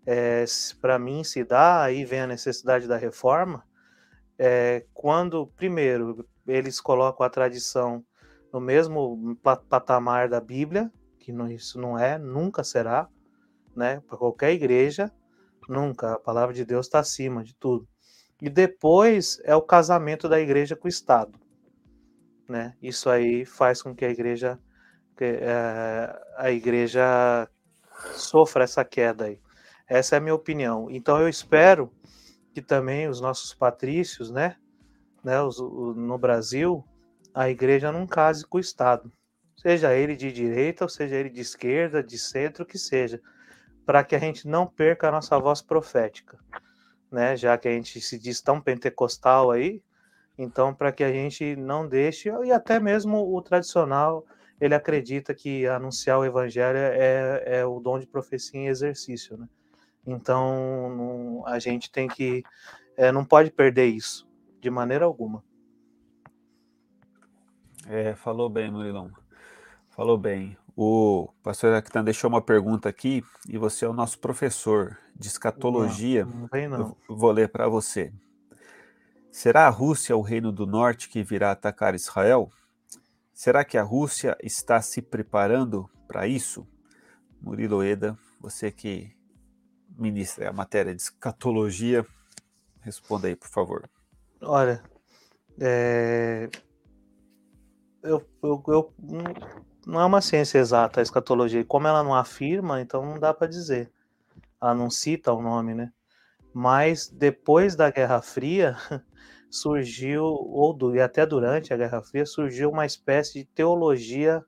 é, 0.05 0.45
para 0.81 0.99
mim, 0.99 1.23
se 1.23 1.45
dá, 1.45 1.83
aí 1.83 2.05
vem 2.05 2.21
a 2.21 2.27
necessidade 2.27 2.89
da 2.89 2.97
reforma, 2.97 3.65
é, 4.39 4.85
quando, 4.93 5.47
primeiro, 5.57 6.29
eles 6.47 6.81
colocam 6.81 7.25
a 7.25 7.31
tradição 7.31 8.05
no 8.53 8.61
mesmo 8.61 9.37
patamar 9.69 10.29
da 10.29 10.41
Bíblia, 10.41 10.91
que 11.19 11.33
não, 11.33 11.49
isso 11.49 11.81
não 11.81 11.99
é, 11.99 12.19
nunca 12.19 12.63
será, 12.63 13.09
né, 13.75 14.01
para 14.07 14.17
qualquer 14.17 14.53
igreja, 14.53 15.13
nunca, 15.69 16.15
a 16.15 16.19
palavra 16.19 16.55
de 16.55 16.65
Deus 16.65 16.87
está 16.87 17.01
acima 17.01 17.43
de 17.43 17.55
tudo. 17.55 17.87
E 18.41 18.51
depois 18.51 19.41
é 19.45 19.55
o 19.57 19.63
casamento 19.63 20.29
da 20.29 20.39
igreja 20.39 20.77
com 20.77 20.87
o 20.87 20.91
Estado. 20.91 21.39
Né? 22.49 22.75
Isso 22.83 23.09
aí 23.09 23.45
faz 23.45 23.83
com 23.83 23.95
que 23.95 24.05
a 24.05 24.11
igreja 24.11 24.59
é, 25.19 26.23
a 26.37 26.51
igreja 26.51 27.49
sofra 28.15 28.65
essa 28.65 28.85
queda 28.85 29.25
aí. 29.25 29.41
Essa 29.89 30.17
é 30.17 30.19
a 30.19 30.21
minha 30.21 30.35
opinião. 30.35 30.89
Então 30.91 31.19
eu 31.19 31.29
espero 31.29 31.91
que 32.53 32.61
também 32.61 33.09
os 33.09 33.21
nossos 33.21 33.55
patrícios, 33.55 34.31
né, 34.31 34.57
né 35.25 35.41
os, 35.41 35.59
o, 35.59 35.95
no 35.95 36.19
Brasil, 36.19 36.85
a 37.35 37.49
igreja 37.49 37.91
não 37.91 38.07
case 38.07 38.47
com 38.47 38.59
o 38.59 38.61
Estado, 38.61 39.11
seja 39.57 39.95
ele 39.95 40.15
de 40.15 40.31
direita 40.31 40.85
ou 40.85 40.89
seja 40.89 41.17
ele 41.17 41.31
de 41.31 41.41
esquerda, 41.41 42.03
de 42.03 42.19
centro, 42.19 42.67
que 42.67 42.79
seja, 42.79 43.21
para 43.87 44.05
que 44.05 44.15
a 44.15 44.19
gente 44.19 44.47
não 44.47 44.67
perca 44.67 45.09
a 45.09 45.13
nossa 45.13 45.39
voz 45.39 45.63
profética 45.63 46.39
né? 47.11 47.37
Já 47.37 47.57
que 47.57 47.69
a 47.69 47.73
gente 47.73 48.01
se 48.01 48.19
diz 48.19 48.41
tão 48.41 48.61
pentecostal 48.61 49.51
aí, 49.51 49.83
então 50.39 50.75
para 50.75 50.93
que 50.93 51.05
a 51.05 51.13
gente 51.13 51.57
não 51.57 51.89
deixe 51.89 52.31
e 52.45 52.53
até 52.53 52.79
mesmo 52.79 53.35
o 53.35 53.41
tradicional 53.41 54.25
ele 54.61 54.75
acredita 54.75 55.35
que 55.35 55.67
anunciar 55.67 56.19
o 56.19 56.25
evangelho 56.25 56.79
é, 56.79 57.43
é 57.61 57.67
o 57.67 57.79
dom 57.81 57.99
de 57.99 58.07
profecia 58.07 58.61
em 58.61 58.69
exercício, 58.69 59.37
né? 59.37 59.49
Então 60.07 60.91
não, 60.91 61.47
a 61.47 61.59
gente 61.59 61.91
tem 61.91 62.09
que 62.09 62.43
é, 62.97 63.13
não 63.13 63.25
pode 63.25 63.51
perder 63.51 63.87
isso 63.87 64.27
de 64.61 64.71
maneira 64.71 65.05
alguma. 65.05 65.45
É, 67.89 68.15
falou 68.15 68.49
bem, 68.49 68.71
Murilão. 68.71 69.13
Falou 69.91 70.19
bem. 70.19 70.57
O 70.79 71.33
pastor 71.43 71.73
Actan 71.73 72.05
deixou 72.05 72.29
uma 72.29 72.43
pergunta 72.43 72.87
aqui 72.87 73.25
e 73.49 73.57
você 73.57 73.87
é 73.87 73.89
o 73.89 73.95
nosso 73.95 74.19
professor 74.19 74.99
de 75.15 75.27
escatologia. 75.27 76.27
Não, 76.27 76.41
não 76.41 76.47
vem 76.49 76.69
não. 76.69 76.95
Vou 77.09 77.33
ler 77.33 77.49
para 77.49 77.67
você. 77.67 78.13
Será 79.33 79.67
a 79.67 79.71
Rússia 79.71 80.15
o 80.15 80.21
reino 80.21 80.53
do 80.53 80.67
norte 80.67 81.09
que 81.09 81.23
virá 81.23 81.51
atacar 81.51 81.95
Israel? 81.95 82.51
Será 83.33 83.65
que 83.65 83.79
a 83.79 83.83
Rússia 83.83 84.37
está 84.43 84.83
se 84.83 85.01
preparando 85.01 85.89
para 86.07 86.27
isso? 86.27 86.67
Murilo 87.41 87.83
Eda, 87.83 88.19
você 88.39 88.71
que 88.71 89.17
ministra 89.97 90.51
a 90.51 90.53
matéria 90.53 90.95
de 90.95 91.01
escatologia, 91.01 92.07
responda 92.81 93.29
aí, 93.29 93.37
por 93.37 93.49
favor. 93.49 93.89
Olha, 94.43 94.83
é... 95.59 96.51
eu, 98.03 98.23
eu, 98.43 98.63
eu 98.69 98.95
não 99.87 100.01
é 100.01 100.05
uma 100.05 100.21
ciência 100.21 100.59
exata 100.59 101.01
a 101.01 101.03
escatologia. 101.03 101.61
E 101.61 101.65
como 101.65 101.87
ela 101.87 102.03
não 102.03 102.15
afirma, 102.15 102.81
então 102.81 103.07
não 103.07 103.21
dá 103.21 103.33
para 103.33 103.47
dizer. 103.47 103.91
Ela 104.61 104.75
não 104.75 104.91
cita 104.91 105.33
o 105.33 105.41
nome, 105.41 105.75
né? 105.75 105.93
Mas 106.53 107.09
depois 107.09 107.77
da 107.77 107.91
Guerra 107.91 108.21
Fria 108.21 108.77
surgiu, 109.49 110.25
ou 110.25 110.73
do, 110.73 110.97
e 110.97 111.01
até 111.01 111.25
durante 111.25 111.73
a 111.73 111.77
Guerra 111.77 112.03
Fria, 112.03 112.27
surgiu 112.27 112.71
uma 112.71 112.85
espécie 112.85 113.35
de 113.35 113.45
teologia 113.45 114.45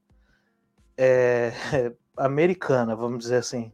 é, 0.97 1.53
americana, 2.16 2.97
vamos 2.97 3.20
dizer 3.20 3.36
assim. 3.36 3.72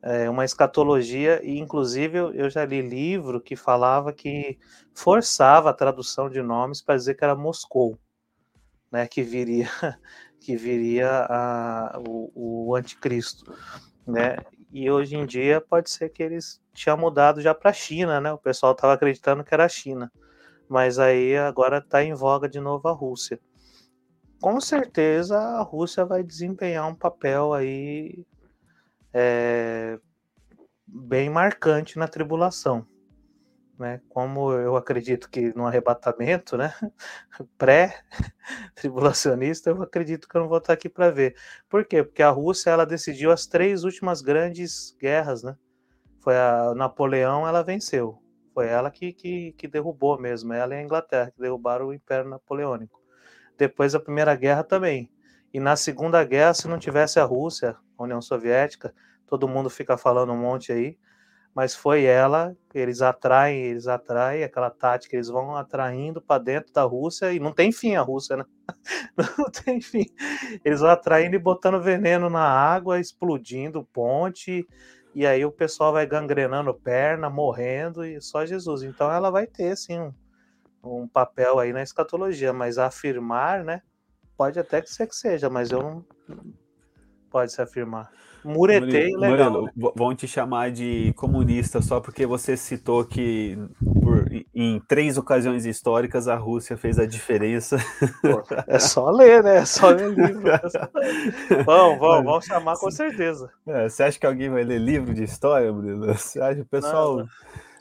É, 0.00 0.30
uma 0.30 0.44
escatologia, 0.44 1.44
e 1.44 1.58
inclusive 1.58 2.16
eu, 2.16 2.48
já 2.48 2.64
li 2.64 2.80
livro 2.80 3.40
que 3.40 3.56
falava 3.56 4.12
que 4.12 4.56
forçava 4.94 5.70
a 5.70 5.74
tradução 5.74 6.30
de 6.30 6.40
nomes 6.40 6.80
para 6.80 6.96
dizer 6.96 7.14
que 7.14 7.24
era 7.24 7.34
Moscou, 7.34 7.98
né, 8.92 9.08
que 9.08 9.22
viria 9.22 9.68
que 10.48 10.56
viria 10.56 11.26
a, 11.28 12.00
o, 12.08 12.68
o 12.70 12.74
anticristo, 12.74 13.52
né? 14.06 14.38
E 14.72 14.90
hoje 14.90 15.14
em 15.14 15.26
dia 15.26 15.60
pode 15.60 15.90
ser 15.90 16.08
que 16.08 16.22
eles 16.22 16.58
tinham 16.72 16.96
mudado 16.96 17.42
já 17.42 17.54
para 17.54 17.68
a 17.68 17.74
China, 17.74 18.18
né? 18.18 18.32
O 18.32 18.38
pessoal 18.38 18.72
estava 18.72 18.94
acreditando 18.94 19.44
que 19.44 19.52
era 19.52 19.66
a 19.66 19.68
China, 19.68 20.10
mas 20.66 20.98
aí 20.98 21.36
agora 21.36 21.80
está 21.80 22.02
em 22.02 22.14
voga 22.14 22.48
de 22.48 22.60
novo 22.60 22.88
a 22.88 22.92
Rússia. 22.92 23.38
Com 24.40 24.58
certeza 24.58 25.38
a 25.38 25.60
Rússia 25.60 26.06
vai 26.06 26.22
desempenhar 26.22 26.88
um 26.88 26.94
papel 26.94 27.52
aí 27.52 28.24
é, 29.12 29.98
bem 30.86 31.28
marcante 31.28 31.98
na 31.98 32.08
tribulação. 32.08 32.86
Né? 33.78 34.00
Como 34.08 34.52
eu 34.52 34.76
acredito 34.76 35.30
que 35.30 35.54
no 35.54 35.66
arrebatamento, 35.66 36.56
né? 36.56 36.74
pré-tribulacionista, 37.56 39.70
eu 39.70 39.80
acredito 39.82 40.28
que 40.28 40.36
eu 40.36 40.40
não 40.40 40.48
vou 40.48 40.58
estar 40.58 40.72
aqui 40.72 40.88
para 40.88 41.10
ver. 41.10 41.36
Por 41.68 41.84
quê? 41.84 42.02
Porque 42.02 42.22
a 42.22 42.30
Rússia 42.30 42.70
ela 42.70 42.84
decidiu 42.84 43.30
as 43.30 43.46
três 43.46 43.84
últimas 43.84 44.20
grandes 44.20 44.96
guerras, 45.00 45.44
né? 45.44 45.56
Foi 46.20 46.36
a 46.36 46.74
Napoleão, 46.74 47.46
ela 47.46 47.62
venceu. 47.62 48.20
Foi 48.52 48.66
ela 48.66 48.90
que, 48.90 49.12
que, 49.12 49.52
que 49.52 49.68
derrubou 49.68 50.20
mesmo, 50.20 50.52
ela 50.52 50.74
e 50.74 50.78
a 50.78 50.82
Inglaterra, 50.82 51.30
que 51.30 51.40
derrubaram 51.40 51.86
o 51.86 51.94
Império 51.94 52.28
Napoleônico. 52.28 53.00
Depois 53.56 53.92
da 53.92 54.00
Primeira 54.00 54.34
Guerra 54.34 54.64
também. 54.64 55.08
E 55.54 55.60
na 55.60 55.76
Segunda 55.76 56.24
Guerra, 56.24 56.54
se 56.54 56.66
não 56.66 56.78
tivesse 56.78 57.20
a 57.20 57.24
Rússia, 57.24 57.76
a 57.96 58.02
União 58.02 58.20
Soviética, 58.20 58.92
todo 59.26 59.46
mundo 59.46 59.70
fica 59.70 59.96
falando 59.96 60.32
um 60.32 60.36
monte 60.36 60.72
aí, 60.72 60.98
mas 61.58 61.74
foi 61.74 62.04
ela, 62.04 62.56
eles 62.72 63.02
atraem, 63.02 63.64
eles 63.64 63.88
atraem, 63.88 64.44
aquela 64.44 64.70
tática, 64.70 65.16
eles 65.16 65.26
vão 65.26 65.56
atraindo 65.56 66.22
para 66.22 66.40
dentro 66.40 66.72
da 66.72 66.84
Rússia 66.84 67.32
e 67.32 67.40
não 67.40 67.52
tem 67.52 67.72
fim 67.72 67.96
a 67.96 68.00
Rússia, 68.00 68.36
né? 68.36 68.44
Não 69.36 69.50
tem 69.50 69.80
fim. 69.80 70.06
Eles 70.64 70.78
vão 70.78 70.88
atraindo 70.90 71.34
e 71.34 71.38
botando 71.38 71.82
veneno 71.82 72.30
na 72.30 72.44
água, 72.48 73.00
explodindo 73.00 73.82
ponte, 73.92 74.64
e 75.12 75.26
aí 75.26 75.44
o 75.44 75.50
pessoal 75.50 75.92
vai 75.92 76.06
gangrenando 76.06 76.72
perna, 76.72 77.28
morrendo, 77.28 78.04
e 78.04 78.20
só 78.22 78.46
Jesus. 78.46 78.84
Então 78.84 79.10
ela 79.10 79.28
vai 79.28 79.44
ter, 79.44 79.76
sim, 79.76 79.98
um, 79.98 80.12
um 80.84 81.08
papel 81.08 81.58
aí 81.58 81.72
na 81.72 81.82
escatologia, 81.82 82.52
mas 82.52 82.78
afirmar, 82.78 83.64
né? 83.64 83.82
Pode 84.36 84.60
até 84.60 84.80
que 84.80 84.88
seja, 85.12 85.50
mas 85.50 85.72
eu 85.72 85.82
não. 85.82 86.04
Pode 87.30 87.52
se 87.52 87.60
afirmar. 87.60 88.10
Muretei 88.44 89.10
Murilo, 89.12 89.20
legal. 89.20 89.50
Murilo, 89.50 89.72
né? 89.76 89.92
vão 89.94 90.14
te 90.14 90.28
chamar 90.28 90.70
de 90.70 91.12
comunista 91.16 91.82
só 91.82 92.00
porque 92.00 92.24
você 92.24 92.56
citou 92.56 93.04
que 93.04 93.58
por, 94.00 94.26
em 94.54 94.80
três 94.86 95.18
ocasiões 95.18 95.66
históricas 95.66 96.28
a 96.28 96.36
Rússia 96.36 96.76
fez 96.76 96.98
a 96.98 97.06
diferença. 97.06 97.76
Pô, 98.22 98.42
é 98.66 98.78
só 98.78 99.10
ler, 99.10 99.42
né? 99.42 99.58
É 99.58 99.64
só 99.64 99.90
ler 99.90 100.10
livro. 100.10 100.48
É 100.48 101.62
Vamos, 101.64 101.98
vamos, 101.98 102.24
vamos 102.24 102.44
chamar 102.44 102.76
com 102.76 102.90
certeza. 102.90 103.50
É, 103.66 103.88
você 103.88 104.04
acha 104.04 104.18
que 104.18 104.26
alguém 104.26 104.48
vai 104.48 104.64
ler 104.64 104.78
livro 104.78 105.12
de 105.12 105.24
história, 105.24 105.72
Murilo? 105.72 106.06
Você 106.14 106.40
acha 106.40 106.56
que 106.56 106.62
o 106.62 106.66
pessoal. 106.66 107.16
Não, 107.16 107.24
não. 107.24 107.28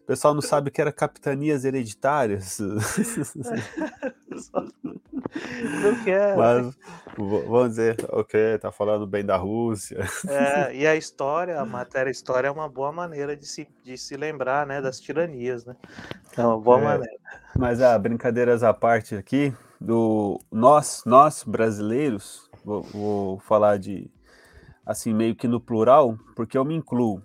O 0.08 0.14
pessoal 0.16 0.34
não 0.34 0.42
sabe 0.42 0.72
que 0.72 0.80
era 0.80 0.90
capitanias 0.90 1.66
hereditárias. 1.66 2.60
Não 5.84 6.04
quero. 6.06 6.38
Mas 6.38 6.78
vamos 7.18 7.70
dizer, 7.72 7.98
ok, 8.08 8.58
tá 8.58 8.72
falando 8.72 9.06
bem 9.06 9.26
da 9.26 9.36
Rússia. 9.36 10.08
É, 10.30 10.74
e 10.74 10.88
a 10.88 10.96
história, 10.96 11.60
a 11.60 11.66
matéria 11.66 12.10
história 12.10 12.48
é 12.48 12.52
uma 12.52 12.70
boa 12.70 12.90
maneira 12.94 13.36
de 13.36 13.46
se, 13.46 13.68
de 13.84 13.98
se 13.98 14.16
lembrar 14.16 14.66
né, 14.66 14.82
das 14.82 15.02
tiranias, 15.02 15.66
né? 15.66 15.76
É 16.38 16.46
uma 16.46 16.58
boa 16.58 16.80
é, 16.80 16.84
maneira. 16.84 17.20
Mas 17.58 17.82
ah, 17.82 18.00
brincadeiras 18.00 18.64
à 18.64 18.74
parte 18.74 19.14
aqui, 19.14 19.54
do 19.82 20.40
nós, 20.50 21.04
nós 21.06 21.44
brasileiros, 21.44 22.50
vou, 22.64 22.82
vou 22.84 23.40
falar 23.40 23.78
de 23.78 24.10
assim, 24.86 25.14
meio 25.14 25.36
que 25.36 25.50
no 25.50 25.60
plural, 25.60 26.18
porque 26.34 26.58
eu 26.58 26.64
me 26.64 26.76
incluo 26.76 27.22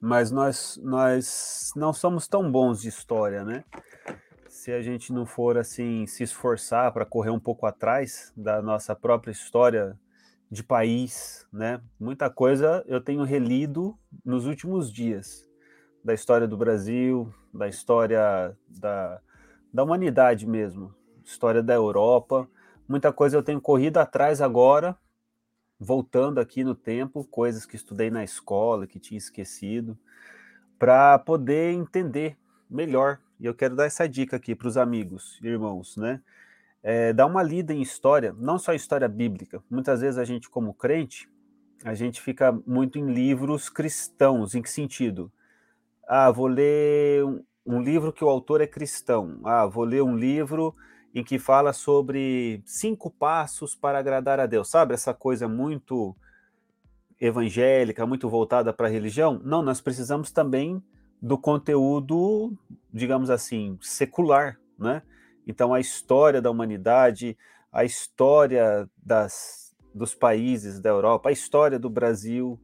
mas 0.00 0.30
nós, 0.30 0.78
nós 0.82 1.72
não 1.74 1.92
somos 1.92 2.28
tão 2.28 2.50
bons 2.50 2.80
de 2.80 2.88
história, 2.88 3.44
né? 3.44 3.64
Se 4.48 4.72
a 4.72 4.82
gente 4.82 5.12
não 5.12 5.24
for 5.24 5.56
assim 5.56 6.06
se 6.06 6.22
esforçar 6.22 6.92
para 6.92 7.04
correr 7.04 7.30
um 7.30 7.40
pouco 7.40 7.66
atrás 7.66 8.32
da 8.36 8.60
nossa 8.60 8.94
própria 8.94 9.32
história 9.32 9.98
de 10.50 10.62
país, 10.62 11.46
né? 11.52 11.80
Muita 11.98 12.30
coisa 12.30 12.84
eu 12.86 13.00
tenho 13.00 13.24
relido 13.24 13.96
nos 14.24 14.46
últimos 14.46 14.92
dias 14.92 15.48
da 16.04 16.14
história 16.14 16.46
do 16.46 16.56
Brasil, 16.56 17.32
da 17.52 17.68
história 17.68 18.56
da, 18.68 19.20
da 19.72 19.84
humanidade 19.84 20.46
mesmo, 20.46 20.94
história 21.24 21.62
da 21.62 21.74
Europa. 21.74 22.48
Muita 22.88 23.12
coisa 23.12 23.36
eu 23.36 23.42
tenho 23.42 23.60
corrido 23.60 23.98
atrás 23.98 24.40
agora 24.40 24.96
voltando 25.78 26.40
aqui 26.40 26.64
no 26.64 26.74
tempo, 26.74 27.24
coisas 27.24 27.64
que 27.64 27.76
estudei 27.76 28.10
na 28.10 28.24
escola, 28.24 28.86
que 28.86 28.98
tinha 28.98 29.18
esquecido, 29.18 29.96
para 30.78 31.18
poder 31.18 31.72
entender 31.72 32.36
melhor. 32.68 33.20
E 33.38 33.46
eu 33.46 33.54
quero 33.54 33.76
dar 33.76 33.84
essa 33.84 34.08
dica 34.08 34.36
aqui 34.36 34.54
para 34.54 34.68
os 34.68 34.76
amigos, 34.76 35.38
irmãos, 35.42 35.96
né? 35.96 36.20
É, 36.82 37.12
dá 37.12 37.26
uma 37.26 37.42
lida 37.42 37.72
em 37.72 37.82
história, 37.82 38.34
não 38.38 38.58
só 38.58 38.72
história 38.72 39.08
bíblica. 39.08 39.62
Muitas 39.70 40.00
vezes 40.00 40.18
a 40.18 40.24
gente, 40.24 40.48
como 40.48 40.72
crente, 40.72 41.28
a 41.84 41.94
gente 41.94 42.20
fica 42.20 42.52
muito 42.66 42.98
em 42.98 43.12
livros 43.12 43.68
cristãos. 43.68 44.54
Em 44.54 44.62
que 44.62 44.70
sentido? 44.70 45.30
Ah, 46.06 46.30
vou 46.30 46.46
ler 46.46 47.24
um, 47.24 47.44
um 47.66 47.82
livro 47.82 48.12
que 48.12 48.24
o 48.24 48.28
autor 48.28 48.60
é 48.60 48.66
cristão. 48.66 49.40
Ah, 49.44 49.66
vou 49.66 49.84
ler 49.84 50.02
um 50.02 50.16
livro 50.16 50.74
em 51.18 51.24
que 51.24 51.38
fala 51.38 51.72
sobre 51.72 52.62
cinco 52.64 53.10
passos 53.10 53.74
para 53.74 53.98
agradar 53.98 54.38
a 54.38 54.46
Deus, 54.46 54.70
sabe? 54.70 54.94
Essa 54.94 55.12
coisa 55.12 55.48
muito 55.48 56.16
evangélica, 57.20 58.06
muito 58.06 58.28
voltada 58.28 58.72
para 58.72 58.86
a 58.86 58.90
religião. 58.90 59.40
Não, 59.42 59.60
nós 59.60 59.80
precisamos 59.80 60.30
também 60.30 60.80
do 61.20 61.36
conteúdo, 61.36 62.56
digamos 62.92 63.30
assim, 63.30 63.76
secular, 63.80 64.60
né? 64.78 65.02
Então, 65.44 65.74
a 65.74 65.80
história 65.80 66.40
da 66.40 66.50
humanidade, 66.50 67.36
a 67.72 67.84
história 67.84 68.88
das, 68.96 69.74
dos 69.92 70.14
países 70.14 70.78
da 70.78 70.90
Europa, 70.90 71.30
a 71.30 71.32
história 71.32 71.80
do 71.80 71.90
Brasil. 71.90 72.60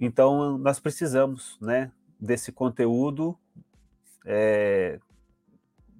Então, 0.00 0.58
nós 0.58 0.80
precisamos, 0.80 1.56
né, 1.60 1.92
desse 2.18 2.50
conteúdo 2.50 3.38
é, 4.26 4.98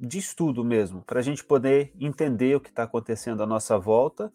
de 0.02 0.18
estudo 0.18 0.64
mesmo, 0.64 1.00
para 1.02 1.20
a 1.20 1.22
gente 1.22 1.44
poder 1.44 1.94
entender 2.00 2.56
o 2.56 2.60
que 2.60 2.70
está 2.70 2.82
acontecendo 2.82 3.40
à 3.40 3.46
nossa 3.46 3.78
volta 3.78 4.32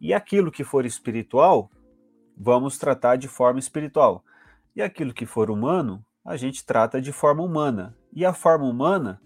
e 0.00 0.12
aquilo 0.12 0.50
que 0.50 0.64
for 0.64 0.84
espiritual, 0.84 1.70
vamos 2.36 2.76
tratar 2.78 3.14
de 3.14 3.28
forma 3.28 3.60
espiritual. 3.60 4.24
E 4.74 4.82
aquilo 4.82 5.14
que 5.14 5.24
for 5.24 5.52
humano, 5.52 6.04
a 6.24 6.36
gente 6.36 6.66
trata 6.66 7.00
de 7.00 7.12
forma 7.12 7.44
humana. 7.44 7.96
E 8.12 8.24
a 8.24 8.34
forma 8.34 8.64
humana, 8.64 9.22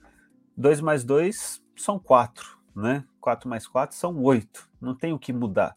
2 0.54 0.82
mais 0.82 1.04
2 1.04 1.64
são 1.74 1.98
4, 1.98 2.58
né? 2.76 3.02
4 3.18 3.48
mais 3.48 3.66
4 3.66 3.96
são 3.96 4.22
8, 4.22 4.68
não 4.78 4.94
tem 4.94 5.14
o 5.14 5.18
que 5.18 5.32
mudar. 5.32 5.74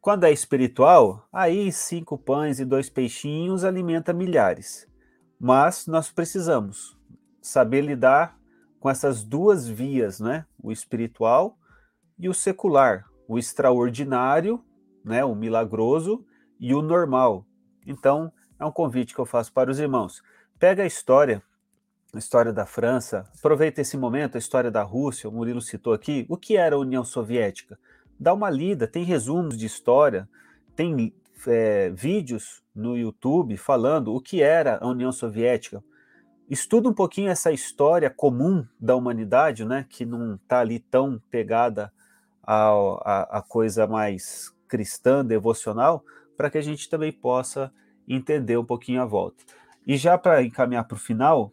Quando 0.00 0.24
é 0.24 0.32
espiritual, 0.32 1.28
aí 1.30 1.70
cinco 1.70 2.16
pães 2.16 2.58
e 2.58 2.64
dois 2.64 2.88
peixinhos 2.88 3.64
alimenta 3.64 4.14
milhares. 4.14 4.88
Mas 5.38 5.86
nós 5.86 6.10
precisamos 6.10 6.98
saber 7.42 7.82
lidar 7.82 8.39
com 8.80 8.88
essas 8.88 9.22
duas 9.22 9.68
vias, 9.68 10.18
né? 10.18 10.46
O 10.60 10.72
espiritual 10.72 11.58
e 12.18 12.28
o 12.28 12.34
secular, 12.34 13.04
o 13.28 13.38
extraordinário, 13.38 14.64
né? 15.04 15.24
O 15.24 15.34
milagroso 15.34 16.24
e 16.58 16.74
o 16.74 16.82
normal. 16.82 17.46
Então, 17.86 18.32
é 18.58 18.64
um 18.64 18.72
convite 18.72 19.14
que 19.14 19.20
eu 19.20 19.26
faço 19.26 19.52
para 19.52 19.70
os 19.70 19.78
irmãos. 19.78 20.22
Pega 20.58 20.82
a 20.82 20.86
história, 20.86 21.42
a 22.12 22.18
história 22.18 22.52
da 22.52 22.66
França, 22.66 23.30
aproveita 23.38 23.80
esse 23.80 23.96
momento, 23.96 24.34
a 24.34 24.38
história 24.38 24.70
da 24.70 24.82
Rússia, 24.82 25.28
o 25.28 25.32
Murilo 25.32 25.62
citou 25.62 25.92
aqui, 25.92 26.26
o 26.28 26.36
que 26.36 26.56
era 26.56 26.74
a 26.74 26.78
União 26.78 27.04
Soviética? 27.04 27.78
Dá 28.18 28.34
uma 28.34 28.50
lida, 28.50 28.86
tem 28.86 29.04
resumos 29.04 29.56
de 29.56 29.64
história, 29.64 30.28
tem 30.74 31.14
é, 31.46 31.90
vídeos 31.90 32.62
no 32.74 32.96
YouTube 32.96 33.56
falando 33.56 34.14
o 34.14 34.20
que 34.20 34.42
era 34.42 34.78
a 34.80 34.86
União 34.86 35.12
Soviética, 35.12 35.82
estuda 36.50 36.88
um 36.88 36.92
pouquinho 36.92 37.30
essa 37.30 37.52
história 37.52 38.10
comum 38.10 38.66
da 38.78 38.96
humanidade, 38.96 39.64
né, 39.64 39.86
que 39.88 40.04
não 40.04 40.34
está 40.34 40.58
ali 40.58 40.80
tão 40.80 41.22
pegada 41.30 41.92
à, 42.42 43.42
coisa 43.48 43.86
mais 43.86 44.52
cristã, 44.66 45.24
devocional, 45.24 46.04
para 46.36 46.50
que 46.50 46.58
a 46.58 46.62
gente 46.62 46.88
também 46.90 47.12
possa 47.12 47.72
entender 48.08 48.56
um 48.56 48.64
pouquinho 48.64 49.00
a 49.00 49.04
volta. 49.04 49.44
E 49.86 49.96
já 49.96 50.18
para 50.18 50.42
encaminhar 50.42 50.84
para 50.84 50.96
o 50.96 50.98
final, 50.98 51.52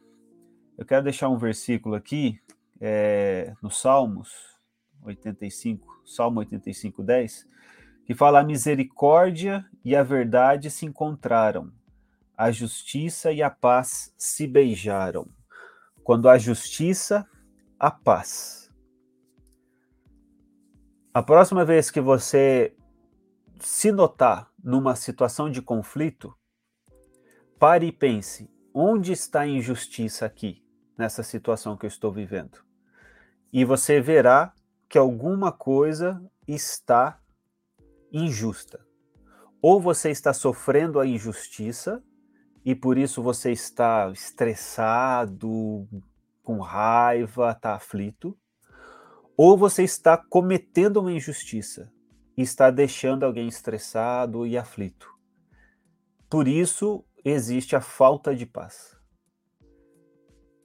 eu 0.77 0.85
quero 0.85 1.03
deixar 1.03 1.29
um 1.29 1.37
versículo 1.37 1.95
aqui, 1.95 2.39
é, 2.79 3.53
no 3.61 3.69
Salmos 3.69 4.57
85, 5.03 6.01
Salmo 6.05 6.39
85, 6.39 7.03
10, 7.03 7.47
que 8.05 8.13
fala: 8.15 8.39
A 8.39 8.43
misericórdia 8.43 9.65
e 9.83 9.95
a 9.95 10.03
verdade 10.03 10.69
se 10.69 10.85
encontraram, 10.85 11.71
a 12.37 12.51
justiça 12.51 13.31
e 13.31 13.41
a 13.41 13.49
paz 13.49 14.13
se 14.15 14.45
beijaram. 14.45 15.27
Quando 16.03 16.29
há 16.29 16.37
justiça, 16.37 17.27
a 17.79 17.89
paz. 17.89 18.71
A 21.13 21.23
próxima 21.23 21.65
vez 21.65 21.89
que 21.89 21.99
você 21.99 22.75
se 23.59 23.91
notar 23.91 24.51
numa 24.63 24.95
situação 24.95 25.49
de 25.49 25.63
conflito, 25.63 26.33
pare 27.57 27.87
e 27.87 27.91
pense: 27.91 28.49
onde 28.73 29.11
está 29.11 29.41
a 29.41 29.47
injustiça 29.47 30.25
aqui, 30.25 30.63
nessa 30.95 31.23
situação 31.23 31.75
que 31.75 31.85
eu 31.85 31.89
estou 31.89 32.11
vivendo? 32.11 32.59
E 33.51 33.65
você 33.65 33.99
verá 33.99 34.53
que 34.87 34.97
alguma 34.97 35.51
coisa 35.51 36.23
está 36.47 37.19
injusta. 38.11 38.85
Ou 39.59 39.81
você 39.81 40.11
está 40.11 40.33
sofrendo 40.33 40.99
a 40.99 41.07
injustiça, 41.07 42.03
e 42.63 42.75
por 42.75 42.97
isso 42.97 43.21
você 43.21 43.51
está 43.51 44.09
estressado, 44.11 45.87
com 46.43 46.59
raiva, 46.59 47.51
está 47.51 47.75
aflito, 47.75 48.37
ou 49.35 49.57
você 49.57 49.83
está 49.83 50.17
cometendo 50.17 50.97
uma 50.97 51.11
injustiça 51.11 51.91
e 52.35 52.41
está 52.41 52.71
deixando 52.71 53.23
alguém 53.23 53.47
estressado 53.47 54.45
e 54.45 54.57
aflito. 54.57 55.07
Por 56.29 56.47
isso 56.47 57.03
existe 57.23 57.75
a 57.75 57.81
falta 57.81 58.35
de 58.35 58.45
paz. 58.45 58.97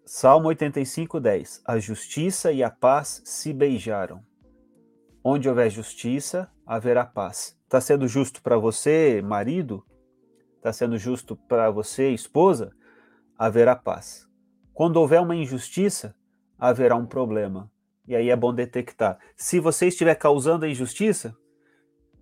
Salmo 0.04 0.48
85, 0.48 1.20
10. 1.20 1.62
A 1.64 1.78
justiça 1.78 2.52
e 2.52 2.62
a 2.62 2.70
paz 2.70 3.22
se 3.24 3.52
beijaram. 3.52 4.22
Onde 5.24 5.48
houver 5.48 5.70
justiça, 5.70 6.50
haverá 6.66 7.04
paz. 7.04 7.56
Está 7.64 7.80
sendo 7.80 8.06
justo 8.06 8.42
para 8.42 8.58
você, 8.58 9.22
marido? 9.22 9.84
Está 10.62 10.72
sendo 10.72 10.96
justo 10.96 11.34
para 11.34 11.72
você, 11.72 12.10
esposa? 12.10 12.70
Haverá 13.36 13.74
paz. 13.74 14.28
Quando 14.72 14.98
houver 14.98 15.20
uma 15.20 15.34
injustiça, 15.34 16.14
haverá 16.56 16.94
um 16.94 17.04
problema. 17.04 17.68
E 18.06 18.14
aí 18.14 18.30
é 18.30 18.36
bom 18.36 18.54
detectar. 18.54 19.18
Se 19.36 19.58
você 19.58 19.88
estiver 19.88 20.14
causando 20.14 20.64
a 20.64 20.68
injustiça, 20.68 21.36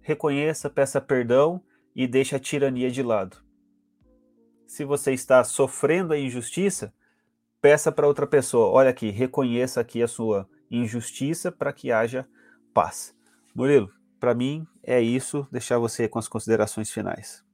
reconheça, 0.01 0.71
peça 0.71 1.03
perdão 1.03 1.63
e 1.95 2.07
deixe 2.07 2.35
a 2.35 2.39
tirania 2.39 2.91
de 2.91 3.03
lado. 3.03 3.37
Se 4.67 4.87
você 4.87 5.13
está 5.13 5.45
sofrendo 5.45 6.15
a 6.15 6.19
injustiça, 6.19 6.95
peça 7.61 7.93
para 7.93 8.09
outra 8.09 8.27
pessoa: 8.27 8.71
olha 8.71 8.89
aqui, 8.89 9.11
reconheça 9.11 9.83
aqui 9.83 10.03
a 10.03 10.09
sua 10.09 10.49
injustiça 10.71 11.53
para 11.53 11.75
que 11.75 11.93
haja 11.93 12.27
paz. 12.73 13.15
Murilo, 13.55 13.93
para 14.19 14.35
mim 14.35 14.67
é 14.83 14.99
isso. 14.99 15.47
Deixar 15.53 15.77
você 15.77 16.09
com 16.09 16.19
as 16.19 16.27
considerações 16.27 16.91
finais. 16.91 17.50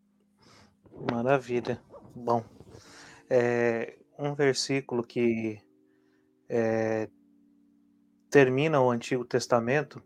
Maravilha. 1.13 1.81
Bom, 2.15 2.43
é 3.29 3.97
um 4.19 4.35
versículo 4.35 5.03
que 5.03 5.59
é, 6.49 7.09
termina 8.31 8.81
o 8.81 8.91
Antigo 8.91 9.25
Testamento. 9.25 10.03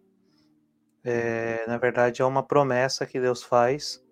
É, 1.04 1.64
na 1.66 1.78
verdade, 1.78 2.20
é 2.20 2.24
uma 2.24 2.42
promessa 2.42 3.06
que 3.06 3.20
Deus 3.20 3.42
faz. 3.42 4.04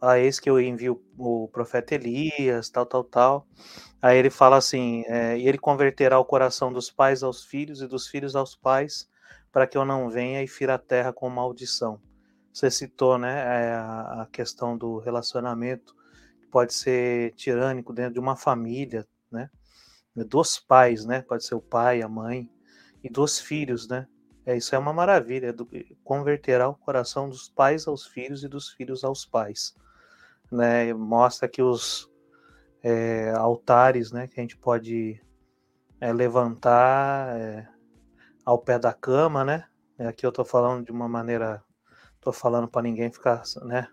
A 0.00 0.12
ah, 0.12 0.18
eis 0.18 0.40
que 0.40 0.48
eu 0.48 0.58
envio 0.58 1.02
o 1.18 1.46
profeta 1.48 1.94
Elias, 1.94 2.70
tal, 2.70 2.86
tal, 2.86 3.04
tal. 3.04 3.46
Aí 4.00 4.16
ele 4.16 4.30
fala 4.30 4.56
assim: 4.56 5.04
é, 5.08 5.36
e 5.36 5.46
ele 5.46 5.58
converterá 5.58 6.18
o 6.18 6.24
coração 6.24 6.72
dos 6.72 6.90
pais 6.90 7.22
aos 7.22 7.44
filhos 7.44 7.82
e 7.82 7.86
dos 7.86 8.06
filhos 8.06 8.34
aos 8.34 8.56
pais, 8.56 9.08
para 9.52 9.66
que 9.66 9.76
eu 9.76 9.84
não 9.84 10.08
venha 10.08 10.42
e 10.42 10.48
fira 10.48 10.74
a 10.74 10.78
terra 10.78 11.12
com 11.12 11.28
maldição. 11.28 12.00
Você 12.52 12.70
citou, 12.70 13.18
né, 13.18 13.40
é, 13.40 13.74
a, 13.74 14.28
questão 14.32 14.76
do 14.76 14.98
relacionamento 14.98 15.94
pode 16.50 16.74
ser 16.74 17.32
tirânico 17.34 17.92
dentro 17.92 18.14
de 18.14 18.20
uma 18.20 18.36
família, 18.36 19.06
né, 19.30 19.50
dos 20.14 20.58
pais, 20.58 21.04
né, 21.04 21.22
pode 21.22 21.44
ser 21.44 21.54
o 21.54 21.60
pai, 21.60 22.02
a 22.02 22.08
mãe 22.08 22.50
e 23.02 23.08
dos 23.08 23.38
filhos, 23.38 23.88
né. 23.88 24.06
É, 24.44 24.56
isso 24.56 24.74
é 24.74 24.78
uma 24.78 24.92
maravilha, 24.92 25.48
é 25.48 25.52
do, 25.52 25.68
converterá 26.02 26.68
o 26.68 26.74
coração 26.74 27.28
dos 27.28 27.48
pais 27.48 27.86
aos 27.86 28.06
filhos 28.06 28.42
e 28.42 28.48
dos 28.48 28.70
filhos 28.70 29.04
aos 29.04 29.24
pais, 29.24 29.74
né. 30.50 30.92
Mostra 30.92 31.48
que 31.48 31.62
os 31.62 32.10
é, 32.82 33.30
altares, 33.36 34.10
né, 34.10 34.26
que 34.26 34.40
a 34.40 34.42
gente 34.42 34.56
pode 34.56 35.20
é, 36.00 36.12
levantar 36.12 37.36
é, 37.36 37.68
ao 38.44 38.58
pé 38.58 38.78
da 38.78 38.92
cama, 38.92 39.44
né? 39.44 39.66
É, 39.98 40.06
aqui 40.06 40.24
eu 40.24 40.30
estou 40.30 40.44
falando 40.44 40.84
de 40.84 40.90
uma 40.90 41.06
maneira, 41.06 41.62
estou 42.14 42.32
falando 42.32 42.66
para 42.66 42.82
ninguém 42.82 43.12
ficar, 43.12 43.42
né, 43.62 43.86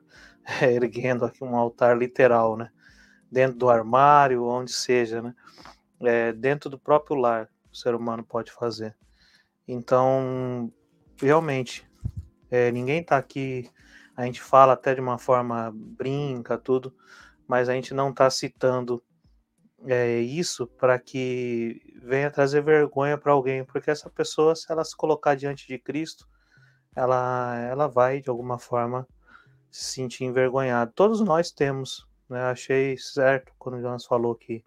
erguendo 0.61 1.25
aqui 1.25 1.43
um 1.43 1.55
altar 1.55 1.97
literal, 1.97 2.55
né? 2.55 2.69
Dentro 3.29 3.57
do 3.57 3.69
armário, 3.69 4.45
onde 4.45 4.71
seja, 4.71 5.21
né? 5.21 5.35
É, 5.99 6.31
dentro 6.31 6.69
do 6.69 6.79
próprio 6.79 7.17
lar, 7.17 7.49
o 7.71 7.75
ser 7.75 7.93
humano 7.93 8.23
pode 8.23 8.51
fazer. 8.51 8.95
Então, 9.67 10.71
realmente, 11.19 11.89
é, 12.49 12.71
ninguém 12.71 13.01
está 13.01 13.17
aqui. 13.17 13.69
A 14.15 14.25
gente 14.25 14.41
fala 14.41 14.73
até 14.73 14.95
de 14.95 15.01
uma 15.01 15.17
forma 15.17 15.71
brinca, 15.75 16.57
tudo, 16.57 16.95
mas 17.47 17.67
a 17.67 17.73
gente 17.73 17.93
não 17.93 18.09
está 18.09 18.29
citando 18.29 19.03
é, 19.85 20.19
isso 20.19 20.65
para 20.65 20.97
que 20.97 21.81
venha 22.01 22.31
trazer 22.31 22.63
vergonha 22.63 23.17
para 23.17 23.33
alguém, 23.33 23.63
porque 23.63 23.91
essa 23.91 24.09
pessoa, 24.09 24.55
se 24.55 24.71
ela 24.71 24.83
se 24.83 24.95
colocar 24.95 25.35
diante 25.35 25.67
de 25.67 25.77
Cristo, 25.77 26.27
ela, 26.95 27.59
ela 27.69 27.87
vai 27.87 28.21
de 28.21 28.29
alguma 28.29 28.57
forma 28.57 29.07
se 29.77 29.91
sentir 29.91 30.23
envergonhada. 30.23 30.91
Todos 30.95 31.21
nós 31.21 31.51
temos, 31.51 32.07
né? 32.27 32.41
Achei 32.41 32.97
certo 32.97 33.53
quando 33.59 33.75
o 33.75 33.81
Jonas 33.81 34.05
falou 34.05 34.33
que 34.33 34.65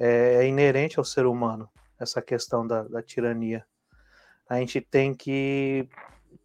é, 0.00 0.36
é 0.36 0.48
inerente 0.48 0.98
ao 0.98 1.04
ser 1.04 1.26
humano 1.26 1.68
essa 2.00 2.22
questão 2.22 2.66
da, 2.66 2.84
da 2.84 3.02
tirania. 3.02 3.66
A 4.48 4.56
gente 4.56 4.80
tem 4.80 5.12
que 5.12 5.86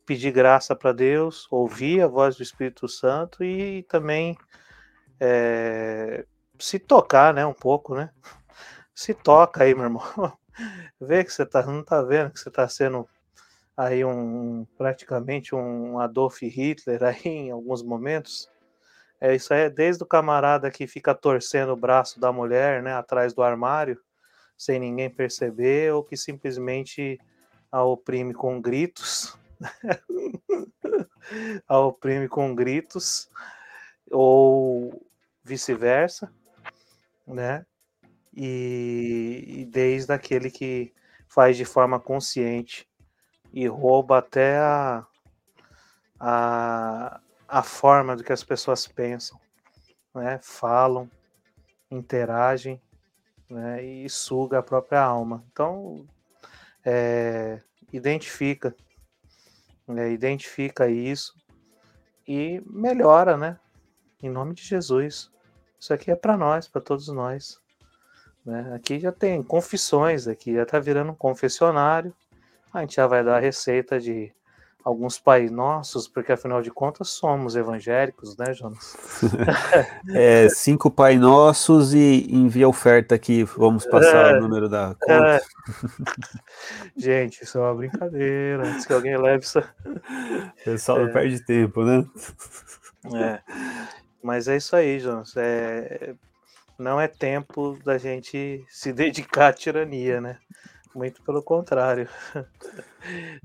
pedir 0.05 0.31
graça 0.31 0.75
para 0.75 0.91
Deus, 0.91 1.47
ouvir 1.49 2.01
a 2.01 2.07
voz 2.07 2.35
do 2.35 2.43
Espírito 2.43 2.89
Santo 2.89 3.41
e 3.41 3.83
também 3.83 4.37
é, 5.17 6.25
se 6.59 6.79
tocar, 6.79 7.33
né, 7.33 7.45
um 7.45 7.53
pouco, 7.53 7.95
né? 7.95 8.09
Se 8.93 9.11
toca 9.11 9.63
aí, 9.63 9.73
meu 9.73 9.85
irmão. 9.85 10.03
Vê 11.01 11.23
que 11.23 11.31
você 11.31 11.45
tá, 11.45 11.65
não 11.65 11.83
tá 11.83 12.01
vendo 12.03 12.29
que 12.31 12.39
você 12.39 12.51
tá 12.51 12.67
sendo 12.67 13.09
aí 13.75 14.05
um 14.05 14.65
praticamente 14.77 15.55
um 15.55 15.99
Adolf 15.99 16.41
Hitler 16.41 17.01
aí 17.03 17.21
em 17.25 17.51
alguns 17.51 17.83
momentos. 17.83 18.49
É 19.19 19.33
isso 19.33 19.53
aí, 19.53 19.61
é 19.61 19.69
desde 19.69 20.03
o 20.03 20.07
camarada 20.07 20.69
que 20.69 20.85
fica 20.85 21.15
torcendo 21.15 21.71
o 21.71 21.77
braço 21.77 22.19
da 22.19 22.31
mulher, 22.31 22.83
né, 22.83 22.93
atrás 22.93 23.33
do 23.33 23.41
armário, 23.41 23.97
sem 24.57 24.79
ninguém 24.79 25.09
perceber, 25.09 25.93
ou 25.93 26.03
que 26.03 26.17
simplesmente 26.17 27.19
a 27.71 27.83
oprime 27.83 28.33
com 28.33 28.61
gritos, 28.61 29.37
a 31.67 31.79
oprime 31.79 32.27
com 32.27 32.53
gritos, 32.53 33.29
ou 34.11 35.01
vice-versa, 35.43 36.31
né? 37.25 37.65
E, 38.35 39.43
e, 39.47 39.65
desde 39.65 40.11
aquele 40.11 40.49
que 40.49 40.91
faz 41.27 41.55
de 41.55 41.65
forma 41.65 41.99
consciente 41.99 42.87
e 43.53 43.67
rouba 43.67 44.17
até 44.17 44.57
a, 44.57 45.05
a, 46.19 47.19
a 47.47 47.63
forma 47.63 48.15
do 48.15 48.23
que 48.23 48.33
as 48.33 48.43
pessoas 48.43 48.87
pensam, 48.87 49.39
né? 50.13 50.39
Falam, 50.41 51.09
interagem, 51.91 52.81
né? 53.49 53.83
E 53.83 54.09
suga 54.09 54.59
a 54.59 54.63
própria 54.63 55.01
alma. 55.01 55.43
Então, 55.51 56.05
é, 56.83 57.61
identifica, 57.91 58.75
né? 59.87 60.11
identifica 60.11 60.89
isso 60.89 61.35
e 62.27 62.61
melhora, 62.65 63.37
né? 63.37 63.59
Em 64.21 64.29
nome 64.29 64.53
de 64.55 64.63
Jesus. 64.63 65.31
Isso 65.79 65.93
aqui 65.93 66.09
é 66.09 66.15
para 66.15 66.37
nós, 66.37 66.67
para 66.67 66.81
todos 66.81 67.07
nós. 67.09 67.61
Né? 68.45 68.73
Aqui 68.73 68.99
já 68.99 69.11
tem 69.11 69.43
confissões, 69.43 70.27
aqui 70.27 70.53
já 70.53 70.63
está 70.63 70.79
virando 70.79 71.11
um 71.11 71.15
confessionário. 71.15 72.13
A 72.73 72.81
gente 72.81 72.95
já 72.95 73.05
vai 73.05 73.23
dar 73.23 73.37
a 73.37 73.39
receita 73.39 73.99
de 73.99 74.33
alguns 74.83 75.17
pais 75.17 75.49
nossos, 75.49 76.07
porque 76.07 76.33
afinal 76.33 76.61
de 76.61 76.69
contas 76.69 77.09
somos 77.09 77.55
evangélicos, 77.55 78.35
né, 78.35 78.53
Jonas? 78.53 78.97
é, 80.13 80.49
cinco 80.49 80.91
Pai 80.91 81.17
Nossos 81.17 81.93
e 81.93 82.27
envia 82.29 82.67
oferta 82.67 83.15
aqui, 83.15 83.43
vamos 83.43 83.85
passar 83.85 84.35
é, 84.35 84.37
o 84.37 84.41
número 84.41 84.67
da 84.67 84.95
conta. 84.99 85.37
É. 85.37 85.41
Gente, 86.97 87.43
isso 87.43 87.57
é 87.57 87.61
uma 87.61 87.75
brincadeira, 87.75 88.67
antes 88.67 88.85
que 88.85 88.93
alguém 88.93 89.17
leve 89.17 89.45
isso. 89.45 89.59
O 89.59 89.63
pessoal 90.65 90.99
é. 90.99 91.05
não 91.05 91.13
perde 91.13 91.39
tempo, 91.45 91.83
né? 91.85 92.05
É. 93.13 93.39
Mas 94.21 94.47
é 94.47 94.57
isso 94.57 94.75
aí, 94.75 94.99
Jonas. 94.99 95.33
É, 95.37 96.13
não 96.77 96.99
é 96.99 97.07
tempo 97.07 97.77
da 97.85 97.97
gente 97.97 98.65
se 98.67 98.91
dedicar 98.91 99.49
à 99.49 99.53
tirania, 99.53 100.19
né? 100.19 100.37
Muito 100.95 101.21
pelo 101.23 101.41
contrário. 101.41 102.07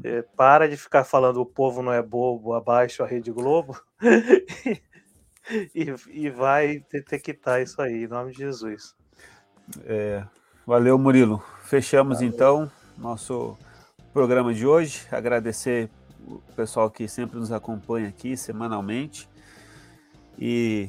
É, 0.05 0.23
para 0.23 0.69
de 0.69 0.77
ficar 0.77 1.03
falando 1.03 1.41
o 1.41 1.45
povo 1.45 1.83
não 1.83 1.93
é 1.93 2.01
bobo, 2.01 2.55
abaixo 2.55 3.03
a 3.03 3.07
Rede 3.09 3.33
Globo. 3.33 3.77
e, 5.75 5.93
e 6.11 6.31
vai 6.31 6.85
detectar 6.93 7.61
isso 7.61 7.83
aí, 7.83 8.05
em 8.05 8.07
nome 8.07 8.31
de 8.31 8.39
Jesus. 8.39 8.95
É, 9.85 10.25
valeu, 10.65 10.97
Murilo. 10.97 11.43
Fechamos 11.65 12.19
valeu. 12.19 12.33
então 12.33 12.71
nosso 12.97 13.59
programa 14.13 14.55
de 14.55 14.65
hoje. 14.65 15.07
Agradecer 15.11 15.91
o 16.25 16.41
pessoal 16.55 16.89
que 16.89 17.09
sempre 17.09 17.39
nos 17.39 17.51
acompanha 17.51 18.09
aqui 18.09 18.37
semanalmente. 18.37 19.29
E 20.39 20.89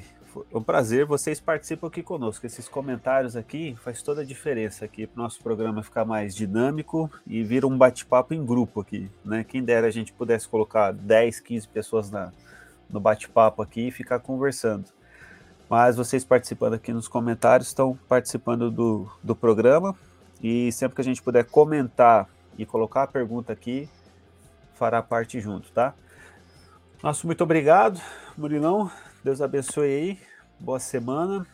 é 0.51 0.57
um 0.57 0.61
prazer, 0.61 1.05
vocês 1.05 1.39
participam 1.39 1.88
aqui 1.88 2.03
conosco. 2.03 2.45
Esses 2.45 2.67
comentários 2.67 3.36
aqui 3.36 3.75
faz 3.84 4.01
toda 4.01 4.21
a 4.21 4.25
diferença 4.25 4.86
aqui 4.86 5.07
para 5.07 5.19
o 5.19 5.23
nosso 5.23 5.41
programa 5.41 5.82
ficar 5.82 6.05
mais 6.05 6.36
dinâmico 6.36 7.09
e 7.25 7.43
vir 7.43 7.65
um 7.65 7.77
bate-papo 7.77 8.34
em 8.34 8.45
grupo 8.45 8.82
aqui, 8.82 9.09
né? 9.25 9.43
Quem 9.43 9.63
dera 9.63 9.88
a 9.88 9.91
gente 9.91 10.13
pudesse 10.13 10.47
colocar 10.47 10.91
10, 10.91 11.39
15 11.39 11.67
pessoas 11.67 12.11
na, 12.11 12.32
no 12.89 12.99
bate-papo 12.99 13.61
aqui 13.61 13.88
e 13.88 13.91
ficar 13.91 14.19
conversando. 14.19 14.86
Mas 15.69 15.95
vocês 15.95 16.23
participando 16.23 16.73
aqui 16.73 16.91
nos 16.93 17.07
comentários 17.07 17.67
estão 17.67 17.97
participando 18.07 18.71
do, 18.71 19.09
do 19.23 19.36
programa. 19.36 19.95
E 20.41 20.71
sempre 20.71 20.95
que 20.95 21.01
a 21.01 21.05
gente 21.05 21.21
puder 21.21 21.45
comentar 21.45 22.27
e 22.57 22.65
colocar 22.65 23.03
a 23.03 23.07
pergunta 23.07 23.51
aqui, 23.51 23.89
fará 24.73 25.01
parte 25.01 25.39
junto, 25.39 25.71
tá? 25.71 25.93
Nosso 27.03 27.27
muito 27.27 27.43
obrigado, 27.43 28.01
Murilão. 28.38 28.89
Deus 29.24 29.41
abençoe 29.41 29.88
aí. 29.88 30.20
Boa 30.59 30.80
semana. 30.80 31.45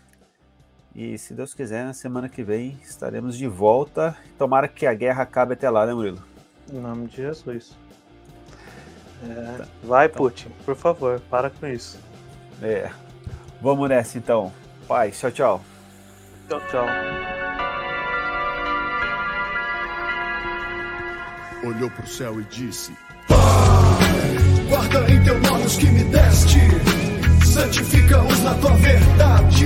E 0.96 1.18
se 1.18 1.34
Deus 1.34 1.54
quiser, 1.54 1.84
na 1.84 1.94
semana 1.94 2.30
que 2.30 2.44
vem 2.44 2.80
estaremos 2.84 3.38
de 3.38 3.48
volta. 3.48 4.16
Tomara 4.38 4.68
que 4.68 4.86
a 4.86 4.94
guerra 4.94 5.24
acabe 5.24 5.54
até 5.54 5.70
lá, 5.70 5.86
né, 5.86 5.94
Murilo? 5.94 6.24
Em 6.72 6.80
nome 6.80 7.08
de 7.08 7.18
Jesus. 7.18 7.76
É, 9.24 9.58
tá. 9.58 9.68
Vai, 9.84 10.06
então. 10.06 10.18
Putin, 10.18 10.50
por 10.66 10.76
favor, 10.76 11.20
para 11.30 11.50
com 11.50 11.68
isso. 11.68 12.00
É. 12.62 12.90
Vamos 13.62 13.90
nessa 13.90 14.18
então. 14.18 14.54
Pai, 14.88 15.12
tchau, 15.12 15.32
tchau. 15.32 15.62
Tchau, 16.48 16.62
tchau. 16.70 16.86
Olhou 21.66 21.90
para 21.90 22.04
o 22.04 22.08
céu 22.08 22.40
e 22.40 22.44
disse: 22.46 22.96
Pai, 23.28 23.38
guarda 24.70 25.12
em 25.12 25.24
teu 25.24 25.40
nome 25.40 25.66
os 25.66 25.78
que 25.78 25.88
me 25.88 26.04
deste, 26.04 26.60
santifica-os 27.56 28.44
na 28.44 28.54
tua 28.56 28.74
verdade. 28.76 29.66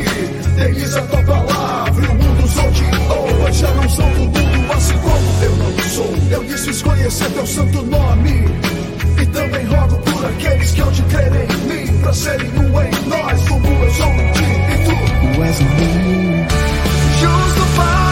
Deles 0.56 0.96
a 0.96 1.02
tua 1.02 1.24
palavra, 1.24 2.12
o 2.12 2.16
mundo 2.16 2.46
os 2.46 2.58
odiou, 2.58 3.52
já 3.52 3.72
não 3.74 3.90
são 3.90 4.10
do 4.14 4.20
mundo, 4.20 4.74
assim 4.74 4.98
como 5.00 5.44
eu 5.44 5.56
não 5.56 5.80
sou. 5.90 6.14
Eu 6.30 6.44
disse 6.44 6.84
conhecer 6.84 7.30
teu 7.32 7.48
santo 7.48 7.82
nome. 7.84 8.46
E 9.20 9.26
também 9.26 9.66
rogo 9.66 9.98
por 9.98 10.26
aqueles 10.26 10.72
que 10.72 10.82
hão 10.82 10.92
te 10.92 11.02
crer 11.04 11.32
em 11.34 11.58
mim, 11.68 12.00
pra 12.02 12.14
serem 12.14 12.50
um 12.60 12.82
em 12.82 13.10
nós, 13.10 13.50
como 13.50 13.68
eu 13.68 13.92
sou 13.92 14.12
de 14.14 14.32
ti 14.34 14.44
e 14.44 14.86
tu. 14.86 15.36
Tu 15.36 15.44
és 15.44 15.60
um 15.60 15.70
justo 17.20 17.76
Pai. 17.76 18.09